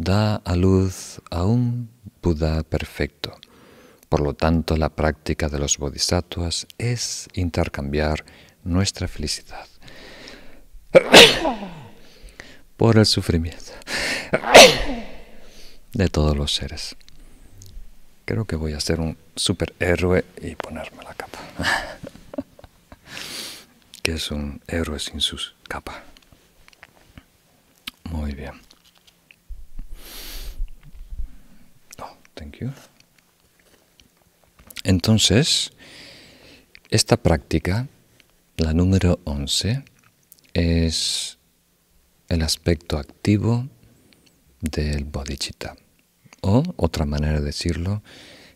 da 0.00 0.36
a 0.36 0.56
luz 0.56 1.20
a 1.30 1.44
un 1.44 1.90
Buda 2.22 2.62
perfecto. 2.62 3.38
Por 4.08 4.20
lo 4.20 4.32
tanto, 4.34 4.76
la 4.76 4.88
práctica 4.88 5.48
de 5.48 5.58
los 5.58 5.76
bodhisattvas 5.76 6.66
es 6.78 7.28
intercambiar 7.34 8.24
nuestra 8.64 9.08
felicidad 9.08 9.66
por 12.76 12.98
el 12.98 13.06
sufrimiento 13.06 13.72
de 15.92 16.08
todos 16.08 16.36
los 16.36 16.54
seres. 16.54 16.96
Creo 18.24 18.46
que 18.46 18.56
voy 18.56 18.72
a 18.72 18.80
ser 18.80 19.00
un 19.00 19.18
superhéroe 19.36 20.24
y 20.40 20.54
ponerme 20.54 21.04
la 21.04 21.14
capa. 21.14 21.38
que 24.02 24.12
es 24.12 24.30
un 24.30 24.62
héroe 24.66 24.98
sin 24.98 25.20
sus 25.20 25.54
capa. 25.68 26.04
Muy 28.04 28.32
bien. 28.34 28.69
Entonces, 34.84 35.72
esta 36.90 37.16
práctica, 37.16 37.88
la 38.56 38.72
número 38.72 39.20
11, 39.24 39.84
es 40.54 41.38
el 42.28 42.42
aspecto 42.42 42.98
activo 42.98 43.68
del 44.60 45.04
bodhicitta. 45.04 45.76
O, 46.40 46.62
otra 46.76 47.04
manera 47.04 47.40
de 47.40 47.46
decirlo, 47.46 48.02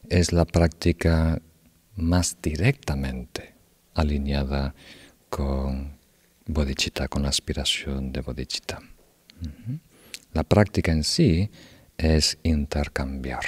es 0.08 0.32
la 0.32 0.44
práctica 0.44 1.40
más 1.96 2.36
directamente 2.42 3.54
alineada 3.94 4.74
con 5.28 5.98
bodhicitta, 6.46 7.08
con 7.08 7.22
la 7.22 7.28
aspiración 7.28 8.12
de 8.12 8.20
bodhicitta. 8.20 8.80
La 10.32 10.42
práctica 10.42 10.92
en 10.92 11.04
sí 11.04 11.50
es 11.96 12.38
intercambiar. 12.42 13.44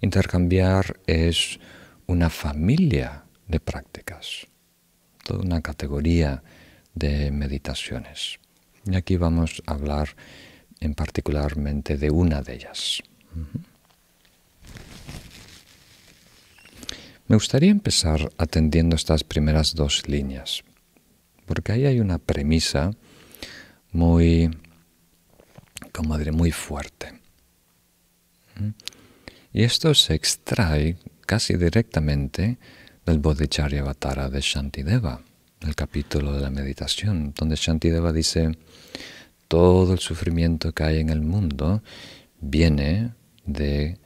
Intercambiar 0.00 0.98
es 1.06 1.60
una 2.06 2.30
familia 2.30 3.24
de 3.46 3.60
prácticas, 3.60 4.46
toda 5.24 5.40
una 5.40 5.60
categoría 5.60 6.42
de 6.94 7.30
meditaciones. 7.30 8.38
Y 8.86 8.96
aquí 8.96 9.16
vamos 9.16 9.62
a 9.66 9.72
hablar 9.72 10.16
en 10.80 10.94
particularmente 10.94 11.96
de 11.98 12.10
una 12.10 12.40
de 12.40 12.54
ellas. 12.54 13.02
Me 17.28 17.36
gustaría 17.36 17.70
empezar 17.70 18.32
atendiendo 18.38 18.96
estas 18.96 19.22
primeras 19.22 19.74
dos 19.74 20.08
líneas, 20.08 20.64
porque 21.46 21.72
ahí 21.72 21.86
hay 21.86 22.00
una 22.00 22.18
premisa 22.18 22.90
muy, 23.92 24.50
como 25.92 26.16
diré, 26.18 26.32
muy 26.32 26.50
fuerte. 26.50 27.20
Y 29.52 29.64
esto 29.64 29.94
se 29.94 30.14
extrae 30.14 30.96
casi 31.26 31.54
directamente 31.54 32.58
del 33.04 33.18
Bodhicharya 33.18 33.82
Vatara 33.82 34.28
de 34.28 34.40
Shantideva, 34.40 35.20
el 35.60 35.74
capítulo 35.74 36.32
de 36.32 36.40
la 36.40 36.50
meditación, 36.50 37.34
donde 37.36 37.56
Shantideva 37.56 38.12
dice, 38.12 38.56
todo 39.48 39.92
el 39.92 39.98
sufrimiento 39.98 40.72
que 40.72 40.84
hay 40.84 41.00
en 41.00 41.10
el 41.10 41.22
mundo 41.22 41.82
viene 42.40 43.12
de 43.44 43.98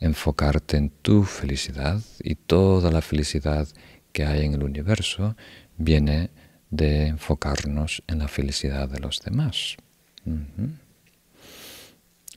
enfocarte 0.00 0.76
en 0.76 0.90
tu 0.90 1.22
felicidad 1.22 2.00
y 2.22 2.34
toda 2.34 2.90
la 2.90 3.00
felicidad 3.00 3.68
que 4.12 4.24
hay 4.24 4.44
en 4.44 4.54
el 4.54 4.62
universo 4.62 5.36
viene 5.78 6.30
de 6.70 7.06
enfocarnos 7.06 8.02
en 8.06 8.18
la 8.18 8.28
felicidad 8.28 8.88
de 8.88 8.98
los 8.98 9.20
demás. 9.20 9.76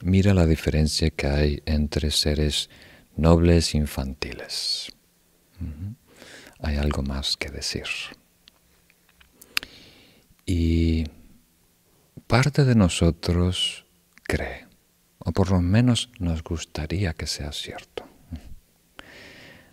Mira 0.02 0.32
la 0.32 0.46
diferencia 0.46 1.10
que 1.10 1.26
hay 1.26 1.62
entre 1.66 2.10
seres 2.10 2.70
nobles 3.16 3.74
e 3.74 3.78
infantiles. 3.78 4.92
Hay 6.60 6.76
algo 6.76 7.02
más 7.02 7.36
que 7.36 7.50
decir. 7.50 7.84
Y 10.46 11.04
parte 12.26 12.64
de 12.64 12.74
nosotros 12.74 13.84
cree, 14.22 14.66
o 15.18 15.32
por 15.32 15.50
lo 15.50 15.60
menos 15.60 16.08
nos 16.18 16.42
gustaría 16.42 17.12
que 17.12 17.26
sea 17.26 17.52
cierto. 17.52 18.04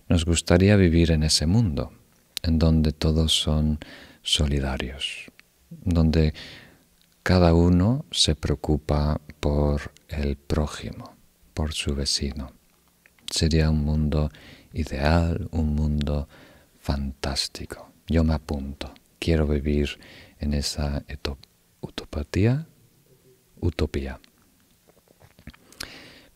Nos 0.10 0.26
gustaría 0.26 0.76
vivir 0.76 1.12
en 1.12 1.24
ese 1.24 1.46
mundo, 1.46 1.94
en 2.44 2.60
donde 2.60 2.92
todos 2.92 3.34
son 3.34 3.80
solidarios, 4.24 5.32
donde 5.70 6.34
cada 7.24 7.54
uno 7.54 8.06
se 8.12 8.36
preocupa 8.36 9.20
por 9.40 9.92
el 10.10 10.38
prójimo, 10.38 11.16
por 11.54 11.74
su 11.74 11.96
vecino. 11.96 12.54
Sería 13.30 13.70
un 13.70 13.84
mundo 13.84 14.30
ideal, 14.74 15.48
un 15.52 15.76
mundo 15.76 16.28
fantástico. 16.80 17.92
Yo 18.08 18.24
me 18.24 18.34
apunto, 18.34 18.94
quiero 19.20 19.48
vivir 19.48 20.00
en 20.40 20.54
esa 20.54 21.04
utopía, 21.82 22.68
utopía. 23.60 24.20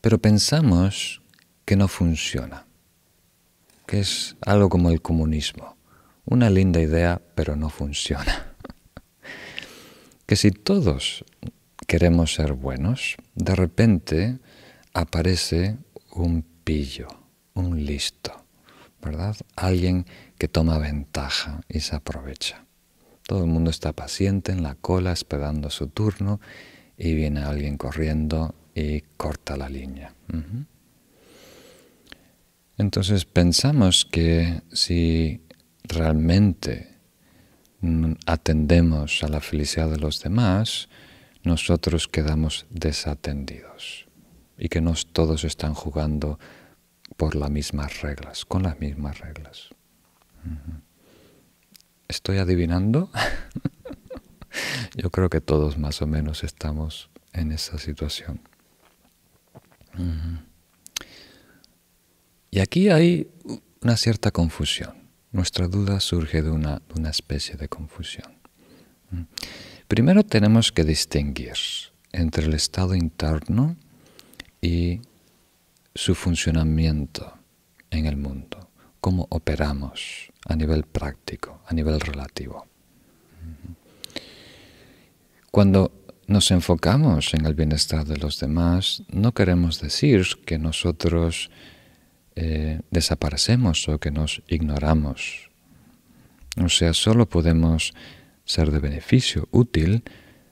Pero 0.02 0.18
pensamos 0.20 1.22
que 1.64 1.76
no 1.76 1.88
funciona, 1.88 2.66
que 3.86 4.00
es 4.00 4.36
algo 4.42 4.68
como 4.70 4.90
el 4.90 5.02
comunismo, 5.02 5.78
una 6.26 6.50
linda 6.50 6.82
idea, 6.82 7.22
pero 7.36 7.56
no 7.56 7.70
funciona. 7.70 8.56
que 10.26 10.36
si 10.36 10.52
todos 10.52 11.24
queremos 11.92 12.36
ser 12.36 12.54
buenos, 12.54 13.18
de 13.36 13.54
repente 13.54 14.40
aparece 14.94 15.78
un 16.14 16.46
pillo, 16.64 17.10
un 17.54 17.84
listo, 17.86 18.46
¿verdad? 19.02 19.36
Alguien 19.58 20.06
que 20.38 20.48
toma 20.48 20.78
ventaja 20.78 21.60
y 21.68 21.82
se 21.82 21.98
aprovecha. 21.98 22.64
Todo 23.28 23.44
el 23.44 23.50
mundo 23.50 23.70
está 23.70 23.92
paciente 23.92 24.54
en 24.54 24.64
la 24.64 24.76
cola 24.76 25.12
esperando 25.12 25.70
su 25.70 25.88
turno 25.88 26.40
y 26.98 27.14
viene 27.14 27.42
alguien 27.42 27.76
corriendo 27.76 28.56
y 28.74 29.02
corta 29.18 29.58
la 29.58 29.68
línea. 29.68 30.16
Entonces 32.78 33.26
pensamos 33.26 34.08
que 34.10 34.62
si 34.72 35.42
realmente 35.84 36.88
atendemos 38.26 39.26
a 39.26 39.28
la 39.28 39.42
felicidad 39.42 39.90
de 39.90 39.98
los 39.98 40.24
demás, 40.24 40.88
nosotros 41.44 42.08
quedamos 42.08 42.66
desatendidos 42.70 44.08
y 44.58 44.70
que 44.70 44.82
no 44.82 44.94
todos 45.12 45.44
están 45.44 45.74
jugando 45.74 46.40
por 47.18 47.36
las 47.36 47.50
mismas 47.50 48.02
reglas, 48.02 48.46
con 48.46 48.64
las 48.64 48.80
mismas 48.80 49.20
reglas. 49.20 49.70
¿Estoy 52.08 52.38
adivinando? 52.38 53.10
Yo 54.96 55.10
creo 55.10 55.30
que 55.30 55.42
todos 55.42 55.78
más 55.78 56.02
o 56.02 56.08
menos 56.08 56.44
estamos 56.44 57.10
en 57.34 57.52
esa 57.52 57.78
situación. 57.78 58.42
Y 62.50 62.60
aquí 62.60 62.90
hay 62.90 63.30
una 63.82 63.98
cierta 63.98 64.32
confusión. 64.32 64.94
Nuestra 65.32 65.68
duda 65.68 66.00
surge 66.00 66.42
de 66.42 66.52
una, 66.52 66.82
una 66.96 67.10
especie 67.10 67.56
de 67.56 67.70
confusión. 67.70 68.34
Primero 69.92 70.24
tenemos 70.24 70.72
que 70.72 70.86
distinguir 70.86 71.58
entre 72.14 72.46
el 72.46 72.54
estado 72.54 72.96
interno 72.96 73.76
y 74.62 75.02
su 75.94 76.16
funcionamiento 76.16 77.34
en 77.90 78.06
el 78.06 78.16
mundo, 78.16 78.70
cómo 79.02 79.28
operamos 79.30 80.32
a 80.46 80.56
nivel 80.56 80.86
práctico, 80.86 81.62
a 81.68 81.74
nivel 81.74 82.00
relativo. 82.00 82.66
Cuando 85.52 85.92
nos 86.26 86.52
enfocamos 86.52 87.34
en 87.34 87.46
el 87.46 87.54
bienestar 87.54 88.06
de 88.06 88.16
los 88.16 88.40
demás, 88.40 89.04
no 89.10 89.34
queremos 89.34 89.82
decir 89.82 90.26
que 90.46 90.58
nosotros 90.58 91.52
eh, 92.38 92.80
desaparecemos 92.92 93.90
o 93.90 94.00
que 94.00 94.12
nos 94.12 94.42
ignoramos. 94.48 95.50
O 96.64 96.70
sea, 96.70 96.94
solo 96.94 97.28
podemos 97.28 97.94
ser 98.46 98.72
de 98.72 98.80
beneficio 98.80 99.48
útil 99.52 100.04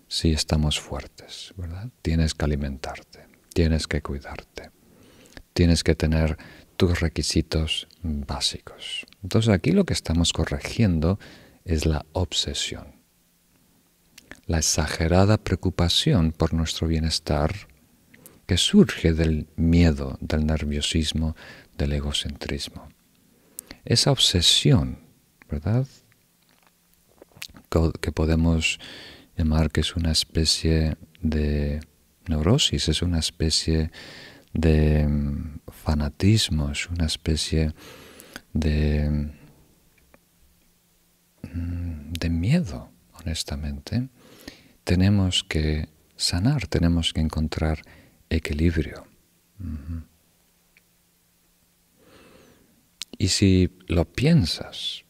si 0.08 0.32
estamos 0.32 0.80
fuertes, 0.80 1.54
¿verdad? 1.58 1.90
Tienes 2.02 2.34
que 2.34 2.46
alimentarte, 2.46 3.28
tienes 3.54 3.88
que 3.88 4.02
cuidarte, 4.02 4.72
tienes 5.54 5.84
que 5.84 5.96
tener 5.96 6.38
tus 6.78 7.00
requisitos 7.00 7.88
básicos. 8.02 9.06
Entonces 9.22 9.54
aquí 9.54 9.72
lo 9.72 9.86
que 9.86 9.94
estamos 9.94 10.34
corrigiendo 10.34 11.20
es 11.66 11.86
la 11.86 12.06
obsesión, 12.14 12.96
la 14.46 14.58
exagerada 14.58 15.38
preocupación 15.38 16.32
por 16.32 16.54
nuestro 16.54 16.88
bienestar 16.88 17.54
que 18.48 18.58
surge 18.58 19.14
del 19.14 19.48
miedo, 19.58 20.18
del 20.22 20.48
nerviosismo, 20.48 21.36
del 21.78 21.94
egocentrismo. 21.94 22.90
Esa 23.86 24.12
obsesión, 24.12 25.00
¿verdad? 25.48 25.86
Que 27.70 28.12
podemos 28.12 28.80
llamar 29.38 29.72
que 29.72 29.82
es 29.82 29.96
una 29.96 30.12
especie 30.12 30.98
de 31.22 31.80
neurosis, 32.28 32.90
es 32.90 33.02
una 33.02 33.20
especie 33.20 33.92
de 34.54 35.08
mm, 35.08 35.60
fanatismo, 35.68 36.72
es 36.72 36.90
una 36.90 37.06
especie 37.06 37.74
de, 38.54 39.32
mm, 41.44 42.14
de 42.14 42.30
miedo, 42.30 42.92
honestamente. 43.14 44.10
Tenemos 44.84 45.44
que 45.44 45.90
sanar, 46.16 46.68
tenemos 46.68 47.14
que 47.14 47.22
encontrar 47.22 47.82
equilibrio. 48.30 49.06
Y 53.18 53.28
si 53.28 53.70
lo 53.88 54.06
piensas, 54.06 55.04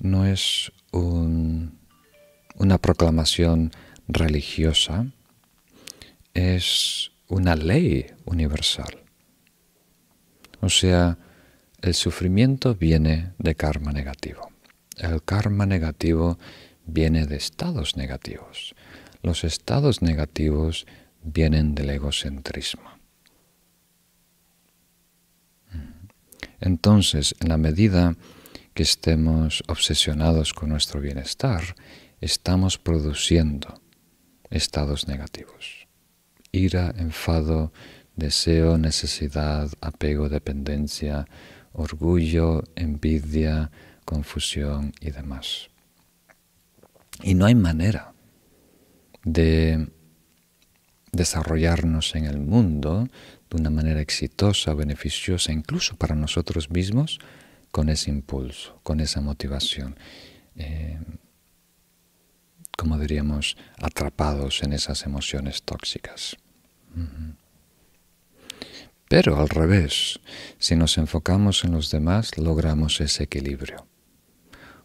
no 0.00 0.26
es 0.26 0.70
una 1.00 2.78
proclamación 2.78 3.72
religiosa, 4.06 5.06
es 6.34 7.12
una 7.28 7.56
ley 7.56 8.06
universal. 8.24 9.02
O 10.60 10.68
sea, 10.68 11.18
el 11.82 11.94
sufrimiento 11.94 12.74
viene 12.74 13.32
de 13.38 13.54
karma 13.54 13.92
negativo. 13.92 14.50
El 14.96 15.22
karma 15.22 15.66
negativo 15.66 16.38
viene 16.86 17.26
de 17.26 17.36
estados 17.36 17.96
negativos. 17.96 18.74
Los 19.22 19.44
estados 19.44 20.00
negativos 20.02 20.86
vienen 21.22 21.74
del 21.74 21.90
egocentrismo. 21.90 22.94
Entonces, 26.60 27.34
en 27.40 27.48
la 27.48 27.58
medida 27.58 28.16
que 28.74 28.82
estemos 28.82 29.62
obsesionados 29.68 30.52
con 30.52 30.68
nuestro 30.68 31.00
bienestar, 31.00 31.76
estamos 32.20 32.76
produciendo 32.76 33.80
estados 34.50 35.06
negativos. 35.08 35.86
Ira, 36.52 36.92
enfado, 36.98 37.72
deseo, 38.16 38.76
necesidad, 38.78 39.70
apego, 39.80 40.28
dependencia, 40.28 41.26
orgullo, 41.72 42.64
envidia, 42.74 43.70
confusión 44.04 44.92
y 45.00 45.10
demás. 45.10 45.68
Y 47.22 47.34
no 47.34 47.46
hay 47.46 47.54
manera 47.54 48.12
de 49.24 49.88
desarrollarnos 51.12 52.14
en 52.16 52.24
el 52.24 52.38
mundo 52.38 53.08
de 53.50 53.56
una 53.56 53.70
manera 53.70 54.00
exitosa, 54.00 54.74
beneficiosa, 54.74 55.52
incluso 55.52 55.96
para 55.96 56.16
nosotros 56.16 56.70
mismos, 56.70 57.18
con 57.74 57.88
ese 57.88 58.08
impulso, 58.08 58.78
con 58.84 59.00
esa 59.00 59.20
motivación, 59.20 59.96
eh, 60.54 60.96
como 62.78 62.96
diríamos, 63.00 63.56
atrapados 63.78 64.62
en 64.62 64.72
esas 64.72 65.04
emociones 65.06 65.64
tóxicas. 65.64 66.36
Pero 69.08 69.40
al 69.40 69.48
revés, 69.48 70.20
si 70.60 70.76
nos 70.76 70.98
enfocamos 70.98 71.64
en 71.64 71.72
los 71.72 71.90
demás, 71.90 72.38
logramos 72.38 73.00
ese 73.00 73.24
equilibrio. 73.24 73.88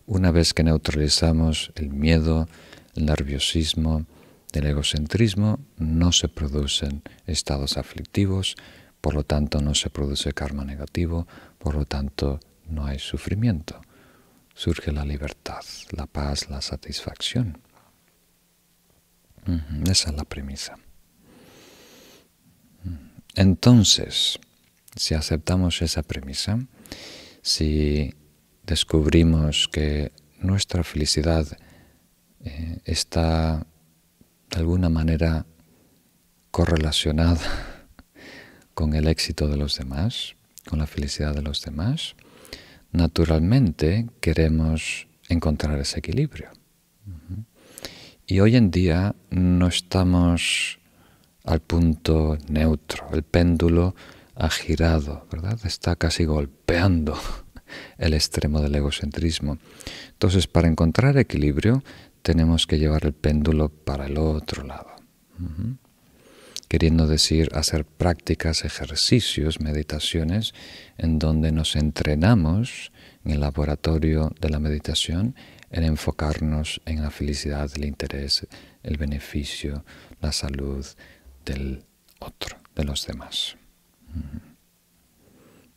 Una 0.08 0.32
vez 0.32 0.56
que 0.56 0.64
neutralizamos 0.64 1.72
el 1.76 1.90
miedo, 1.92 2.48
el 2.96 3.06
nerviosismo, 3.06 4.08
el 4.52 4.66
egocentrismo, 4.66 5.60
no 5.78 6.12
se 6.12 6.28
producen 6.28 7.04
estados 7.28 7.78
aflictivos, 7.78 8.56
por 9.00 9.14
lo 9.14 9.24
tanto 9.24 9.62
no 9.62 9.76
se 9.76 9.92
produce 9.92 10.34
karma 10.34 10.66
negativo, 10.66 11.28
por 11.60 11.76
lo 11.76 11.86
tanto 11.86 12.40
no 12.70 12.86
hay 12.86 13.00
sufrimiento. 13.00 13.82
Surge 14.54 14.92
la 14.92 15.06
libertad, 15.06 15.62
la 15.92 16.06
paz, 16.06 16.50
la 16.50 16.62
satisfacción. 16.62 17.62
Esa 19.90 20.10
es 20.10 20.16
la 20.16 20.26
premisa. 20.26 20.78
Entonces, 23.36 24.40
si 24.96 25.14
aceptamos 25.16 25.82
esa 25.82 26.04
premisa, 26.04 26.60
si 27.42 28.14
descubrimos 28.64 29.68
que 29.68 30.12
nuestra 30.40 30.84
felicidad 30.84 31.48
eh, 32.44 32.80
está 32.86 33.66
de 34.50 34.58
alguna 34.58 34.90
manera 34.90 35.46
correlacionada 36.52 37.42
con 38.74 38.94
el 38.94 39.08
éxito 39.08 39.48
de 39.48 39.58
los 39.58 39.78
demás, 39.78 40.36
con 40.68 40.80
la 40.80 40.88
felicidad 40.88 41.34
de 41.34 41.42
los 41.42 41.62
demás, 41.62 42.16
naturalmente 42.92 44.08
queremos 44.20 45.08
encontrar 45.28 45.80
ese 45.80 46.00
equilibrio. 46.00 46.50
Y 48.26 48.42
hoy 48.42 48.56
en 48.56 48.70
día 48.70 49.16
no 49.32 49.68
estamos 49.68 50.80
al 51.44 51.62
punto 51.62 52.38
neutro, 52.48 53.08
el 53.14 53.24
péndulo 53.24 53.96
ha 54.36 54.50
girado, 54.50 55.26
¿verdad? 55.32 55.60
Está 55.66 55.96
casi 55.96 56.26
golpeando 56.26 57.18
el 57.98 58.14
extremo 58.14 58.62
del 58.62 58.76
egocentrismo. 58.76 59.58
Entonces, 60.12 60.48
para 60.48 60.68
encontrar 60.68 61.18
equilibrio, 61.18 61.84
tenemos 62.22 62.68
que 62.68 62.78
llevar 62.78 63.06
el 63.06 63.14
péndulo 63.14 63.70
para 63.70 64.06
el 64.06 64.18
otro 64.18 64.64
lado. 64.64 64.92
Queriendo 66.70 67.08
decir, 67.08 67.50
hacer 67.54 67.84
prácticas, 67.84 68.64
ejercicios, 68.64 69.60
meditaciones, 69.60 70.54
en 70.98 71.20
donde 71.20 71.52
nos 71.52 71.76
entrenamos 71.76 72.94
en 73.26 73.32
el 73.32 73.42
laboratorio 73.42 74.32
de 74.40 74.50
la 74.50 74.60
meditación 74.60 75.36
en 75.72 75.84
enfocarnos 75.84 76.82
en 76.86 77.02
la 77.02 77.12
felicidad, 77.12 77.70
el 77.76 77.86
interés, 77.86 78.48
el 78.84 78.98
beneficio, 78.98 79.86
la 80.22 80.32
salud 80.32 80.86
del 81.46 81.84
otro, 82.20 82.58
de 82.76 82.84
los 82.84 83.06
demás. 83.06 83.58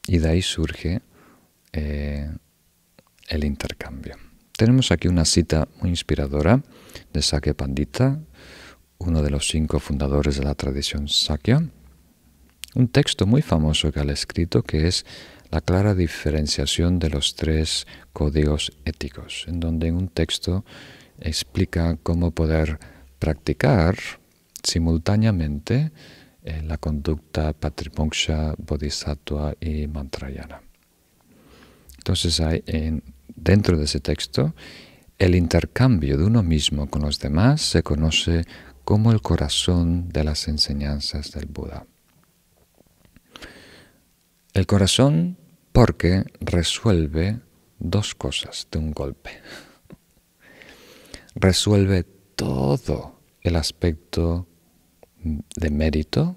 Y 0.07 0.19
de 0.19 0.29
ahí 0.29 0.43
surge 0.43 1.03
eh, 1.73 2.31
el 3.29 3.45
intercambio. 3.45 4.17
Tenemos 4.57 4.93
aquí 4.93 5.09
una 5.09 5.25
cita 5.25 5.69
muy 5.81 5.91
inspiradora 5.91 6.63
de 7.13 7.23
Sakya 7.23 7.55
Pandita, 7.55 8.21
uno 9.07 9.23
de 9.23 9.31
los 9.31 9.49
cinco 9.49 9.79
fundadores 9.79 10.37
de 10.37 10.45
la 10.45 10.55
tradición 10.55 11.09
Sakya, 11.09 11.63
un 12.75 12.89
texto 12.89 13.27
muy 13.27 13.43
famoso 13.43 13.93
que 13.93 14.01
ha 14.01 14.05
escrito 14.05 14.63
que 14.63 14.87
es 14.87 15.05
la 15.51 15.61
clara 15.61 15.95
diferenciación 15.95 16.99
de 16.99 17.11
los 17.11 17.35
tres 17.35 17.87
códigos 18.13 18.73
éticos, 18.85 19.45
en 19.49 19.61
donde 19.61 19.89
en 19.89 19.97
un 19.97 20.09
texto 20.09 20.65
explica 21.21 21.99
cómo 22.03 22.31
poder 22.31 22.79
practicar 23.19 23.97
simultáneamente 24.63 25.93
eh, 26.43 26.63
la 26.65 26.79
conducta 26.79 27.53
Patrimoksha, 27.53 28.55
Bodhisattva 28.57 29.55
y 29.61 29.87
Mantrayana. 29.87 30.63
Entonces 31.99 32.41
hay 32.41 32.63
en, 32.67 33.03
dentro 33.37 33.77
de 33.77 33.85
ese 33.85 34.01
texto 34.01 34.55
el 35.19 35.35
intercambio 35.37 36.17
de 36.19 36.25
uno 36.25 36.43
mismo 36.43 36.89
con 36.89 37.03
los 37.03 37.21
demás 37.21 37.61
se 37.61 37.83
conoce 37.83 38.45
como 38.85 39.13
el 39.13 39.21
corazón 39.21 40.09
de 40.09 40.25
las 40.25 40.49
enseñanzas 40.49 41.33
del 41.33 41.47
Buda. 41.47 41.87
El 44.55 44.67
corazón 44.67 45.39
porque 45.73 46.25
resuelve 46.41 47.41
dos 47.79 48.15
cosas 48.15 48.69
de 48.71 48.79
un 48.79 48.93
golpe. 48.93 49.31
Resuelve 51.35 52.05
todo 52.37 53.21
el 53.41 53.57
aspecto 53.57 54.47
de 55.23 55.71
mérito 55.71 56.37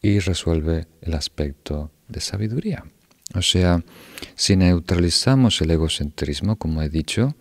y 0.00 0.18
resuelve 0.18 0.86
el 1.00 1.14
aspecto 1.14 1.90
de 2.08 2.20
sabiduría. 2.20 2.84
O 3.34 3.42
sea, 3.42 3.82
si 4.34 4.56
neutralizamos 4.56 5.60
el 5.62 5.70
egocentrismo, 5.70 6.56
como 6.56 6.82
he 6.82 6.88
dicho, 6.88 7.34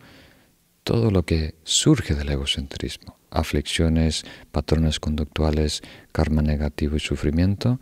todo 0.84 1.12
lo 1.12 1.24
que 1.24 1.56
surge 1.64 2.16
del 2.16 2.30
egocentrismo, 2.30 3.18
aflicciones, 3.32 4.24
patrones 4.52 5.00
conductuales, 5.00 5.82
karma 6.12 6.42
negativo 6.42 6.98
y 6.98 7.00
sufrimiento, 7.00 7.80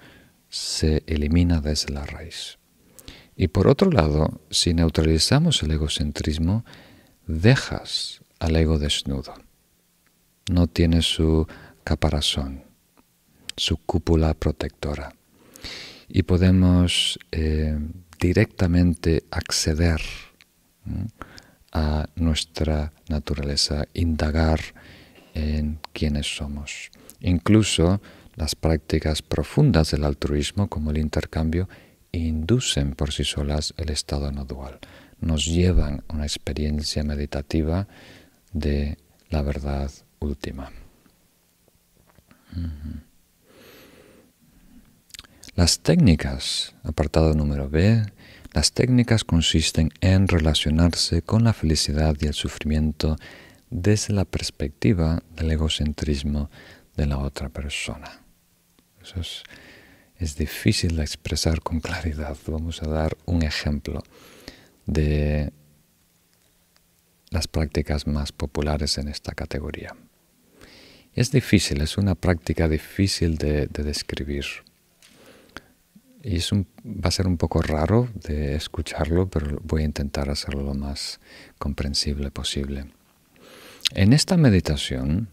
se 0.48 1.04
elimina 1.08 1.60
desde 1.60 1.94
la 1.94 2.06
raíz. 2.06 2.58
Y 3.36 3.48
por 3.50 3.68
otro 3.68 3.92
lado, 3.92 4.42
si 4.50 4.74
neutralizamos 4.74 5.64
el 5.64 5.72
egocentrismo, 5.72 6.66
dejas 7.26 8.22
al 8.40 8.56
ego 8.56 8.80
desnudo. 8.80 9.34
No 10.52 10.68
tiene 10.68 11.02
su 11.02 11.48
caparazón, 11.84 12.64
su 13.56 13.78
cúpula 13.78 14.34
protectora. 14.34 15.14
Y 16.08 16.24
podemos 16.24 17.20
eh, 17.32 17.78
directamente 18.20 19.24
acceder 19.32 20.02
a 21.72 22.08
nuestra 22.16 22.92
naturaleza, 23.08 23.86
indagar 23.94 24.60
en 25.40 25.80
quiénes 25.94 26.36
somos. 26.36 26.92
Incluso 27.20 28.02
las 28.36 28.56
prácticas 28.56 29.22
profundas 29.22 29.92
del 29.92 30.06
altruismo, 30.06 30.68
como 30.68 30.92
el 30.92 30.98
intercambio, 30.98 31.68
inducen 32.12 32.94
por 32.94 33.12
sí 33.12 33.24
solas 33.24 33.74
el 33.78 33.90
estado 33.90 34.32
no 34.32 34.46
dual, 34.46 34.80
nos 35.20 35.46
llevan 35.46 36.04
a 36.08 36.14
una 36.14 36.24
experiencia 36.24 37.04
meditativa 37.04 37.88
de 38.52 38.98
la 39.30 39.42
verdad 39.42 39.92
última. 40.20 40.72
Las 45.56 45.80
técnicas, 45.82 46.74
apartado 46.84 47.34
número 47.34 47.70
B, 47.70 48.06
las 48.54 48.72
técnicas 48.72 49.24
consisten 49.24 49.92
en 50.02 50.28
relacionarse 50.28 51.22
con 51.22 51.44
la 51.44 51.54
felicidad 51.54 52.16
y 52.20 52.26
el 52.26 52.34
sufrimiento 52.34 53.18
desde 53.70 54.14
la 54.14 54.26
perspectiva 54.26 55.22
del 55.36 55.52
egocentrismo 55.52 56.50
de 56.96 57.06
la 57.06 57.18
otra 57.18 57.50
persona. 57.50 58.22
Eso 59.02 59.22
es, 59.22 60.36
difícil 60.36 60.98
de 60.98 61.04
expresar 61.04 61.62
con 61.62 61.80
claridad. 61.80 62.38
Vamos 62.48 62.84
a 62.84 62.88
dar 62.88 63.16
un 63.26 63.42
ejemplo 63.42 64.04
de 64.86 65.54
las 67.30 67.48
prácticas 67.48 68.06
más 68.06 68.32
populares 68.32 68.98
en 68.98 69.08
esta 69.08 69.34
categoría. 69.34 69.96
Es 71.14 71.32
difícil, 71.32 71.82
es 71.82 71.98
una 71.98 72.16
práctica 72.16 72.68
difícil 72.68 73.38
de, 73.38 73.68
describir. 73.68 74.46
Y 76.22 76.36
es 76.38 76.52
va 76.52 77.08
a 77.08 77.12
ser 77.12 77.28
un 77.28 77.38
poco 77.38 77.62
raro 77.62 78.10
de 78.14 78.56
escucharlo, 78.56 79.30
pero 79.30 79.60
voy 79.64 79.84
a 79.84 79.86
intentar 79.86 80.30
hacerlo 80.30 80.64
lo 80.64 80.74
más 80.74 81.22
comprensible 81.58 82.30
posible. 82.30 82.99
En 83.92 84.14
esta 84.14 84.38
meditación, 84.38 85.30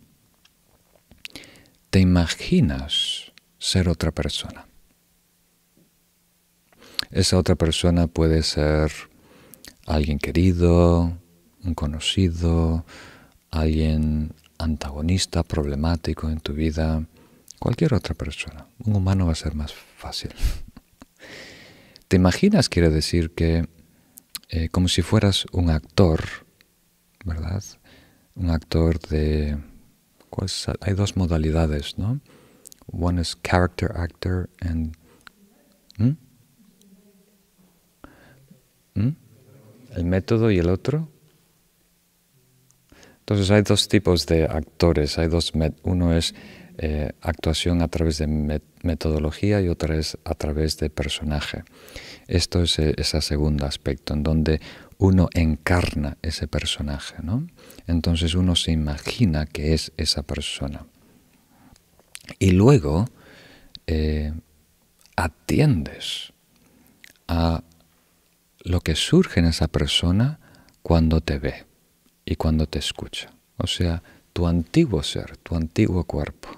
te 1.91 2.01
imaginas 2.01 3.33
ser 3.59 3.89
otra 3.89 4.13
persona. 4.13 4.67
Esa 7.11 7.39
otra 7.39 7.55
persona 7.55 8.07
puede 8.07 8.43
ser 8.43 8.91
alguien 9.87 10.19
querido, 10.19 11.17
un 11.63 11.75
conocido, 11.75 12.85
alguien 13.51 14.33
antagonista, 14.59 15.43
problemático 15.43 16.31
en 16.31 16.41
tu 16.41 16.55
vida, 16.55 17.05
cualquier 17.59 17.93
otra 17.93 18.15
persona. 18.15 18.67
Un 18.79 18.97
humano 18.97 19.27
va 19.27 19.33
a 19.33 19.37
ser 19.37 19.55
más 19.55 19.73
fácil. 19.73 20.31
¿Te 22.09 22.17
imaginas? 22.17 22.69
Quiere 22.69 22.89
decir 22.89 23.33
que 23.33 23.69
eh, 24.49 24.69
como 24.71 24.89
si 24.89 25.03
fueras 25.03 25.45
un 25.53 25.71
actor, 25.71 26.25
¿verdad? 27.25 27.63
Un 28.37 28.51
actor 28.51 28.99
de... 29.01 29.59
Hay 30.81 30.95
dos 30.95 31.17
modalidades, 31.17 31.99
¿no? 31.99 32.21
One 32.93 33.21
is 33.21 33.37
character 33.43 33.91
actor 33.97 34.49
and... 34.61 34.95
¿Mm? 35.99 36.17
¿Mm? 38.95 39.17
El 39.97 40.05
método 40.05 40.51
y 40.51 40.59
el 40.59 40.69
otro. 40.69 41.09
Entonces 43.21 43.51
hay 43.51 43.63
dos 43.63 43.89
tipos 43.89 44.27
de 44.27 44.45
actores. 44.45 45.19
Hay 45.19 45.29
dos 45.29 45.53
uno 45.83 46.13
es 46.13 46.35
eh, 46.79 47.13
actuación 47.23 47.81
a 47.81 47.89
través 47.89 48.19
de 48.19 48.61
metodología 48.83 49.61
y 49.63 49.69
otra 49.69 49.97
es 49.97 50.19
a 50.25 50.35
través 50.35 50.77
de 50.79 50.91
personaje. 50.91 51.65
Esto 52.27 52.63
es 52.63 52.79
eh, 52.79 52.95
ese 52.99 53.21
segundo 53.23 53.67
aspecto, 53.67 54.13
en 54.13 54.23
donde 54.23 54.61
uno 54.99 55.29
encarna 55.35 56.19
ese 56.23 56.49
personaje. 56.49 57.17
¿no? 57.23 57.47
Entonces 57.87 58.35
uno 58.35 58.57
se 58.57 58.73
imagina 58.73 59.47
que 59.47 59.75
es 59.75 59.93
esa 59.97 60.23
persona. 60.23 60.87
Y 62.39 62.51
luego 62.51 63.07
eh, 63.87 64.33
atiendes 65.17 66.33
a 67.29 67.63
lo 68.61 68.81
que 68.81 68.97
surge 68.97 69.41
en 69.41 69.47
esa 69.47 69.69
persona 69.69 70.41
cuando 70.83 71.21
te 71.21 71.39
ve 71.39 71.65
y 72.25 72.37
cuando 72.37 72.67
te 72.67 72.79
escucha. 72.81 73.31
O 73.57 73.67
sea, 73.67 74.03
tu 74.33 74.47
antiguo 74.47 75.03
ser, 75.03 75.37
tu 75.39 75.57
antiguo 75.57 76.05
cuerpo. 76.05 76.49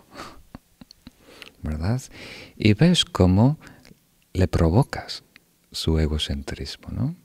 Y 2.56 2.74
ves 2.74 3.04
cómo 3.04 3.59
le 4.32 4.48
provocas 4.48 5.24
su 5.70 5.98
egocentrismo, 5.98 6.88
¿no? 6.90 7.16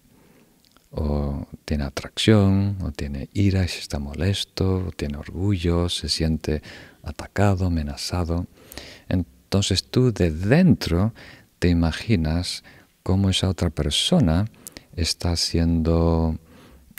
O 0.91 1.47
tiene 1.65 1.85
atracción, 1.85 2.77
o 2.81 2.91
tiene 2.91 3.29
ira 3.33 3.67
se 3.67 3.79
está 3.79 3.99
molesto, 3.99 4.85
o 4.87 4.91
tiene 4.91 5.17
orgullo, 5.17 5.89
se 5.89 6.07
siente 6.09 6.61
atacado, 7.01 7.67
amenazado. 7.67 8.45
Entonces 9.09 9.83
tú 9.85 10.13
de 10.13 10.31
dentro 10.31 11.13
te 11.59 11.69
imaginas 11.69 12.63
cómo 13.01 13.29
esa 13.29 13.49
otra 13.49 13.69
persona 13.69 14.45
está 14.95 15.35
siendo 15.35 16.37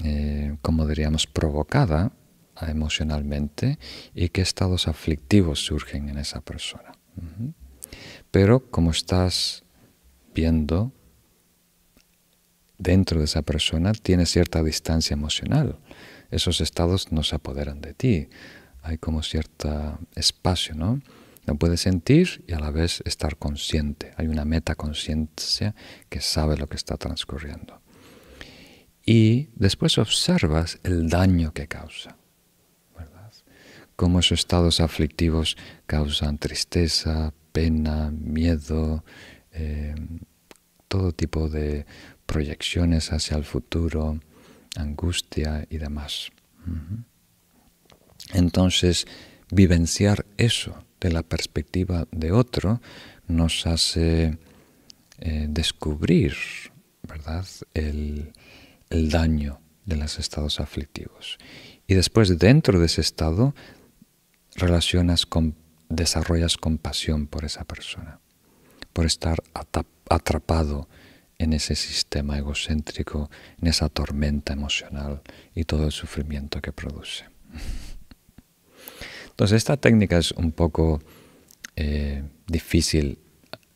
eh, 0.03 0.57
como 0.61 0.87
diríamos, 0.87 1.27
provocada 1.27 2.13
emocionalmente 2.61 3.79
y 4.15 4.29
qué 4.31 4.41
estados 4.41 4.89
aflictivos 4.89 5.65
surgen 5.65 6.09
en 6.09 6.19
esa 6.19 6.41
persona. 6.41 6.94
Pero 8.31 8.71
como 8.71 8.91
estás 8.91 9.65
viendo 10.35 10.93
dentro 12.79 13.21
de 13.21 13.27
esa 13.27 13.43
persona, 13.43 13.93
tiene 13.93 14.27
cierta 14.27 14.63
distancia 14.63 15.15
emocional. 15.15 15.79
Esos 16.31 16.61
estados 16.61 17.13
no 17.13 17.23
se 17.23 17.37
apoderan 17.37 17.81
de 17.81 17.95
ti. 17.95 18.29
Hay 18.83 18.99
como 18.99 19.23
cierto 19.23 19.99
espacio, 20.15 20.75
¿no? 20.75 21.01
Lo 21.47 21.57
puedes 21.57 21.81
sentir 21.83 22.45
y 22.47 22.55
a 22.55 22.59
la 22.59 22.71
vez 22.71 23.03
estar 23.05 23.37
consciente. 23.37 24.13
Hay 24.17 24.27
una 24.27 24.45
metaconciencia 24.45 25.75
que 26.09 26.21
sabe 26.21 26.57
lo 26.57 26.67
que 26.67 26.77
está 26.77 26.97
transcurriendo 26.97 27.85
y 29.05 29.51
después 29.55 29.99
observas 29.99 30.79
el 30.83 31.09
daño 31.09 31.53
que 31.53 31.69
causa. 31.69 32.17
Cómo 33.97 34.21
esos 34.21 34.41
estados 34.41 34.81
aflictivos 34.81 35.57
causan 35.87 36.39
tristeza, 36.39 37.33
pena, 37.53 38.11
miedo, 38.11 39.05
eh, 39.53 39.95
todo 40.89 41.13
tipo 41.13 41.49
de 41.49 41.87
proyecciones 42.27 43.13
hacia 43.13 43.37
el 43.37 43.45
futuro, 43.45 44.21
angustia 44.77 45.67
y 45.71 45.79
demás. 45.79 46.31
Entonces, 48.33 49.07
vivenciar 49.51 50.27
eso 50.37 50.85
de 51.01 51.13
la 51.13 51.23
perspectiva 51.23 52.09
de 52.11 52.33
otro 52.33 52.81
nos 53.29 53.67
hace 53.67 54.39
eh, 55.19 55.47
descubrir, 55.49 56.35
¿verdad?, 57.03 57.47
el 57.75 58.33
daño 58.91 59.61
de 59.87 59.97
los 59.97 60.19
estados 60.19 60.61
aflictivos. 60.61 61.39
Y 61.87 61.95
después 61.95 62.39
dentro 62.39 62.79
de 62.79 62.87
ese 62.87 63.01
estado 63.01 63.55
relacionas 64.57 65.27
con, 65.27 65.55
desarrollas 65.89 66.57
compasión 66.57 67.27
por 67.27 67.45
esa 67.45 67.65
persona, 67.65 68.21
por 68.93 69.07
estar 69.07 69.43
atrapado 70.09 70.89
en 71.39 71.53
ese 71.53 71.75
sistema 71.75 72.39
egocéntrico, 72.39 73.31
en 73.61 73.69
esa 73.69 73.89
tormenta 73.89 74.53
emocional 74.53 75.23
y 75.55 75.65
todo 75.65 75.87
el 75.87 75.93
sufrimiento 75.93 76.61
que 76.61 76.73
produce. 76.73 77.25
Entonces 79.31 79.57
esta 79.57 79.77
técnica 79.77 80.19
es 80.19 80.31
un 80.33 80.53
poco 80.53 81.03
eh, 81.77 82.23
difícil 82.47 83.19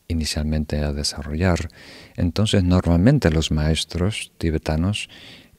inicialmente 0.06 0.78
a 0.78 0.92
desarrollar. 0.92 1.68
Entonces 2.16 2.62
normalmente 2.62 3.30
los 3.30 3.50
maestros 3.50 4.32
tibetanos 4.38 5.08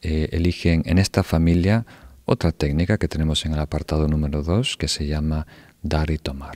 eh, 0.01 0.29
eligen 0.31 0.83
en 0.85 0.97
esta 0.97 1.23
familia 1.23 1.85
otra 2.29 2.51
técnica 2.51 2.99
que 2.99 3.07
tenemos 3.07 3.43
en 3.45 3.53
el 3.53 3.59
apartado 3.59 4.07
número 4.07 4.43
2 4.43 4.77
que 4.77 4.87
se 4.87 5.07
llama 5.07 5.47
dar 5.81 6.11
y 6.11 6.19
tomar, 6.19 6.55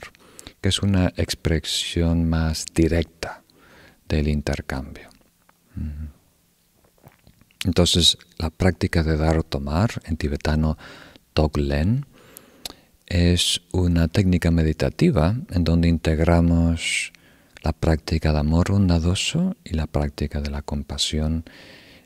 que 0.60 0.68
es 0.68 0.80
una 0.82 1.12
expresión 1.16 2.28
más 2.28 2.66
directa 2.72 3.42
del 4.08 4.28
intercambio. 4.28 5.10
Entonces 7.64 8.18
la 8.38 8.50
práctica 8.50 9.02
de 9.02 9.16
dar 9.16 9.36
o 9.36 9.42
tomar 9.42 10.00
en 10.04 10.16
tibetano 10.16 10.78
Toglen 11.32 12.06
es 13.06 13.60
una 13.72 14.06
técnica 14.06 14.52
meditativa 14.52 15.34
en 15.50 15.64
donde 15.64 15.88
integramos 15.88 17.12
la 17.64 17.72
práctica 17.72 18.32
de 18.32 18.38
amor 18.38 18.70
bondadoso 18.70 19.56
y 19.64 19.74
la 19.74 19.88
práctica 19.88 20.40
de 20.40 20.50
la 20.50 20.62
compasión 20.62 21.44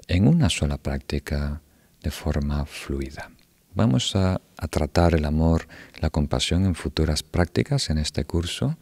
en 0.06 0.26
una 0.26 0.48
sola 0.48 0.78
práctica 0.78 1.60
de 2.02 2.10
forma 2.10 2.64
fluida. 2.64 3.30
Vamos 3.78 4.16
a, 4.16 4.40
tratar 4.70 5.14
el 5.14 5.24
amor, 5.24 5.68
la 6.00 6.10
compasión 6.10 6.66
en 6.66 6.74
futuras 6.74 7.22
prácticas 7.22 7.90
en 7.90 7.98
este 7.98 8.24
curso 8.24 8.76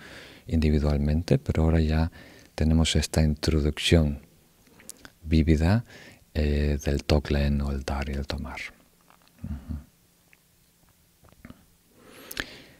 individualmente, 0.46 1.36
pero 1.36 1.64
ahora 1.64 1.80
ya 1.80 2.10
tenemos 2.54 2.96
esta 2.96 3.20
introducción 3.20 4.22
vívida 5.22 5.84
eh, 6.32 6.78
del 6.82 7.04
toklen 7.04 7.60
o 7.60 7.72
el 7.72 7.82
dar 7.82 8.08
y 8.08 8.14
el 8.14 8.26
tomar. 8.26 8.58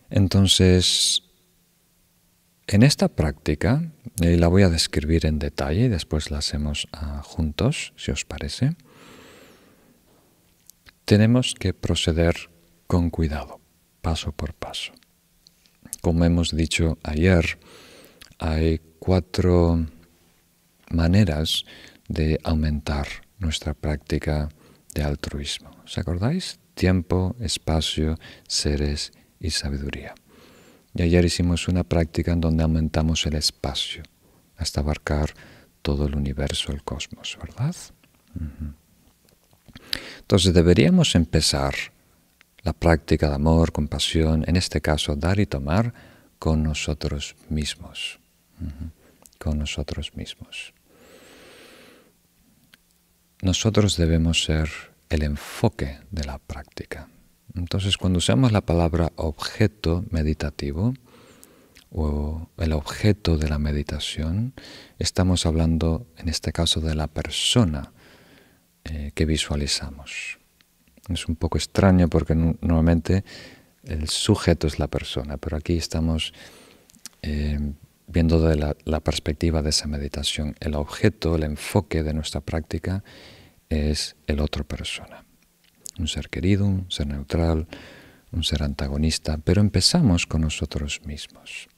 Entonces, 0.09 1.23
en 2.67 2.83
esta 2.83 3.09
práctica, 3.09 3.93
y 4.23 4.37
la 4.37 4.49
voy 4.49 4.63
a 4.63 4.71
describir 4.71 5.27
en 5.27 5.39
detalle 5.39 5.85
y 5.85 5.89
después 5.89 6.31
la 6.31 6.39
hacemos 6.39 6.89
ah, 6.95 7.21
juntos, 7.23 7.93
si 7.97 8.11
os 8.11 8.25
parece, 8.25 8.75
tenemos 11.07 11.55
que 11.55 11.73
proceder 11.73 12.51
con 12.89 13.11
cuidado, 13.11 13.61
paso 14.03 14.33
por 14.33 14.55
paso. 14.55 14.93
Como 16.03 16.25
hemos 16.25 16.55
dicho 16.55 16.99
ayer, 17.05 17.59
hay 18.39 18.81
cuatro 18.99 19.87
maneras 20.91 21.65
de 22.09 22.39
aumentar 22.43 23.07
nuestra 23.39 23.73
práctica 23.73 24.49
de 24.95 25.05
altruismo. 25.05 25.71
¿Os 25.85 25.97
acordáis? 25.97 26.59
Tiempo, 26.75 27.37
espacio, 27.41 28.17
seres 28.49 29.13
y 29.39 29.51
sabiduría. 29.51 30.15
Y 30.93 31.03
ayer 31.03 31.25
hicimos 31.25 31.69
una 31.69 31.85
práctica 31.85 32.33
en 32.33 32.41
donde 32.41 32.65
aumentamos 32.65 33.27
el 33.27 33.37
espacio 33.37 34.03
hasta 34.57 34.81
abarcar 34.81 35.35
todo 35.83 36.07
el 36.07 36.17
universo, 36.17 36.73
el 36.73 36.83
cosmos, 36.83 37.39
¿verdad? 37.41 37.77
Entonces 40.21 40.53
deberíamos 40.53 41.15
empezar 41.15 41.75
la 42.63 42.73
práctica 42.73 43.29
de 43.29 43.37
amor, 43.37 43.71
compasión, 43.71 44.45
en 44.49 44.57
este 44.57 44.81
caso 44.81 45.15
dar 45.15 45.39
y 45.39 45.47
tomar 45.47 45.95
con 46.39 46.63
nosotros 46.65 47.37
mismos, 47.49 48.19
con 49.39 49.59
nosotros 49.59 50.17
mismos. 50.17 50.75
Nosotros 53.43 53.97
debemos 53.97 54.43
ser 54.43 54.69
el 55.09 55.23
enfoque 55.23 56.01
de 56.11 56.25
la 56.25 56.39
práctica. 56.39 57.09
Entonces, 57.55 57.97
cuando 57.97 58.19
usamos 58.19 58.51
la 58.51 58.63
palabra 58.63 59.13
objeto 59.17 60.05
meditativo 60.11 60.95
o 61.93 62.49
el 62.59 62.73
objeto 62.73 63.39
de 63.39 63.49
la 63.49 63.59
meditación, 63.59 64.55
estamos 64.99 65.47
hablando 65.47 66.07
en 66.17 66.29
este 66.29 66.53
caso 66.53 66.81
de 66.81 66.95
la 66.95 67.07
persona 67.07 67.93
eh, 68.89 69.11
que 69.15 69.25
visualizamos. 69.25 70.39
Es 71.09 71.27
un 71.27 71.35
poco 71.35 71.59
extraño 71.59 72.09
porque 72.09 72.37
normalmente 72.37 73.25
el 73.83 74.09
sujeto 74.09 74.69
es 74.69 74.79
la 74.79 74.87
persona, 74.87 75.39
pero 75.39 75.57
aquí 75.57 75.77
estamos 75.77 76.33
eh, 77.23 77.59
viendo 78.07 78.41
de 78.41 78.55
la, 78.55 78.77
la, 78.85 79.01
perspectiva 79.01 79.63
de 79.63 79.71
esa 79.71 79.89
meditación. 79.89 80.55
El 80.61 80.77
objeto, 80.77 81.35
el 81.35 81.43
enfoque 81.43 82.05
de 82.05 82.15
nuestra 82.15 82.41
práctica 82.41 83.03
es 83.69 84.15
el 84.29 84.39
otro 84.39 84.63
persona. 84.63 85.25
Un 85.99 86.07
ser 86.07 86.29
querido, 86.29 86.67
un 86.67 86.89
ser 86.89 87.09
neutral, 87.09 87.67
un 88.31 88.45
ser 88.45 88.63
antagonista, 88.63 89.39
pero 89.39 89.61
empezamos 89.61 90.27
con 90.27 90.43
nosotros 90.43 91.01
mismos. 91.05 91.69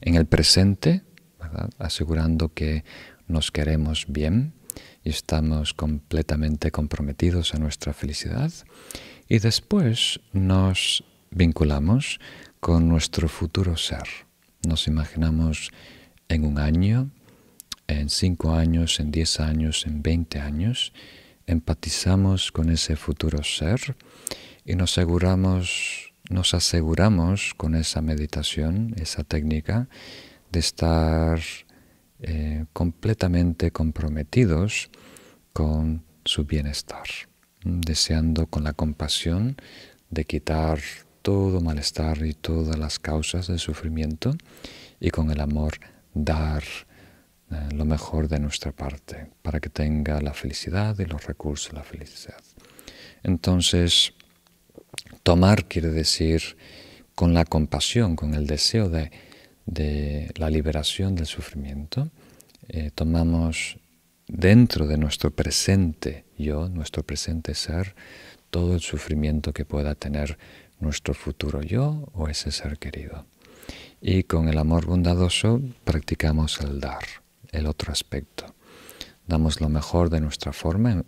En 0.00 0.14
el 0.14 0.24
presente, 0.24 1.02
asegurando 1.78 2.54
que 2.54 2.84
nos 3.26 3.50
queremos 3.50 4.06
bien, 4.08 4.54
y 5.04 5.10
estamos 5.10 5.74
completamente 5.74 6.70
comprometidos 6.70 7.54
a 7.54 7.58
nuestra 7.58 7.92
felicidad 7.92 8.52
y 9.28 9.38
después 9.38 10.20
nos 10.32 11.04
vinculamos 11.30 12.18
con 12.58 12.88
nuestro 12.88 13.28
futuro 13.28 13.76
ser. 13.76 14.04
Nos 14.66 14.86
imaginamos 14.86 15.70
en 16.28 16.44
un 16.44 16.58
año, 16.58 17.10
en 17.86 18.10
cinco 18.10 18.52
años, 18.54 19.00
en 19.00 19.10
diez 19.10 19.40
años, 19.40 19.86
en 19.86 20.02
veinte 20.02 20.38
años, 20.38 20.92
empatizamos 21.46 22.52
con 22.52 22.70
ese 22.70 22.96
futuro 22.96 23.42
ser 23.42 23.96
y 24.64 24.74
nos 24.74 24.92
aseguramos, 24.92 26.12
nos 26.28 26.54
aseguramos 26.54 27.54
con 27.56 27.74
esa 27.74 28.02
meditación, 28.02 28.94
esa 28.98 29.24
técnica, 29.24 29.88
de 30.52 30.60
estar 30.60 31.40
eh, 32.22 32.66
completamente 32.72 33.70
comprometidos 33.70 34.90
con 35.52 36.04
su 36.24 36.44
bienestar, 36.44 37.06
deseando 37.64 38.46
con 38.46 38.64
la 38.64 38.72
compasión 38.72 39.56
de 40.10 40.24
quitar 40.24 40.80
todo 41.22 41.60
malestar 41.60 42.24
y 42.24 42.34
todas 42.34 42.78
las 42.78 42.98
causas 42.98 43.46
del 43.46 43.58
sufrimiento 43.58 44.34
y 45.00 45.10
con 45.10 45.30
el 45.30 45.40
amor 45.40 45.78
dar 46.14 46.62
eh, 47.50 47.68
lo 47.74 47.84
mejor 47.84 48.28
de 48.28 48.38
nuestra 48.38 48.72
parte 48.72 49.30
para 49.42 49.60
que 49.60 49.68
tenga 49.68 50.20
la 50.20 50.34
felicidad 50.34 50.98
y 50.98 51.04
los 51.04 51.26
recursos 51.26 51.72
de 51.72 51.78
la 51.78 51.84
felicidad. 51.84 52.40
Entonces, 53.22 54.14
tomar 55.22 55.66
quiere 55.66 55.88
decir 55.88 56.56
con 57.14 57.34
la 57.34 57.44
compasión, 57.44 58.16
con 58.16 58.34
el 58.34 58.46
deseo 58.46 58.88
de 58.88 59.10
de 59.70 60.32
la 60.34 60.50
liberación 60.50 61.14
del 61.14 61.26
sufrimiento, 61.26 62.10
eh, 62.68 62.90
tomamos 62.92 63.78
dentro 64.26 64.88
de 64.88 64.98
nuestro 64.98 65.30
presente 65.30 66.24
yo, 66.36 66.68
nuestro 66.68 67.04
presente 67.04 67.54
ser, 67.54 67.94
todo 68.50 68.74
el 68.74 68.80
sufrimiento 68.80 69.52
que 69.52 69.64
pueda 69.64 69.94
tener 69.94 70.38
nuestro 70.80 71.14
futuro 71.14 71.62
yo 71.62 72.08
o 72.14 72.28
ese 72.28 72.50
ser 72.50 72.78
querido. 72.78 73.26
Y 74.00 74.24
con 74.24 74.48
el 74.48 74.58
amor 74.58 74.86
bondadoso 74.86 75.60
practicamos 75.84 76.60
el 76.60 76.80
dar, 76.80 77.04
el 77.52 77.66
otro 77.66 77.92
aspecto. 77.92 78.46
Damos 79.28 79.60
lo 79.60 79.68
mejor 79.68 80.10
de 80.10 80.20
nuestra 80.20 80.52
forma, 80.52 81.04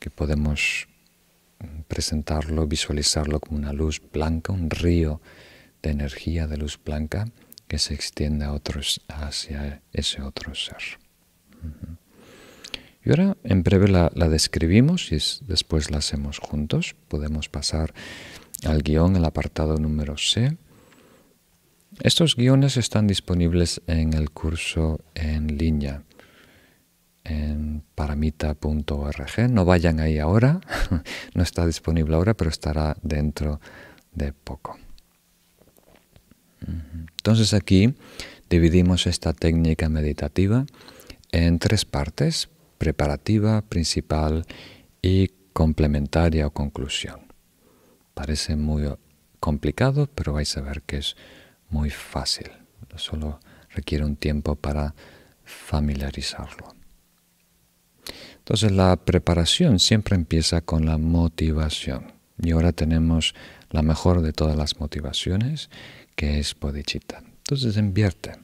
que 0.00 0.10
podemos 0.10 0.88
presentarlo, 1.86 2.66
visualizarlo 2.66 3.38
como 3.38 3.56
una 3.56 3.72
luz 3.72 4.02
blanca, 4.12 4.52
un 4.52 4.68
río 4.68 5.20
de 5.80 5.90
energía 5.90 6.48
de 6.48 6.56
luz 6.56 6.80
blanca 6.84 7.26
que 7.68 7.78
se 7.78 7.94
extiende 7.94 8.44
a 8.44 8.52
otros, 8.52 9.00
hacia 9.08 9.82
ese 9.92 10.22
otro 10.22 10.54
ser. 10.54 10.98
Y 13.04 13.10
ahora 13.10 13.36
en 13.44 13.62
breve 13.62 13.88
la, 13.88 14.10
describimos 14.10 15.12
y 15.12 15.18
después 15.46 15.90
la 15.90 15.98
hacemos 15.98 16.38
juntos. 16.38 16.96
Podemos 17.08 17.48
pasar 17.48 17.92
al 18.64 18.82
guion, 18.82 19.16
el 19.16 19.24
apartado 19.24 19.76
número 19.76 20.16
C. 20.16 20.56
Estos 22.00 22.34
guiones 22.34 22.76
están 22.76 23.06
disponibles 23.06 23.80
en 23.86 24.14
el 24.14 24.30
curso 24.30 25.00
en 25.14 25.58
línea 25.58 26.02
en 27.24 27.82
paramita.org. 27.94 29.50
No 29.50 29.64
vayan 29.64 30.00
ahí 30.00 30.18
ahora, 30.18 30.60
no 31.34 31.42
está 31.42 31.66
disponible 31.66 32.14
ahora, 32.14 32.34
pero 32.34 32.50
estará 32.50 32.96
dentro 33.02 33.60
de 34.12 34.32
poco. 34.32 34.78
Entonces 36.66 37.54
aquí 37.54 37.94
dividimos 38.50 39.06
esta 39.06 39.32
técnica 39.32 39.88
meditativa 39.88 40.66
en 41.32 41.58
tres 41.58 41.84
partes, 41.84 42.48
preparativa, 42.78 43.62
principal 43.62 44.44
y 45.02 45.28
complementaria 45.52 46.46
o 46.46 46.50
conclusión. 46.50 47.20
Parece 48.14 48.56
muy 48.56 48.84
complicado, 49.40 50.08
pero 50.14 50.34
vais 50.34 50.56
a 50.56 50.60
ver 50.60 50.82
que 50.82 50.98
es 50.98 51.16
muy 51.68 51.90
fácil. 51.90 52.50
Solo 52.96 53.40
requiere 53.70 54.04
un 54.04 54.16
tiempo 54.16 54.54
para 54.54 54.94
familiarizarlo. 55.44 56.74
Entonces 58.38 58.72
la 58.72 58.96
preparación 58.96 59.78
siempre 59.78 60.14
empieza 60.14 60.60
con 60.60 60.86
la 60.86 60.98
motivación. 60.98 62.12
Y 62.42 62.50
ahora 62.50 62.72
tenemos 62.72 63.34
la 63.74 63.82
mejor 63.82 64.22
de 64.22 64.32
todas 64.32 64.56
las 64.56 64.78
motivaciones, 64.78 65.68
que 66.14 66.38
es 66.38 66.54
bodhicitta. 66.54 67.24
Entonces 67.38 67.76
invierte 67.76 68.36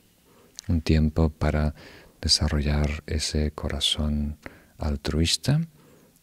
un 0.67 0.81
tiempo 0.81 1.31
para 1.31 1.73
desarrollar 2.21 3.05
ese 3.07 3.53
corazón 3.53 4.39
altruista 4.77 5.61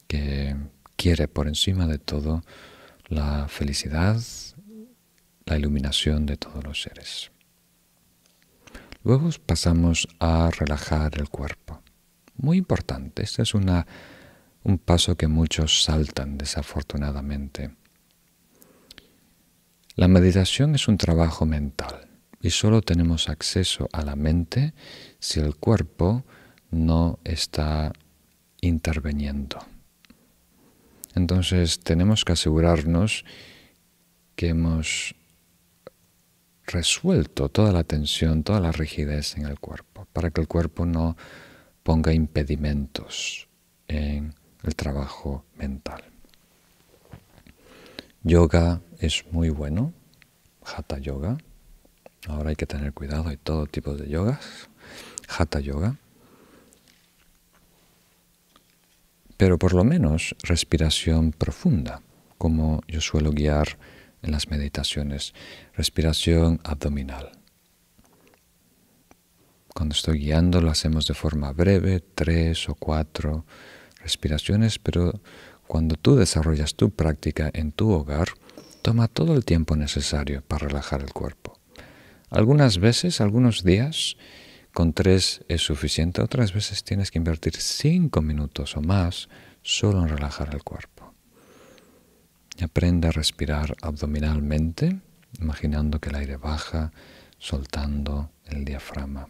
que 0.07 0.57
quiere 0.97 1.29
por 1.29 1.47
encima 1.47 1.87
de 1.87 1.99
todo 1.99 2.43
la 3.07 3.47
felicidad, 3.47 4.21
la 5.45 5.57
iluminación 5.57 6.25
de 6.25 6.35
todos 6.35 6.61
los 6.61 6.81
seres. 6.81 7.31
Luego 9.05 9.29
pasamos 9.45 10.09
a 10.19 10.49
relajar 10.51 11.17
el 11.17 11.29
cuerpo. 11.29 11.81
Muy 12.35 12.57
importante, 12.57 13.23
este 13.23 13.41
es 13.43 13.53
una, 13.53 13.87
un 14.65 14.77
paso 14.77 15.15
que 15.15 15.27
muchos 15.27 15.85
saltan 15.85 16.37
desafortunadamente. 16.37 17.71
La 19.97 20.07
meditación 20.07 20.75
es 20.75 20.87
un 20.87 20.99
trabajo 20.99 21.47
mental 21.47 22.07
y 22.39 22.51
solo 22.51 22.83
tenemos 22.83 23.29
acceso 23.29 23.89
a 23.91 24.03
la 24.03 24.15
mente 24.15 24.75
si 25.17 25.39
el 25.39 25.55
cuerpo 25.55 26.23
no 26.69 27.17
está 27.23 27.93
interviniendo. 28.61 29.57
Entonces 31.15 31.79
tenemos 31.79 32.25
que 32.25 32.33
asegurarnos 32.33 33.25
que 34.35 34.49
hemos 34.49 35.15
resuelto 36.67 37.49
toda 37.49 37.71
la 37.71 37.83
tensión, 37.83 38.43
toda 38.43 38.59
la 38.59 38.71
rigidez 38.71 39.35
en 39.35 39.47
el 39.47 39.59
cuerpo, 39.59 40.07
para 40.13 40.29
que 40.29 40.41
el 40.41 40.47
cuerpo 40.47 40.85
no 40.85 41.17
ponga 41.81 42.13
impedimentos 42.13 43.47
en 43.87 44.35
el 44.61 44.75
trabajo 44.75 45.43
mental. 45.57 46.03
Yoga 48.21 48.81
es 48.99 49.25
muy 49.31 49.49
bueno, 49.49 49.93
Hatha 50.63 50.97
Yoga. 50.97 51.37
Ahora 52.27 52.49
hay 52.49 52.55
que 52.55 52.65
tener 52.65 52.93
cuidado, 52.93 53.29
hay 53.29 53.37
todo 53.37 53.67
tipo 53.67 53.95
de 53.95 54.09
yogas. 54.09 54.69
Hatha 55.27 55.59
Yoga. 55.59 55.97
Pero 59.37 59.59
por 59.59 59.73
lo 59.73 59.83
menos 59.83 60.35
respiración 60.41 61.31
profunda, 61.31 62.01
como 62.37 62.81
yo 62.87 63.01
suelo 63.01 63.31
guiar 63.31 63.77
en 64.23 64.31
las 64.31 64.49
meditaciones, 64.49 65.33
respiración 65.75 66.59
abdominal. 66.63 67.31
Cuando 69.73 69.93
estoy 69.93 70.19
guiando 70.19 70.59
lo 70.59 70.71
hacemos 70.71 71.05
de 71.05 71.13
forma 71.13 71.53
breve, 71.53 71.99
tres 71.99 72.67
o 72.67 72.73
cuatro 72.73 73.45
respiraciones, 73.99 74.79
pero 74.79 75.21
cuando 75.67 75.95
tú 75.95 76.15
desarrollas 76.15 76.73
tu 76.73 76.89
práctica 76.89 77.51
en 77.53 77.71
tu 77.71 77.91
hogar, 77.91 78.29
toma 78.87 79.09
todo 79.09 79.35
el 79.35 79.43
tiempo 79.43 79.75
necesario 79.75 80.41
para 80.47 80.69
relajar 80.69 81.01
el 81.01 81.11
cuerpo. 81.11 81.59
Algunas 82.29 82.77
veces, 82.77 83.19
algunos 83.19 83.65
días, 83.65 84.15
con 84.71 84.93
tres 84.93 85.43
es 85.49 85.61
suficiente, 85.61 86.21
otras 86.21 86.53
veces 86.53 86.85
tienes 86.85 87.11
que 87.11 87.17
invertir 87.17 87.57
cinco 87.57 88.21
minutos 88.21 88.77
o 88.77 88.81
más 88.81 89.27
solo 89.61 90.01
en 90.03 90.07
relajar 90.07 90.55
el 90.55 90.63
cuerpo. 90.63 91.13
Aprende 92.61 93.09
a 93.09 93.11
respirar 93.11 93.75
abdominalmente, 93.81 95.01
imaginando 95.37 95.99
que 95.99 96.07
el 96.07 96.15
aire 96.15 96.37
baja, 96.37 96.93
soltando 97.39 98.31
el 98.45 98.63
diafragma, 98.63 99.27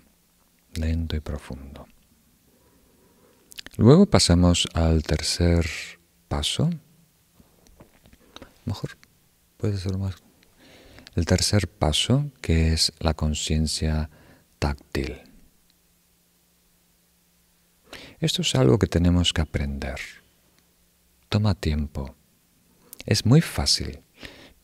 lento 0.75 1.15
y 1.15 1.19
profundo. 1.19 1.87
Luego 3.75 4.05
pasamos 4.05 4.67
al 4.75 5.01
tercer 5.01 5.65
paso. 6.27 6.69
Mejor 8.63 9.06
puede 9.57 9.77
ser 9.77 9.97
más. 9.97 10.15
El 11.15 11.25
tercer 11.25 11.67
paso, 11.67 12.31
que 12.41 12.73
es 12.73 12.93
la 12.99 13.13
conciencia 13.15 14.09
táctil. 14.59 15.17
Esto 18.19 18.41
es 18.41 18.55
algo 18.55 18.79
que 18.79 18.87
tenemos 18.87 19.33
que 19.33 19.41
aprender. 19.41 19.99
Toma 21.29 21.55
tiempo. 21.55 22.15
Es 23.05 23.25
muy 23.25 23.41
fácil, 23.41 23.99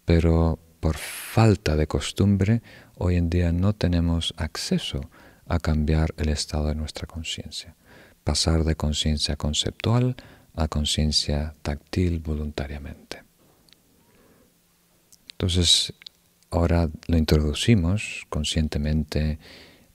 pero 0.06 0.60
por 0.80 0.98
falta 0.98 1.76
de 1.76 1.88
costumbre 1.88 2.62
hoy 2.96 3.16
en 3.16 3.30
día 3.30 3.52
no 3.52 3.74
tenemos 3.74 4.34
acceso 4.38 5.10
a 5.48 5.60
cambiar 5.60 6.14
el 6.18 6.30
estado 6.30 6.68
de 6.68 6.76
nuestra 6.76 7.08
conciencia. 7.08 7.76
Pasar 8.24 8.64
de 8.64 8.76
conciencia 8.76 9.36
conceptual 9.36 10.16
a 10.56 10.68
conciencia 10.68 11.56
táctil 11.62 12.20
voluntariamente. 12.20 13.23
Entonces, 15.44 15.92
ahora 16.52 16.90
lo 17.08 17.18
introducimos 17.18 18.26
conscientemente 18.30 19.40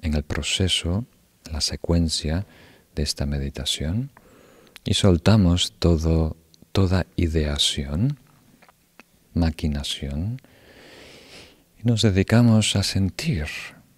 en 0.03 0.13
el 0.13 0.23
proceso, 0.23 1.07
en 1.47 1.55
la 1.55 1.63
secuencia 1.63 2.45
de 2.95 3.03
esta 3.03 3.25
meditación 3.25 4.11
y 4.85 4.93
soltamos 4.93 5.73
todo, 5.79 6.37
toda 6.73 7.07
ideación, 7.17 8.19
maquinación 9.33 10.43
y 11.83 11.89
nos 11.89 12.03
dedicamos 12.03 12.77
a 12.77 12.83
sentir, 12.83 13.47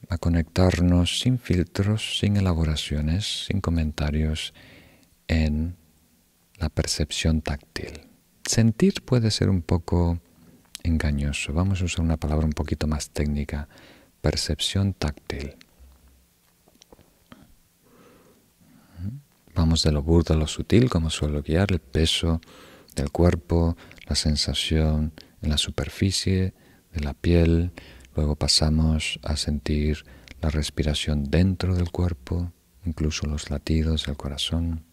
a 0.08 0.18
conectarnos 0.18 1.18
sin 1.18 1.36
filtros, 1.40 2.20
sin 2.20 2.36
elaboraciones, 2.36 3.46
sin 3.46 3.60
comentarios 3.60 4.54
en 5.26 5.74
la 6.60 6.68
percepción 6.68 7.42
táctil. 7.42 8.02
Sentir 8.44 9.02
puede 9.04 9.32
ser 9.32 9.50
un 9.50 9.62
poco 9.62 10.20
engañoso. 10.82 11.52
Vamos 11.52 11.80
a 11.82 11.84
usar 11.84 12.04
una 12.04 12.16
palabra 12.16 12.46
un 12.46 12.52
poquito 12.52 12.86
más 12.86 13.10
técnica. 13.10 13.68
Percepción 14.20 14.92
táctil. 14.94 15.56
Vamos 19.54 19.82
de 19.82 19.92
lo 19.92 20.02
burdo 20.02 20.34
a 20.34 20.36
lo 20.36 20.46
sutil, 20.46 20.88
como 20.88 21.10
suelo 21.10 21.42
guiar, 21.42 21.72
el 21.72 21.80
peso 21.80 22.40
del 22.94 23.10
cuerpo, 23.10 23.76
la 24.06 24.14
sensación 24.14 25.12
en 25.42 25.50
la 25.50 25.58
superficie 25.58 26.54
de 26.92 27.00
la 27.00 27.14
piel. 27.14 27.72
Luego 28.14 28.36
pasamos 28.36 29.18
a 29.22 29.36
sentir 29.36 30.04
la 30.40 30.50
respiración 30.50 31.24
dentro 31.24 31.74
del 31.74 31.90
cuerpo, 31.90 32.52
incluso 32.84 33.26
los 33.26 33.50
latidos 33.50 34.06
del 34.06 34.16
corazón. 34.16 34.84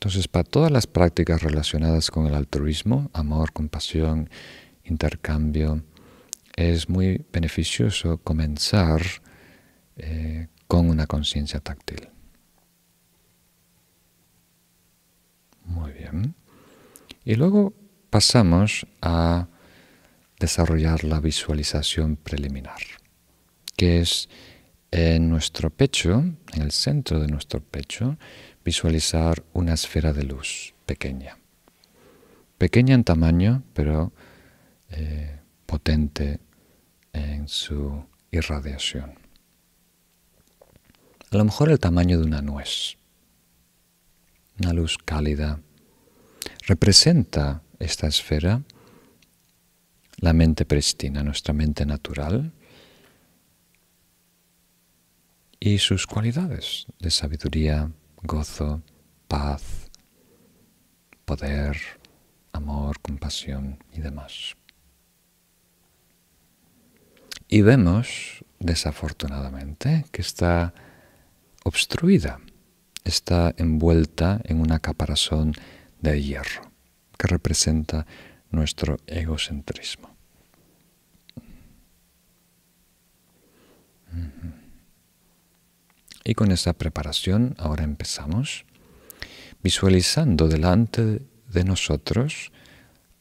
Entonces, 0.00 0.28
para 0.28 0.44
todas 0.44 0.70
las 0.70 0.86
prácticas 0.86 1.42
relacionadas 1.42 2.10
con 2.10 2.26
el 2.26 2.34
altruismo, 2.34 3.10
amor, 3.12 3.52
compasión, 3.52 4.30
intercambio, 4.82 5.82
es 6.56 6.88
muy 6.88 7.26
beneficioso 7.30 8.16
comenzar 8.16 9.02
eh, 9.98 10.48
con 10.66 10.88
una 10.88 11.06
conciencia 11.06 11.60
táctil. 11.60 12.08
Muy 15.66 15.92
bien. 15.92 16.34
Y 17.26 17.34
luego 17.34 17.74
pasamos 18.08 18.86
a 19.02 19.48
desarrollar 20.38 21.04
la 21.04 21.20
visualización 21.20 22.16
preliminar, 22.16 22.80
que 23.76 24.00
es 24.00 24.30
en 24.90 25.28
nuestro 25.28 25.68
pecho, 25.68 26.24
en 26.54 26.62
el 26.62 26.72
centro 26.72 27.20
de 27.20 27.28
nuestro 27.28 27.60
pecho, 27.60 28.16
visualizar 28.64 29.42
una 29.52 29.74
esfera 29.74 30.12
de 30.12 30.24
luz 30.24 30.74
pequeña. 30.86 31.38
Pequeña 32.58 32.94
en 32.94 33.04
tamaño, 33.04 33.62
pero 33.72 34.12
eh, 34.90 35.40
potente 35.66 36.40
en 37.12 37.48
su 37.48 38.04
irradiación. 38.30 39.14
A 41.30 41.36
lo 41.36 41.44
mejor 41.44 41.70
el 41.70 41.78
tamaño 41.78 42.18
de 42.18 42.24
una 42.24 42.42
nuez. 42.42 42.96
Una 44.58 44.72
luz 44.72 44.98
cálida. 44.98 45.60
Representa 46.66 47.62
esta 47.78 48.06
esfera 48.06 48.62
la 50.20 50.32
mente 50.32 50.64
pristina, 50.64 51.22
nuestra 51.22 51.54
mente 51.54 51.86
natural, 51.86 52.52
y 55.58 55.78
sus 55.78 56.06
cualidades 56.06 56.86
de 56.98 57.10
sabiduría, 57.10 57.90
gozo, 58.22 58.82
paz, 59.28 59.90
poder, 61.24 61.76
amor, 62.52 63.00
compasión 63.00 63.82
y 63.92 64.00
demás. 64.00 64.56
Y 67.48 67.62
vemos, 67.62 68.44
desafortunadamente, 68.58 70.04
que 70.12 70.22
está 70.22 70.72
obstruida, 71.64 72.40
está 73.04 73.54
envuelta 73.56 74.40
en 74.44 74.60
una 74.60 74.78
caparazón 74.78 75.52
de 76.00 76.22
hierro 76.22 76.70
que 77.18 77.26
representa 77.26 78.06
nuestro 78.50 78.98
egocentrismo. 79.06 80.10
Y 86.24 86.34
con 86.34 86.52
esta 86.52 86.72
preparación 86.74 87.54
ahora 87.58 87.84
empezamos 87.84 88.64
visualizando 89.62 90.48
delante 90.48 91.22
de 91.48 91.64
nosotros 91.64 92.52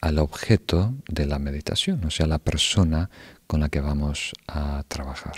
al 0.01 0.19
objeto 0.19 0.93
de 1.07 1.25
la 1.25 1.39
meditación, 1.39 2.05
o 2.05 2.11
sea, 2.11 2.27
la 2.27 2.39
persona 2.39 3.09
con 3.47 3.59
la 3.59 3.69
que 3.69 3.81
vamos 3.81 4.33
a 4.47 4.83
trabajar. 4.87 5.35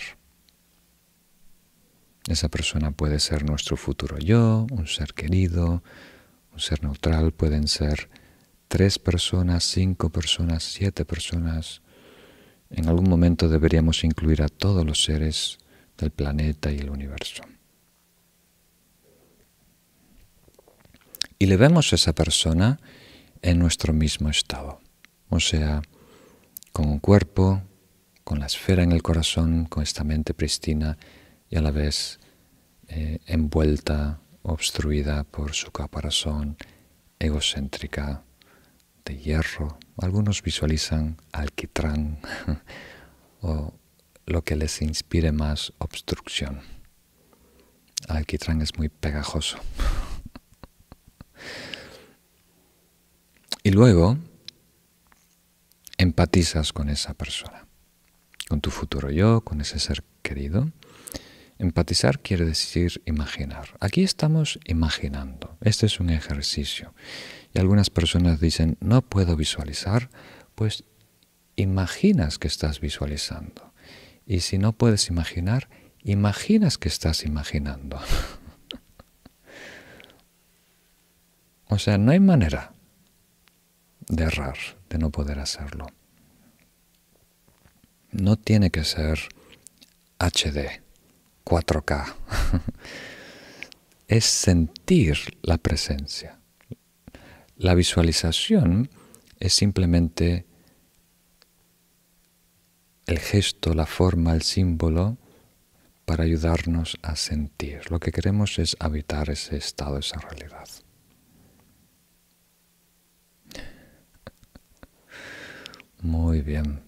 Esa 2.27 2.49
persona 2.49 2.91
puede 2.91 3.19
ser 3.19 3.43
nuestro 3.43 3.77
futuro 3.77 4.19
yo, 4.19 4.67
un 4.69 4.85
ser 4.87 5.13
querido, 5.13 5.81
un 6.53 6.59
ser 6.59 6.83
neutral, 6.83 7.31
pueden 7.31 7.67
ser 7.67 8.09
tres 8.67 8.99
personas, 8.99 9.63
cinco 9.63 10.09
personas, 10.09 10.63
siete 10.63 11.03
personas. 11.03 11.81
En 12.69 12.87
algún 12.87 13.09
momento 13.09 13.49
deberíamos 13.49 14.03
incluir 14.03 14.43
a 14.43 14.49
todos 14.49 14.85
los 14.85 15.03
seres 15.03 15.57
del 16.01 16.11
planeta 16.11 16.71
y 16.71 16.79
el 16.79 16.89
universo. 16.89 17.43
Y 21.39 21.45
le 21.47 21.57
vemos 21.57 21.91
a 21.91 21.95
esa 21.95 22.13
persona 22.13 22.79
en 23.41 23.57
nuestro 23.57 23.93
mismo 23.93 24.29
estado, 24.29 24.79
o 25.29 25.39
sea, 25.39 25.81
con 26.71 26.87
un 26.87 26.99
cuerpo, 26.99 27.63
con 28.23 28.39
la 28.39 28.45
esfera 28.45 28.83
en 28.83 28.91
el 28.91 29.01
corazón, 29.01 29.65
con 29.65 29.81
esta 29.81 30.03
mente 30.03 30.33
pristina 30.33 30.97
y 31.49 31.55
a 31.57 31.61
la 31.61 31.71
vez 31.71 32.19
eh, 32.87 33.19
envuelta, 33.25 34.19
obstruida 34.43 35.23
por 35.23 35.53
su 35.53 35.71
caparazón 35.71 36.57
egocéntrica 37.19 38.23
de 39.05 39.17
hierro. 39.17 39.77
Algunos 39.97 40.41
visualizan 40.41 41.17
alquitrán 41.31 42.19
o 43.41 43.73
lo 44.31 44.43
que 44.43 44.55
les 44.55 44.81
inspire 44.81 45.31
más 45.31 45.73
obstrucción. 45.77 46.61
alquitrán 48.07 48.61
es 48.61 48.77
muy 48.77 48.89
pegajoso. 48.89 49.57
y 53.63 53.71
luego 53.71 54.17
empatizas 55.97 56.73
con 56.73 56.89
esa 56.89 57.13
persona, 57.13 57.67
con 58.49 58.61
tu 58.61 58.71
futuro 58.71 59.11
yo, 59.11 59.41
con 59.41 59.61
ese 59.61 59.79
ser 59.79 60.03
querido. 60.23 60.71
Empatizar 61.59 62.19
quiere 62.19 62.45
decir 62.45 63.03
imaginar. 63.05 63.77
Aquí 63.79 64.01
estamos 64.01 64.59
imaginando. 64.65 65.57
Este 65.61 65.85
es 65.85 65.99
un 65.99 66.09
ejercicio. 66.09 66.95
Y 67.53 67.59
algunas 67.59 67.91
personas 67.91 68.39
dicen, 68.39 68.77
no 68.79 69.03
puedo 69.03 69.35
visualizar, 69.35 70.09
pues 70.55 70.85
imaginas 71.55 72.39
que 72.39 72.47
estás 72.47 72.79
visualizando. 72.79 73.70
Y 74.25 74.41
si 74.41 74.57
no 74.57 74.73
puedes 74.73 75.09
imaginar, 75.09 75.69
imaginas 76.03 76.77
que 76.77 76.89
estás 76.89 77.25
imaginando. 77.25 77.99
o 81.67 81.79
sea, 81.79 81.97
no 81.97 82.11
hay 82.11 82.19
manera 82.19 82.73
de 84.07 84.23
errar, 84.23 84.57
de 84.89 84.97
no 84.97 85.09
poder 85.09 85.39
hacerlo. 85.39 85.87
No 88.11 88.35
tiene 88.35 88.71
que 88.71 88.83
ser 88.83 89.19
HD, 90.19 90.81
4K. 91.45 92.13
es 94.07 94.25
sentir 94.25 95.37
la 95.41 95.57
presencia. 95.57 96.39
La 97.55 97.75
visualización 97.75 98.89
es 99.39 99.53
simplemente 99.53 100.45
el 103.07 103.19
gesto, 103.19 103.73
la 103.73 103.85
forma, 103.85 104.33
el 104.33 104.41
símbolo 104.41 105.17
para 106.05 106.23
ayudarnos 106.23 106.97
a 107.01 107.15
sentir. 107.15 107.89
Lo 107.89 107.99
que 107.99 108.11
queremos 108.11 108.59
es 108.59 108.75
habitar 108.79 109.29
ese 109.29 109.57
estado, 109.57 109.97
esa 109.97 110.19
realidad. 110.19 110.67
Muy 116.01 116.41
bien. 116.41 116.81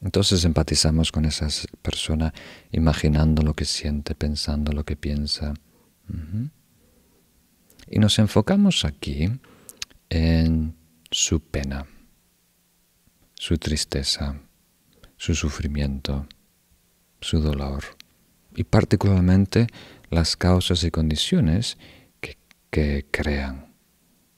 Entonces 0.00 0.44
empatizamos 0.44 1.10
con 1.10 1.24
esa 1.24 1.48
persona 1.82 2.32
imaginando 2.70 3.42
lo 3.42 3.54
que 3.54 3.64
siente, 3.64 4.14
pensando 4.14 4.72
lo 4.72 4.84
que 4.84 4.96
piensa. 4.96 5.54
Y 7.88 7.98
nos 7.98 8.18
enfocamos 8.18 8.84
aquí 8.84 9.30
en 10.08 10.76
su 11.10 11.40
pena, 11.40 11.86
su 13.34 13.58
tristeza, 13.58 14.40
su 15.16 15.34
sufrimiento, 15.34 16.26
su 17.20 17.40
dolor 17.40 17.84
y 18.54 18.64
particularmente 18.64 19.66
las 20.10 20.36
causas 20.36 20.84
y 20.84 20.90
condiciones 20.90 21.78
que, 22.70 23.06
crean 23.10 23.72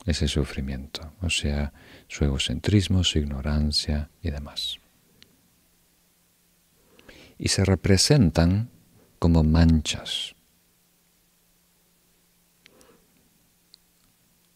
ese 0.06 0.28
sufrimiento, 0.28 1.12
o 1.20 1.28
sea, 1.28 1.72
su 2.06 2.24
egocentrismo, 2.24 3.02
su 3.02 3.18
ignorancia 3.18 4.10
y 4.22 4.30
demás. 4.30 4.78
Y 7.36 7.48
se 7.48 7.64
representan 7.64 8.70
como 9.18 9.42
manchas, 9.42 10.36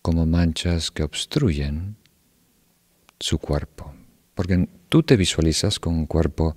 como 0.01 0.27
manchas 0.27 0.93
que 0.93 1.03
obstruyen 1.03 1.97
su 3.19 3.39
cuerpo. 3.39 3.93
Porque 4.37 4.69
tú 4.93 5.03
te 5.03 5.17
visualizas 5.17 5.81
con 5.81 5.95
un 5.95 6.05
cuerpo 6.05 6.53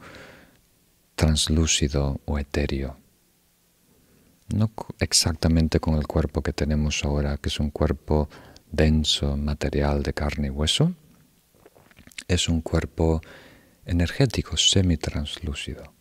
translúcido 1.16 2.20
o 2.26 2.38
etéreo. 2.38 2.98
No 4.54 4.70
exactamente 5.00 5.80
con 5.80 5.96
el 5.96 6.06
cuerpo 6.06 6.44
que 6.44 6.52
tenemos 6.52 7.06
ahora, 7.06 7.38
que 7.38 7.48
es 7.48 7.62
un 7.62 7.70
cuerpo 7.70 8.28
denso, 8.70 9.38
material 9.38 10.04
de 10.04 10.12
carne 10.12 10.48
y 10.48 10.50
hueso. 10.50 10.94
Es 12.28 12.50
un 12.50 12.60
cuerpo 12.60 13.22
energético, 13.86 14.58
semitranslúcido. 14.58 15.94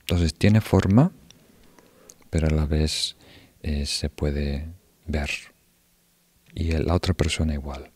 Entonces 0.00 0.34
tiene 0.34 0.60
forma, 0.60 1.12
pero 2.28 2.48
a 2.48 2.50
la 2.50 2.66
vez 2.66 3.16
eh, 3.62 3.86
se 3.86 4.10
puede 4.10 4.66
ver. 5.06 5.30
Y 6.52 6.72
la 6.72 6.96
otra 6.96 7.14
persona 7.14 7.54
igual 7.54 7.92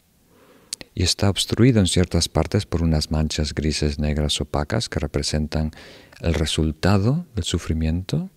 y 0.95 1.03
está 1.03 1.29
obstruido 1.29 1.81
en 1.81 1.87
ciertas 1.87 2.29
partes 2.29 2.67
por 2.67 2.83
unas 2.83 3.11
manchas 3.11 3.53
grises, 3.53 3.99
negras, 3.99 4.41
opacas 4.41 4.89
que 4.89 5.01
representan 5.01 5.73
el 6.21 6.35
resultado 6.35 7.27
del 7.35 7.45
sufrimiento 7.45 8.31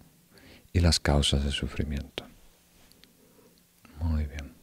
y 0.74 0.80
las 0.80 1.00
causas 1.00 1.44
del 1.44 1.54
sufrimiento. 1.54 2.26
Muy 4.00 4.26
bien. 4.26 4.54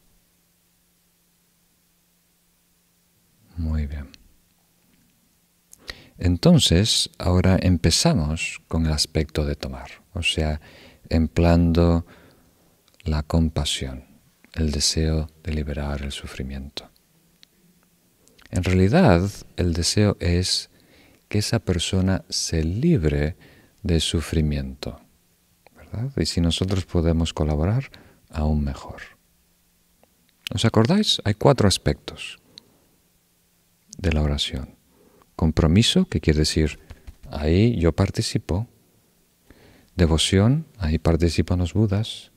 Muy 3.56 3.86
bien. 3.86 4.08
Entonces, 6.18 7.10
ahora 7.18 7.58
empezamos 7.60 8.60
con 8.68 8.86
el 8.86 8.92
aspecto 8.92 9.44
de 9.44 9.56
tomar, 9.56 9.90
o 10.12 10.22
sea, 10.22 10.60
empleando 11.08 12.06
la 13.04 13.22
compasión, 13.22 14.04
el 14.54 14.70
deseo 14.70 15.28
de 15.42 15.52
liberar 15.52 16.02
el 16.02 16.12
sufrimiento. 16.12 16.90
En 18.54 18.62
realidad, 18.62 19.28
el 19.56 19.72
deseo 19.72 20.16
es 20.20 20.70
que 21.28 21.38
esa 21.38 21.58
persona 21.58 22.24
se 22.28 22.62
libre 22.62 23.36
de 23.82 23.98
sufrimiento. 23.98 25.00
Y 26.16 26.26
si 26.26 26.40
nosotros 26.40 26.84
podemos 26.86 27.32
colaborar, 27.32 27.90
aún 28.30 28.62
mejor. 28.62 29.02
¿Os 30.54 30.64
acordáis? 30.64 31.20
Hay 31.24 31.34
cuatro 31.34 31.66
aspectos 31.66 32.38
de 33.98 34.12
la 34.12 34.22
oración. 34.22 34.76
Compromiso, 35.34 36.04
que 36.04 36.20
quiere 36.20 36.38
decir, 36.38 36.78
ahí 37.32 37.76
yo 37.76 37.90
participo. 37.90 38.68
Devoción, 39.96 40.64
ahí 40.78 41.00
participan 41.00 41.58
los 41.58 41.74
budas. 41.74 42.30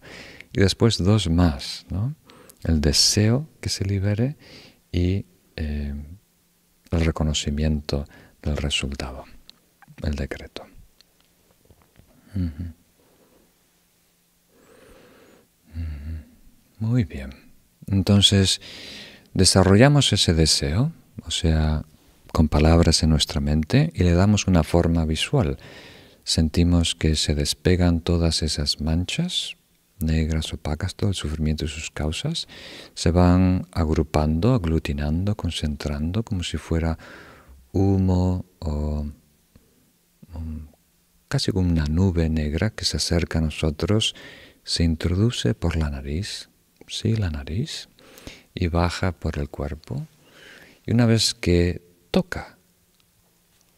y 0.54 0.60
después 0.60 0.96
dos 0.96 1.28
más, 1.28 1.84
¿no? 1.90 2.14
El 2.64 2.80
deseo 2.80 3.46
que 3.60 3.68
se 3.68 3.84
libere 3.84 4.38
y 4.90 5.26
eh, 5.58 5.92
el 6.92 7.00
reconocimiento 7.04 8.06
del 8.40 8.56
resultado, 8.56 9.24
el 10.02 10.14
decreto. 10.14 10.64
Muy 16.78 17.02
bien. 17.02 17.34
Entonces, 17.88 18.60
desarrollamos 19.34 20.12
ese 20.12 20.32
deseo, 20.32 20.92
o 21.24 21.32
sea, 21.32 21.82
con 22.32 22.48
palabras 22.48 23.02
en 23.02 23.10
nuestra 23.10 23.40
mente 23.40 23.90
y 23.94 24.04
le 24.04 24.12
damos 24.12 24.46
una 24.46 24.62
forma 24.62 25.04
visual. 25.04 25.58
Sentimos 26.22 26.94
que 26.94 27.16
se 27.16 27.34
despegan 27.34 28.00
todas 28.00 28.42
esas 28.42 28.80
manchas 28.80 29.57
negras, 30.00 30.52
opacas, 30.52 30.94
todo 30.94 31.10
el 31.10 31.16
sufrimiento 31.16 31.64
y 31.64 31.68
sus 31.68 31.90
causas, 31.90 32.48
se 32.94 33.10
van 33.10 33.66
agrupando, 33.72 34.54
aglutinando, 34.54 35.36
concentrando, 35.36 36.22
como 36.22 36.42
si 36.42 36.56
fuera 36.56 36.98
humo 37.72 38.44
o 38.60 39.06
casi 41.28 41.52
como 41.52 41.68
una 41.68 41.84
nube 41.84 42.28
negra 42.28 42.70
que 42.70 42.84
se 42.84 42.96
acerca 42.96 43.38
a 43.38 43.42
nosotros, 43.42 44.14
se 44.64 44.84
introduce 44.84 45.54
por 45.54 45.76
la 45.76 45.90
nariz, 45.90 46.48
sí, 46.86 47.16
la 47.16 47.30
nariz, 47.30 47.88
y 48.54 48.68
baja 48.68 49.12
por 49.12 49.38
el 49.38 49.48
cuerpo. 49.48 50.06
Y 50.86 50.92
una 50.92 51.06
vez 51.06 51.34
que 51.34 51.82
toca 52.10 52.58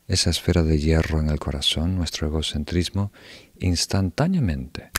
esa 0.07 0.31
esfera 0.31 0.63
de 0.63 0.79
hierro 0.79 1.21
en 1.21 1.29
el 1.29 1.39
corazón, 1.39 1.97
nuestro 1.97 2.29
egocentrismo, 2.29 3.13
instantáneamente 3.59 4.91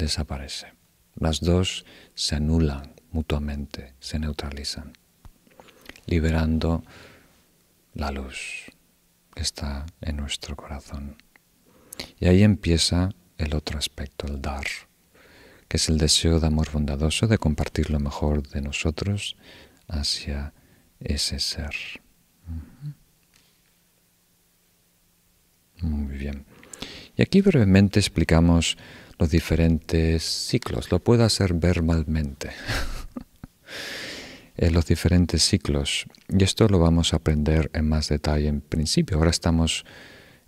desaparece. 0.00 0.72
Las 1.14 1.40
dos 1.40 1.84
se 2.14 2.36
anulan 2.36 2.94
mutuamente, 3.12 3.94
se 4.00 4.18
neutralizan, 4.18 4.92
liberando 6.06 6.82
la 7.94 8.10
luz 8.10 8.66
que 9.34 9.42
está 9.42 9.86
en 10.00 10.16
nuestro 10.16 10.56
corazón. 10.56 11.16
Y 12.18 12.26
ahí 12.28 12.42
empieza 12.42 13.10
el 13.38 13.54
otro 13.54 13.78
aspecto, 13.78 14.26
el 14.26 14.40
dar, 14.40 14.64
que 15.68 15.76
es 15.76 15.88
el 15.88 15.98
deseo 15.98 16.40
de 16.40 16.46
amor 16.46 16.70
bondadoso 16.72 17.26
de 17.26 17.38
compartir 17.38 17.90
lo 17.90 18.00
mejor 18.00 18.48
de 18.48 18.60
nosotros 18.60 19.36
hacia 19.88 20.52
ese 21.00 21.38
ser. 21.38 21.74
Muy 25.80 26.16
bien. 26.16 26.44
Y 27.16 27.22
aquí 27.22 27.40
brevemente 27.40 27.98
explicamos 27.98 28.76
los 29.20 29.30
diferentes 29.30 30.24
ciclos. 30.24 30.90
Lo 30.90 30.98
puedo 30.98 31.24
hacer 31.24 31.52
verbalmente. 31.52 32.50
en 34.56 34.72
los 34.72 34.86
diferentes 34.86 35.42
ciclos. 35.42 36.06
Y 36.28 36.42
esto 36.42 36.68
lo 36.68 36.78
vamos 36.78 37.12
a 37.12 37.16
aprender 37.16 37.70
en 37.74 37.88
más 37.88 38.08
detalle 38.08 38.48
en 38.48 38.62
principio. 38.62 39.18
Ahora 39.18 39.30
estamos 39.30 39.84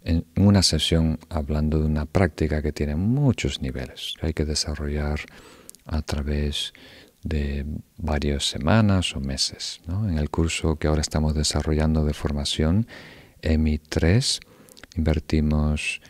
en 0.04 0.24
una 0.36 0.62
sesión 0.62 1.18
hablando 1.28 1.78
de 1.78 1.86
una 1.86 2.06
práctica 2.06 2.62
que 2.62 2.72
tiene 2.72 2.96
muchos 2.96 3.60
niveles 3.60 4.14
que 4.18 4.28
hay 4.28 4.32
que 4.32 4.46
desarrollar 4.46 5.20
a 5.84 6.02
través 6.02 6.72
de 7.22 7.66
varias 7.98 8.48
semanas 8.48 9.14
o 9.14 9.20
meses. 9.20 9.80
En 9.86 10.18
el 10.18 10.30
curso 10.30 10.76
que 10.76 10.88
ahora 10.88 11.02
estamos 11.02 11.34
desarrollando 11.34 12.04
de 12.04 12.14
formación, 12.14 12.88
EMI 13.42 13.78
3, 13.78 14.40
invertimos 14.96 16.00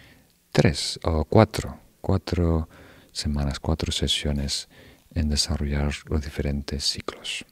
tres 0.53 1.01
o 1.03 1.25
cuatro, 1.25 1.82
cuatro 2.03 2.69
semanas, 3.13 3.61
cuatro 3.61 3.93
sesiones 3.93 4.69
en 5.15 5.31
desarrollar 5.31 5.95
los 6.07 6.23
diferentes 6.23 6.85
ciclos. 6.85 7.47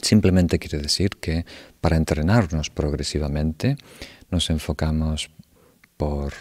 Simplemente 0.00 0.58
quiere 0.58 0.78
decir 0.78 1.10
que 1.10 1.46
para 1.80 1.96
entrenarnos 1.96 2.70
progresivamente 2.70 3.76
nos 4.30 4.50
enfocamos 4.50 5.30
por 5.96 6.32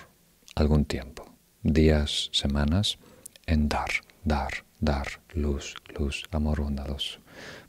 algún 0.56 0.86
tiempo, 0.86 1.36
días, 1.62 2.30
semanas, 2.32 2.98
en 3.46 3.70
dar, 3.70 3.92
dar, 4.24 4.66
dar, 4.80 5.22
luz, 5.36 5.76
luz, 5.98 6.24
amor 6.32 6.62
bondadoso. 6.62 7.20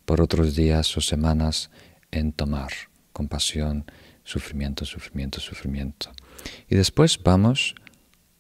Por 0.07 0.21
otros 0.21 0.57
días 0.57 0.97
o 0.97 1.01
semanas 1.01 1.71
en 2.11 2.33
tomar, 2.33 2.73
compasión, 3.13 3.85
sufrimiento, 4.25 4.85
sufrimiento, 4.85 5.41
sufrimiento. 5.41 6.11
Y 6.69 6.77
después 6.77 7.21
vamos 7.23 7.75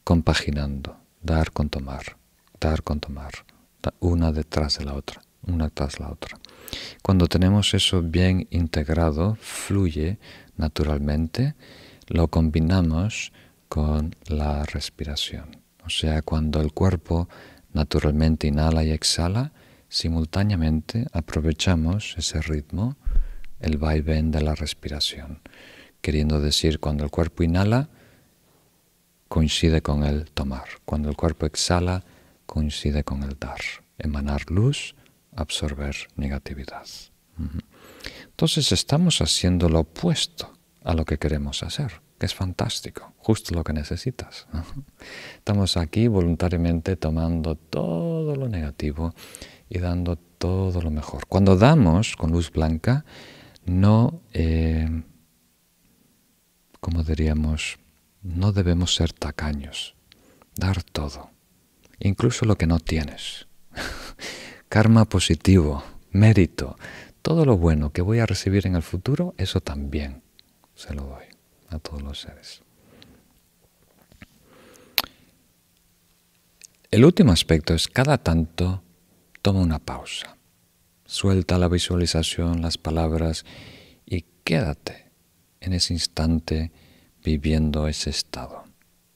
compaginando, 0.04 0.96
dar 1.22 1.52
con 1.52 1.68
tomar, 1.68 2.16
dar 2.60 2.82
con 2.82 3.00
tomar, 3.00 3.32
una 4.00 4.32
detrás 4.32 4.78
de 4.78 4.84
la 4.84 4.94
otra, 4.94 5.22
una 5.46 5.68
tras 5.70 6.00
la 6.00 6.10
otra. 6.10 6.38
Cuando 7.02 7.26
tenemos 7.26 7.74
eso 7.74 8.02
bien 8.02 8.46
integrado, 8.50 9.36
fluye 9.40 10.18
naturalmente, 10.56 11.54
lo 12.08 12.28
combinamos 12.28 13.32
con 13.68 14.14
la 14.26 14.64
respiración. 14.64 15.56
O 15.84 15.90
sea, 15.90 16.22
cuando 16.22 16.60
el 16.60 16.72
cuerpo 16.72 17.28
naturalmente 17.72 18.46
inhala 18.46 18.84
y 18.84 18.90
exhala, 18.90 19.52
simultáneamente 19.88 21.06
aprovechamos 21.12 22.14
ese 22.16 22.40
ritmo, 22.40 22.96
el 23.60 23.78
vaivén 23.78 24.30
de 24.30 24.42
la 24.42 24.54
respiración. 24.54 25.40
Queriendo 26.00 26.40
decir, 26.40 26.80
cuando 26.80 27.04
el 27.04 27.10
cuerpo 27.10 27.42
inhala, 27.42 27.88
coincide 29.32 29.80
con 29.80 30.04
el 30.04 30.30
tomar. 30.30 30.66
Cuando 30.84 31.08
el 31.08 31.16
cuerpo 31.16 31.46
exhala, 31.46 32.04
coincide 32.44 33.02
con 33.02 33.22
el 33.22 33.38
dar. 33.38 33.62
Emanar 33.96 34.50
luz, 34.50 34.94
absorber 35.34 35.96
negatividad. 36.16 36.86
Entonces 38.26 38.72
estamos 38.72 39.22
haciendo 39.22 39.70
lo 39.70 39.80
opuesto 39.80 40.52
a 40.84 40.92
lo 40.92 41.06
que 41.06 41.16
queremos 41.16 41.62
hacer, 41.62 42.02
que 42.18 42.26
es 42.26 42.34
fantástico, 42.34 43.14
justo 43.16 43.54
lo 43.54 43.64
que 43.64 43.72
necesitas. 43.72 44.46
Estamos 45.36 45.78
aquí 45.78 46.08
voluntariamente 46.08 46.96
tomando 46.96 47.54
todo 47.54 48.36
lo 48.36 48.50
negativo 48.50 49.14
y 49.70 49.78
dando 49.78 50.16
todo 50.16 50.82
lo 50.82 50.90
mejor. 50.90 51.26
Cuando 51.26 51.56
damos 51.56 52.16
con 52.16 52.32
luz 52.32 52.50
blanca, 52.50 53.06
no, 53.64 54.20
eh, 54.34 55.04
como 56.80 57.02
diríamos, 57.02 57.78
no 58.22 58.52
debemos 58.52 58.94
ser 58.94 59.12
tacaños, 59.12 59.94
dar 60.54 60.82
todo, 60.82 61.30
incluso 61.98 62.44
lo 62.44 62.56
que 62.56 62.66
no 62.66 62.78
tienes. 62.78 63.46
Karma 64.68 65.04
positivo, 65.04 65.82
mérito, 66.10 66.76
todo 67.20 67.44
lo 67.44 67.56
bueno 67.56 67.92
que 67.92 68.02
voy 68.02 68.20
a 68.20 68.26
recibir 68.26 68.66
en 68.66 68.76
el 68.76 68.82
futuro, 68.82 69.34
eso 69.38 69.60
también 69.60 70.22
se 70.74 70.94
lo 70.94 71.02
doy 71.04 71.24
a 71.68 71.78
todos 71.78 72.02
los 72.02 72.20
seres. 72.20 72.62
El 76.90 77.04
último 77.04 77.32
aspecto 77.32 77.74
es 77.74 77.88
cada 77.88 78.18
tanto 78.18 78.82
toma 79.40 79.60
una 79.60 79.78
pausa, 79.78 80.36
suelta 81.06 81.58
la 81.58 81.68
visualización, 81.68 82.60
las 82.60 82.76
palabras 82.76 83.44
y 84.04 84.26
quédate 84.44 85.10
en 85.60 85.72
ese 85.72 85.94
instante 85.94 86.70
viviendo 87.24 87.88
ese 87.88 88.10
estado, 88.10 88.64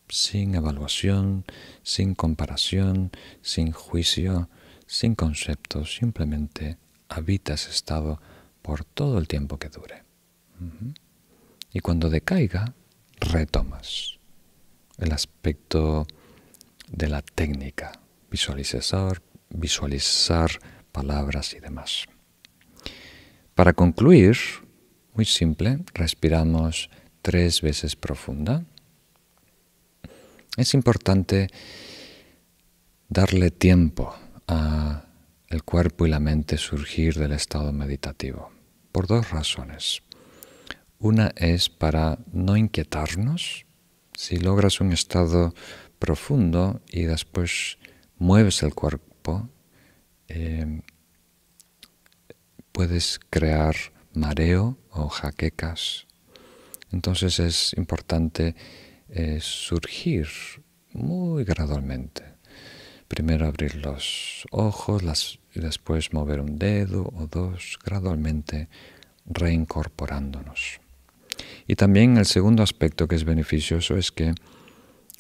sin 0.09 0.55
evaluación, 0.55 1.45
sin 1.83 2.15
comparación, 2.15 3.11
sin 3.43 3.73
juicio, 3.73 4.49
sin 4.87 5.15
conceptos, 5.15 5.97
simplemente 5.97 6.79
habita 7.09 7.55
ese 7.55 7.71
estado 7.71 8.21
por 8.63 8.85
todo 8.85 9.19
el 9.19 9.29
tiempo 9.29 9.59
que 9.59 9.69
dure. 9.69 10.03
Y 11.73 11.81
cuando 11.81 12.09
decaiga, 12.09 12.75
retomas 13.21 14.19
el 14.99 15.13
aspecto 15.13 16.07
de 16.89 17.09
la 17.09 17.23
técnica, 17.23 18.01
visualizar, 18.31 19.23
visualizar 19.51 20.51
palabras 20.93 21.53
y 21.55 21.61
demás. 21.61 22.07
Para 23.55 23.73
concluir, 23.73 24.37
muy 25.15 25.25
simple, 25.25 25.81
respiramos 25.95 26.91
tres 27.27 27.61
veces 27.61 27.97
profunda. 27.97 28.65
Es 30.57 30.75
importante 30.75 31.49
darle 33.09 33.51
tiempo 33.51 34.15
a 34.47 35.07
el 35.49 35.65
cuerpo 35.65 36.07
y 36.07 36.11
la 36.11 36.21
mente 36.21 36.57
surgir 36.57 37.15
del 37.15 37.33
estado 37.33 37.73
meditativo 37.73 38.53
por 38.93 39.09
dos 39.09 39.31
razones. 39.31 40.05
Una 41.01 41.33
es 41.35 41.69
para 41.69 42.21
no 42.31 42.57
inquietarnos. 42.57 43.67
Si 44.15 44.37
logras 44.37 44.81
un 44.81 44.93
estado 44.93 45.53
profundo 45.99 46.81
y 46.93 47.07
después 47.07 47.79
mueves 48.19 48.63
el 48.63 48.73
cuerpo, 48.73 49.49
eh, 50.29 50.81
puedes 52.71 53.19
crear 53.31 53.75
mareo 54.13 54.79
o 54.91 55.09
jaquecas 55.09 56.06
entonces 56.97 57.39
es 57.41 57.75
importante 57.77 58.55
eh, 59.11 59.39
surgir 59.43 60.27
muy 60.95 61.45
gradualmente. 61.45 62.23
Primero 63.07 63.47
abrir 63.47 63.77
los 63.77 64.47
ojos 64.51 65.39
y 65.55 65.61
después 65.61 66.15
mover 66.15 66.41
un 66.41 66.59
dedo 66.59 67.03
o 67.15 67.27
dos, 67.31 67.79
gradualmente 67.85 68.69
reincorporándonos. 69.27 70.81
Y 71.67 71.77
también 71.77 72.17
el 72.17 72.25
segundo 72.25 72.63
aspecto 72.63 73.07
que 73.07 73.17
es 73.17 73.25
beneficioso 73.25 73.99
es 73.99 74.11
que 74.11 74.35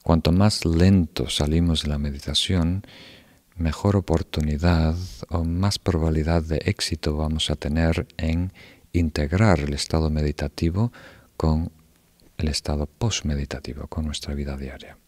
cuanto 0.02 0.32
más 0.32 0.64
lento 0.64 1.28
salimos 1.28 1.82
de 1.82 1.90
la 1.90 1.98
meditación, 1.98 2.86
mejor 3.56 3.96
oportunidad 3.96 4.96
o 5.28 5.44
más 5.44 5.78
probabilidad 5.78 6.42
de 6.42 6.56
éxito 6.64 7.18
vamos 7.18 7.50
a 7.50 7.56
tener 7.56 8.06
en 8.16 8.52
integrar 8.92 9.60
el 9.60 9.74
estado 9.74 10.10
meditativo 10.10 10.92
con 11.36 11.72
el 12.38 12.48
estado 12.48 12.86
post-meditativo, 12.86 13.86
con 13.86 14.04
nuestra 14.04 14.34
vida 14.34 14.56
diaria. 14.56 14.98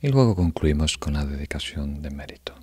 Y 0.00 0.08
luego 0.08 0.36
concluimos 0.36 0.96
con 0.98 1.14
la 1.14 1.24
dedicación 1.24 2.02
de 2.02 2.10
mérito. 2.10 2.54